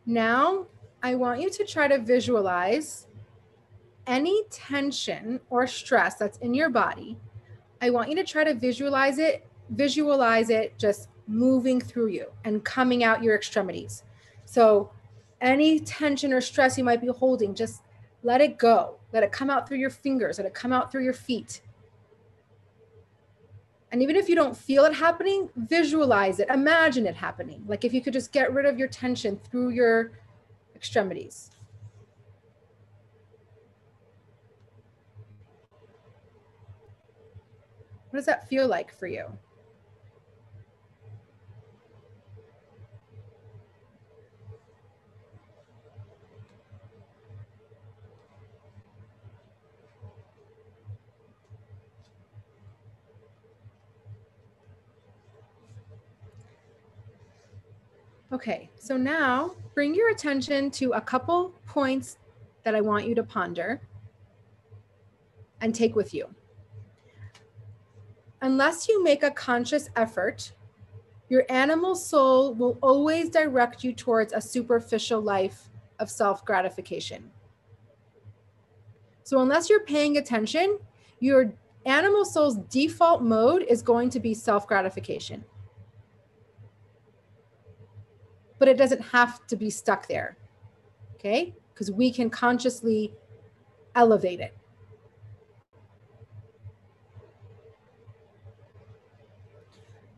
Now 0.08 0.68
I 1.04 1.16
want 1.16 1.42
you 1.42 1.50
to 1.52 1.66
try 1.66 1.88
to 1.90 2.00
visualize 2.00 3.08
any 4.08 4.46
tension 4.50 5.42
or 5.50 5.68
stress 5.68 6.16
that's 6.16 6.38
in 6.40 6.54
your 6.54 6.70
body. 6.70 7.18
I 7.82 7.90
want 7.90 8.10
you 8.10 8.16
to 8.16 8.24
try 8.24 8.46
to 8.46 8.54
visualize 8.54 9.20
it, 9.20 9.46
visualize 9.70 10.50
it 10.50 10.80
just 10.80 11.10
moving 11.28 11.82
through 11.82 12.08
you 12.08 12.28
and 12.46 12.64
coming 12.64 13.04
out 13.04 13.22
your 13.22 13.36
extremities. 13.36 14.04
So 14.46 14.92
any 15.42 15.80
tension 15.82 16.32
or 16.32 16.40
stress 16.40 16.78
you 16.78 16.86
might 16.86 17.02
be 17.02 17.08
holding, 17.08 17.54
just 17.54 17.82
Let 18.24 18.42
it 18.42 18.58
go. 18.58 18.96
Let 19.14 19.24
it 19.24 19.32
come 19.32 19.50
out 19.50 19.68
through 19.68 19.78
your 19.78 19.90
fingers. 19.90 20.38
Let 20.38 20.48
it 20.48 20.54
come 20.54 20.74
out 20.74 20.92
through 20.92 21.04
your 21.04 21.14
feet. 21.14 21.62
And 23.92 24.04
even 24.04 24.16
if 24.16 24.28
you 24.28 24.36
don't 24.36 24.56
feel 24.56 24.84
it 24.84 24.94
happening, 24.94 25.50
visualize 25.56 26.40
it, 26.40 26.50
imagine 26.50 27.06
it 27.06 27.16
happening. 27.16 27.64
Like 27.68 27.86
if 27.86 27.94
you 27.94 28.02
could 28.02 28.14
just 28.14 28.34
get 28.34 28.54
rid 28.54 28.66
of 28.66 28.78
your 28.78 28.90
tension 28.90 29.40
through 29.50 29.70
your 29.70 30.12
extremities. 30.76 31.52
What 38.10 38.20
does 38.20 38.26
that 38.26 38.48
feel 38.50 38.68
like 38.68 38.94
for 38.98 39.08
you? 39.08 39.28
Okay, 58.32 58.70
so 58.78 58.98
now 58.98 59.56
bring 59.74 59.96
your 59.96 60.10
attention 60.10 60.70
to 60.72 60.92
a 60.92 61.02
couple 61.02 61.54
points 61.66 62.18
that 62.64 62.76
I 62.76 62.82
want 62.82 63.08
you 63.08 63.16
to 63.16 63.24
ponder 63.24 63.82
and 65.62 65.74
take 65.74 65.96
with 65.96 66.14
you. 66.14 66.28
Unless 68.42 68.90
you 68.90 69.02
make 69.02 69.24
a 69.24 69.32
conscious 69.32 69.90
effort, 69.96 70.52
your 71.30 71.46
animal 71.48 71.96
soul 71.96 72.54
will 72.54 72.78
always 72.82 73.30
direct 73.30 73.84
you 73.86 73.94
towards 73.94 74.34
a 74.34 74.42
superficial 74.42 75.22
life 75.22 75.70
of 76.00 76.10
self 76.10 76.44
gratification. 76.44 77.32
So, 79.24 79.40
unless 79.40 79.70
you're 79.70 79.86
paying 79.86 80.18
attention, 80.18 80.80
your 81.22 81.54
animal 81.86 82.26
soul's 82.26 82.58
default 82.70 83.22
mode 83.22 83.64
is 83.64 83.82
going 83.82 84.10
to 84.10 84.20
be 84.20 84.34
self 84.34 84.68
gratification 84.68 85.46
but 88.60 88.68
it 88.68 88.78
doesn't 88.78 89.02
have 89.02 89.46
to 89.48 89.56
be 89.56 89.70
stuck 89.70 90.08
there. 90.08 90.38
Okay? 91.16 91.56
Because 91.74 91.92
we 91.92 92.12
can 92.12 92.30
consciously 92.30 93.14
elevate 93.96 94.40
it. 94.40 94.56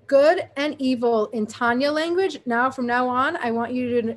Good 0.07 0.49
and 0.57 0.75
evil 0.79 1.27
in 1.27 1.45
Tanya 1.45 1.91
language. 1.91 2.39
Now, 2.45 2.71
from 2.71 2.87
now 2.87 3.07
on, 3.07 3.37
I 3.37 3.51
want 3.51 3.73
you 3.73 4.01
to 4.01 4.15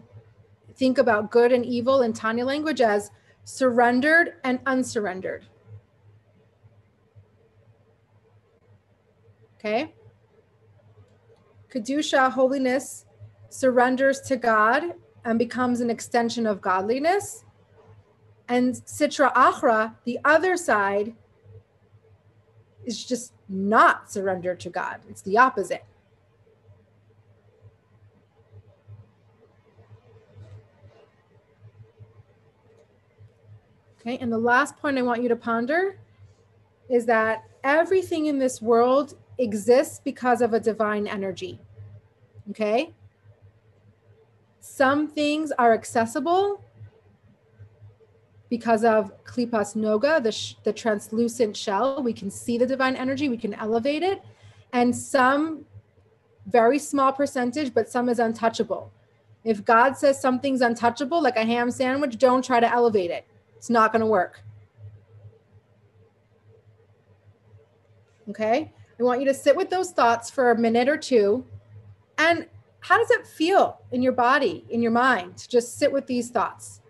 think 0.74 0.98
about 0.98 1.30
good 1.30 1.52
and 1.52 1.66
evil 1.66 2.02
in 2.02 2.12
Tanya 2.12 2.46
language 2.46 2.80
as 2.80 3.10
surrendered 3.44 4.34
and 4.44 4.58
unsurrendered. 4.66 5.44
Okay? 9.58 9.92
Kedusha, 11.70 12.30
holiness, 12.32 13.04
surrenders 13.52 14.18
to 14.22 14.36
God 14.36 14.94
and 15.24 15.38
becomes 15.38 15.80
an 15.80 15.90
extension 15.90 16.46
of 16.46 16.62
godliness. 16.62 17.44
And 18.48 18.74
Sitra 18.74 19.32
Achra, 19.34 19.94
the 20.04 20.18
other 20.24 20.56
side, 20.56 21.14
is 22.84 23.04
just 23.04 23.34
not 23.48 24.10
surrendered 24.10 24.58
to 24.60 24.70
God. 24.70 25.00
It's 25.08 25.20
the 25.22 25.36
opposite. 25.36 25.84
Okay, 34.00 34.18
and 34.18 34.32
the 34.32 34.38
last 34.38 34.76
point 34.78 34.98
I 34.98 35.02
want 35.02 35.22
you 35.22 35.28
to 35.28 35.36
ponder 35.36 35.98
is 36.88 37.06
that 37.06 37.44
everything 37.62 38.26
in 38.26 38.38
this 38.38 38.60
world 38.60 39.16
exists 39.38 40.00
because 40.02 40.40
of 40.40 40.54
a 40.54 40.58
divine 40.58 41.06
energy. 41.06 41.60
Okay? 42.50 42.94
Some 44.62 45.08
things 45.08 45.50
are 45.58 45.74
accessible 45.74 46.64
because 48.48 48.84
of 48.84 49.12
klipas 49.24 49.74
noga, 49.74 50.22
the, 50.22 50.30
sh- 50.30 50.54
the 50.62 50.72
translucent 50.72 51.56
shell. 51.56 52.00
We 52.00 52.12
can 52.12 52.30
see 52.30 52.58
the 52.58 52.66
divine 52.66 52.94
energy, 52.94 53.28
we 53.28 53.36
can 53.36 53.54
elevate 53.54 54.04
it. 54.04 54.22
And 54.72 54.94
some, 54.94 55.64
very 56.46 56.78
small 56.78 57.12
percentage, 57.12 57.74
but 57.74 57.88
some 57.88 58.08
is 58.08 58.20
untouchable. 58.20 58.92
If 59.42 59.64
God 59.64 59.96
says 59.96 60.20
something's 60.20 60.60
untouchable, 60.60 61.20
like 61.20 61.36
a 61.36 61.44
ham 61.44 61.72
sandwich, 61.72 62.16
don't 62.16 62.44
try 62.44 62.60
to 62.60 62.72
elevate 62.72 63.10
it. 63.10 63.26
It's 63.56 63.68
not 63.68 63.90
going 63.90 64.00
to 64.00 64.06
work. 64.06 64.44
Okay. 68.28 68.72
I 69.00 69.02
want 69.02 69.18
you 69.18 69.26
to 69.26 69.34
sit 69.34 69.56
with 69.56 69.70
those 69.70 69.90
thoughts 69.90 70.30
for 70.30 70.52
a 70.52 70.56
minute 70.56 70.88
or 70.88 70.96
two 70.96 71.44
and 72.16 72.46
how 72.82 72.98
does 72.98 73.10
it 73.12 73.26
feel 73.26 73.80
in 73.92 74.02
your 74.02 74.12
body, 74.12 74.64
in 74.68 74.82
your 74.82 74.90
mind 74.90 75.36
to 75.38 75.48
just 75.48 75.78
sit 75.78 75.92
with 75.92 76.06
these 76.08 76.30
thoughts? 76.30 76.80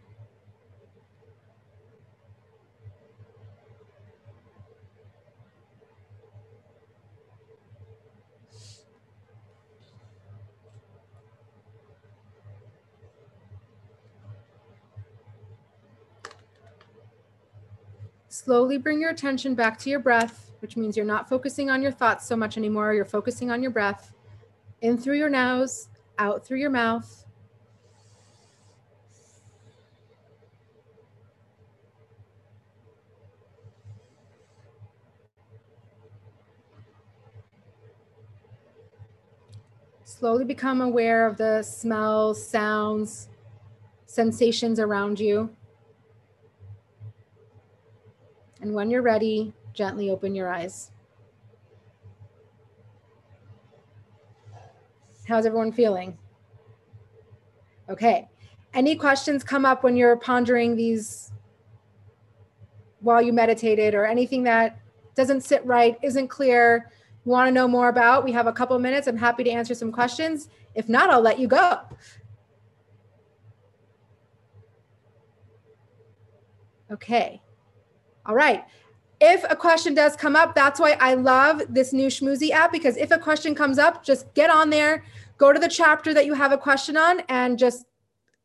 Slowly 18.29 18.79
bring 18.79 18.99
your 18.99 19.11
attention 19.11 19.55
back 19.55 19.79
to 19.81 19.91
your 19.91 20.01
breath, 20.01 20.53
which 20.61 20.75
means 20.75 20.97
you're 20.97 21.05
not 21.05 21.29
focusing 21.29 21.69
on 21.69 21.83
your 21.83 21.93
thoughts 21.93 22.27
so 22.27 22.35
much 22.35 22.57
anymore. 22.57 22.95
You're 22.95 23.05
focusing 23.05 23.51
on 23.51 23.63
your 23.63 23.71
breath 23.71 24.12
in 24.83 24.99
through 24.99 25.17
your 25.17 25.31
nose, 25.31 25.89
out 26.19 26.45
through 26.45 26.59
your 26.59 26.71
mouth. 26.71 27.25
Slowly 40.05 40.45
become 40.45 40.81
aware 40.81 41.27
of 41.27 41.37
the 41.37 41.63
smells, 41.63 42.45
sounds, 42.45 43.29
sensations 44.07 44.79
around 44.79 45.19
you. 45.19 45.51
And 48.61 48.75
when 48.75 48.91
you're 48.91 49.03
ready, 49.03 49.53
gently 49.75 50.11
open 50.11 50.35
your 50.37 50.49
eyes. 50.49 50.93
How's 55.27 55.47
everyone 55.47 55.73
feeling? 55.73 56.19
Okay. 57.89 58.29
Any 58.75 58.97
questions 58.97 59.45
come 59.45 59.65
up 59.65 59.85
when 59.85 59.97
you're 59.97 60.17
pondering 60.17 60.77
these 60.77 61.31
while 63.01 63.21
you 63.21 63.33
meditated 63.33 63.95
or 63.95 64.05
anything 64.05 64.45
that 64.45 64.81
doesn't 65.15 65.43
sit 65.43 65.65
right, 65.67 65.99
isn't 66.03 66.29
clear, 66.29 66.91
you 67.25 67.31
want 67.31 67.49
to 67.49 67.53
know 67.53 67.69
more 67.69 67.89
about? 67.89 68.25
We 68.25 68.33
have 68.33 68.47
a 68.47 68.53
couple 68.53 68.79
minutes. 68.79 69.07
I'm 69.07 69.17
happy 69.17 69.45
to 69.45 69.51
answer 69.51 69.75
some 69.75 69.93
questions. 69.93 70.49
If 70.75 70.89
not, 70.89 71.11
I'll 71.11 71.21
let 71.21 71.39
you 71.39 71.49
go. 71.49 71.81
Okay. 76.91 77.43
All 78.25 78.35
right 78.35 78.65
if 79.25 79.45
a 79.49 79.55
question 79.55 79.95
does 79.95 80.17
come 80.17 80.35
up, 80.35 80.53
that's 80.53 80.81
why 80.81 80.97
I 80.99 81.15
love 81.15 81.63
this 81.69 81.93
new 81.93 82.09
Schmoozy 82.09 82.51
app 82.51 82.73
because 82.73 82.97
if 82.97 83.13
a 83.13 83.19
question 83.19 83.55
comes 83.55 83.79
up, 83.79 84.05
just 84.05 84.35
get 84.35 84.51
on 84.51 84.69
there, 84.69 85.05
go 85.39 85.53
to 85.53 85.61
the 85.61 85.69
chapter 85.69 86.13
that 86.13 86.27
you 86.27 86.35
have 86.35 86.51
a 86.51 86.59
question 86.59 86.97
on, 86.97 87.21
and 87.29 87.57
just 87.57 87.85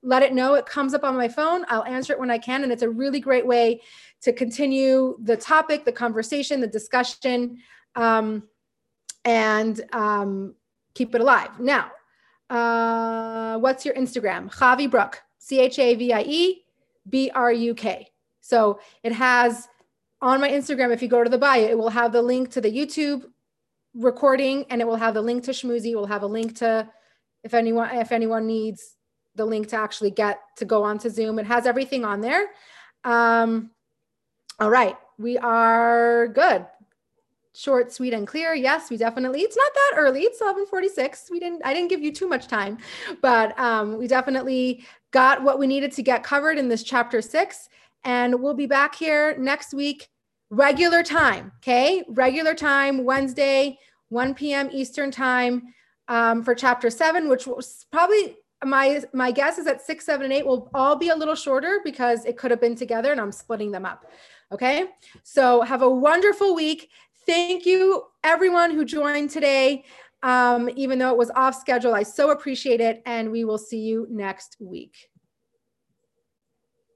let 0.03 0.21
it 0.21 0.35
know. 0.35 0.53
It 0.53 0.67
comes 0.67 0.93
up 0.93 1.03
on 1.03 1.17
my 1.17 1.27
phone. 1.27 1.65
I'll 1.67 1.83
answer 1.85 2.13
it 2.13 2.19
when 2.19 2.29
I 2.29 2.37
can. 2.37 2.61
And 2.61 2.71
it's 2.71 2.83
a 2.83 2.89
really 2.89 3.19
great 3.19 3.45
way 3.47 3.81
to 4.21 4.31
continue 4.31 5.17
the 5.23 5.35
topic, 5.35 5.83
the 5.83 5.91
conversation, 5.91 6.61
the 6.61 6.67
discussion, 6.67 7.57
um, 7.95 8.43
and 9.25 9.81
um, 9.93 10.53
keep 10.93 11.15
it 11.15 11.21
alive. 11.21 11.59
Now, 11.59 11.89
uh, 12.51 13.57
what's 13.57 13.83
your 13.83 13.95
Instagram? 13.95 14.53
Chavie 14.53 14.89
Bruk, 14.91 15.23
C 15.39 15.59
H 15.59 15.79
A 15.79 15.95
V 15.95 16.13
I 16.13 16.21
E 16.21 16.65
B 17.09 17.31
R 17.33 17.51
U 17.51 17.73
K. 17.73 18.11
So 18.41 18.79
it 19.01 19.11
has 19.11 19.67
on 20.21 20.41
my 20.41 20.49
Instagram, 20.49 20.91
if 20.91 21.01
you 21.01 21.07
go 21.07 21.23
to 21.23 21.29
the 21.29 21.37
bio, 21.37 21.61
it 21.61 21.77
will 21.77 21.89
have 21.89 22.11
the 22.11 22.21
link 22.21 22.51
to 22.51 22.61
the 22.61 22.71
YouTube 22.71 23.25
recording 23.93 24.65
and 24.69 24.81
it 24.81 24.87
will 24.87 24.95
have 24.95 25.13
the 25.13 25.21
link 25.21 25.43
to 25.43 25.51
Schmoozy. 25.51 25.91
It 25.91 25.95
will 25.95 26.07
have 26.07 26.23
a 26.23 26.27
link 26.27 26.57
to 26.57 26.89
if 27.43 27.53
anyone 27.53 27.89
if 27.95 28.11
anyone 28.11 28.47
needs 28.47 28.95
the 29.35 29.45
link 29.45 29.67
to 29.69 29.75
actually 29.75 30.11
get 30.11 30.39
to 30.57 30.65
go 30.65 30.83
on 30.83 30.97
to 30.99 31.09
Zoom. 31.09 31.39
It 31.39 31.45
has 31.45 31.65
everything 31.65 32.03
on 32.03 32.21
there. 32.21 32.47
Um, 33.03 33.71
all 34.59 34.69
right, 34.69 34.97
we 35.17 35.37
are 35.37 36.27
good. 36.27 36.65
Short, 37.53 37.91
sweet, 37.91 38.13
and 38.13 38.27
clear. 38.27 38.53
Yes, 38.53 38.89
we 38.91 38.97
definitely. 38.97 39.41
It's 39.41 39.57
not 39.57 39.73
that 39.73 39.93
early. 39.97 40.21
It's 40.21 40.41
11:46. 40.41 41.31
We 41.31 41.39
didn't. 41.39 41.61
I 41.65 41.73
didn't 41.73 41.89
give 41.89 42.01
you 42.01 42.11
too 42.11 42.27
much 42.27 42.47
time, 42.47 42.77
but 43.21 43.57
um, 43.59 43.97
we 43.97 44.07
definitely 44.07 44.85
got 45.11 45.41
what 45.41 45.57
we 45.57 45.65
needed 45.65 45.91
to 45.93 46.03
get 46.03 46.23
covered 46.23 46.59
in 46.59 46.67
this 46.67 46.83
chapter 46.83 47.21
six. 47.21 47.69
And 48.03 48.41
we'll 48.41 48.53
be 48.53 48.67
back 48.67 48.95
here 48.95 49.37
next 49.37 49.73
week, 49.73 50.07
regular 50.49 51.03
time. 51.03 51.51
Okay. 51.57 52.03
Regular 52.09 52.53
time, 52.53 53.03
Wednesday, 53.03 53.77
1 54.09 54.33
p.m. 54.35 54.69
Eastern 54.71 55.11
time 55.11 55.73
um, 56.07 56.43
for 56.43 56.55
chapter 56.55 56.89
seven, 56.89 57.29
which 57.29 57.47
was 57.47 57.85
probably 57.91 58.37
my 58.63 59.03
my 59.13 59.31
guess 59.31 59.57
is 59.57 59.65
that 59.65 59.81
six, 59.81 60.05
seven, 60.05 60.25
and 60.25 60.33
eight 60.33 60.45
will 60.45 60.69
all 60.73 60.95
be 60.95 61.09
a 61.09 61.15
little 61.15 61.35
shorter 61.35 61.79
because 61.83 62.25
it 62.25 62.37
could 62.37 62.49
have 62.49 62.61
been 62.61 62.75
together 62.75 63.11
and 63.11 63.21
I'm 63.21 63.31
splitting 63.31 63.71
them 63.71 63.85
up. 63.85 64.05
Okay. 64.51 64.85
So 65.23 65.61
have 65.61 65.81
a 65.81 65.89
wonderful 65.89 66.55
week. 66.55 66.89
Thank 67.25 67.65
you, 67.65 68.03
everyone 68.23 68.71
who 68.71 68.85
joined 68.85 69.29
today. 69.29 69.83
Um, 70.23 70.69
even 70.75 70.97
though 70.97 71.11
it 71.11 71.17
was 71.17 71.29
off 71.31 71.59
schedule, 71.59 71.93
I 71.93 72.03
so 72.03 72.31
appreciate 72.31 72.81
it. 72.81 73.03
And 73.05 73.31
we 73.31 73.43
will 73.43 73.57
see 73.57 73.79
you 73.79 74.07
next 74.09 74.57
week. 74.59 75.09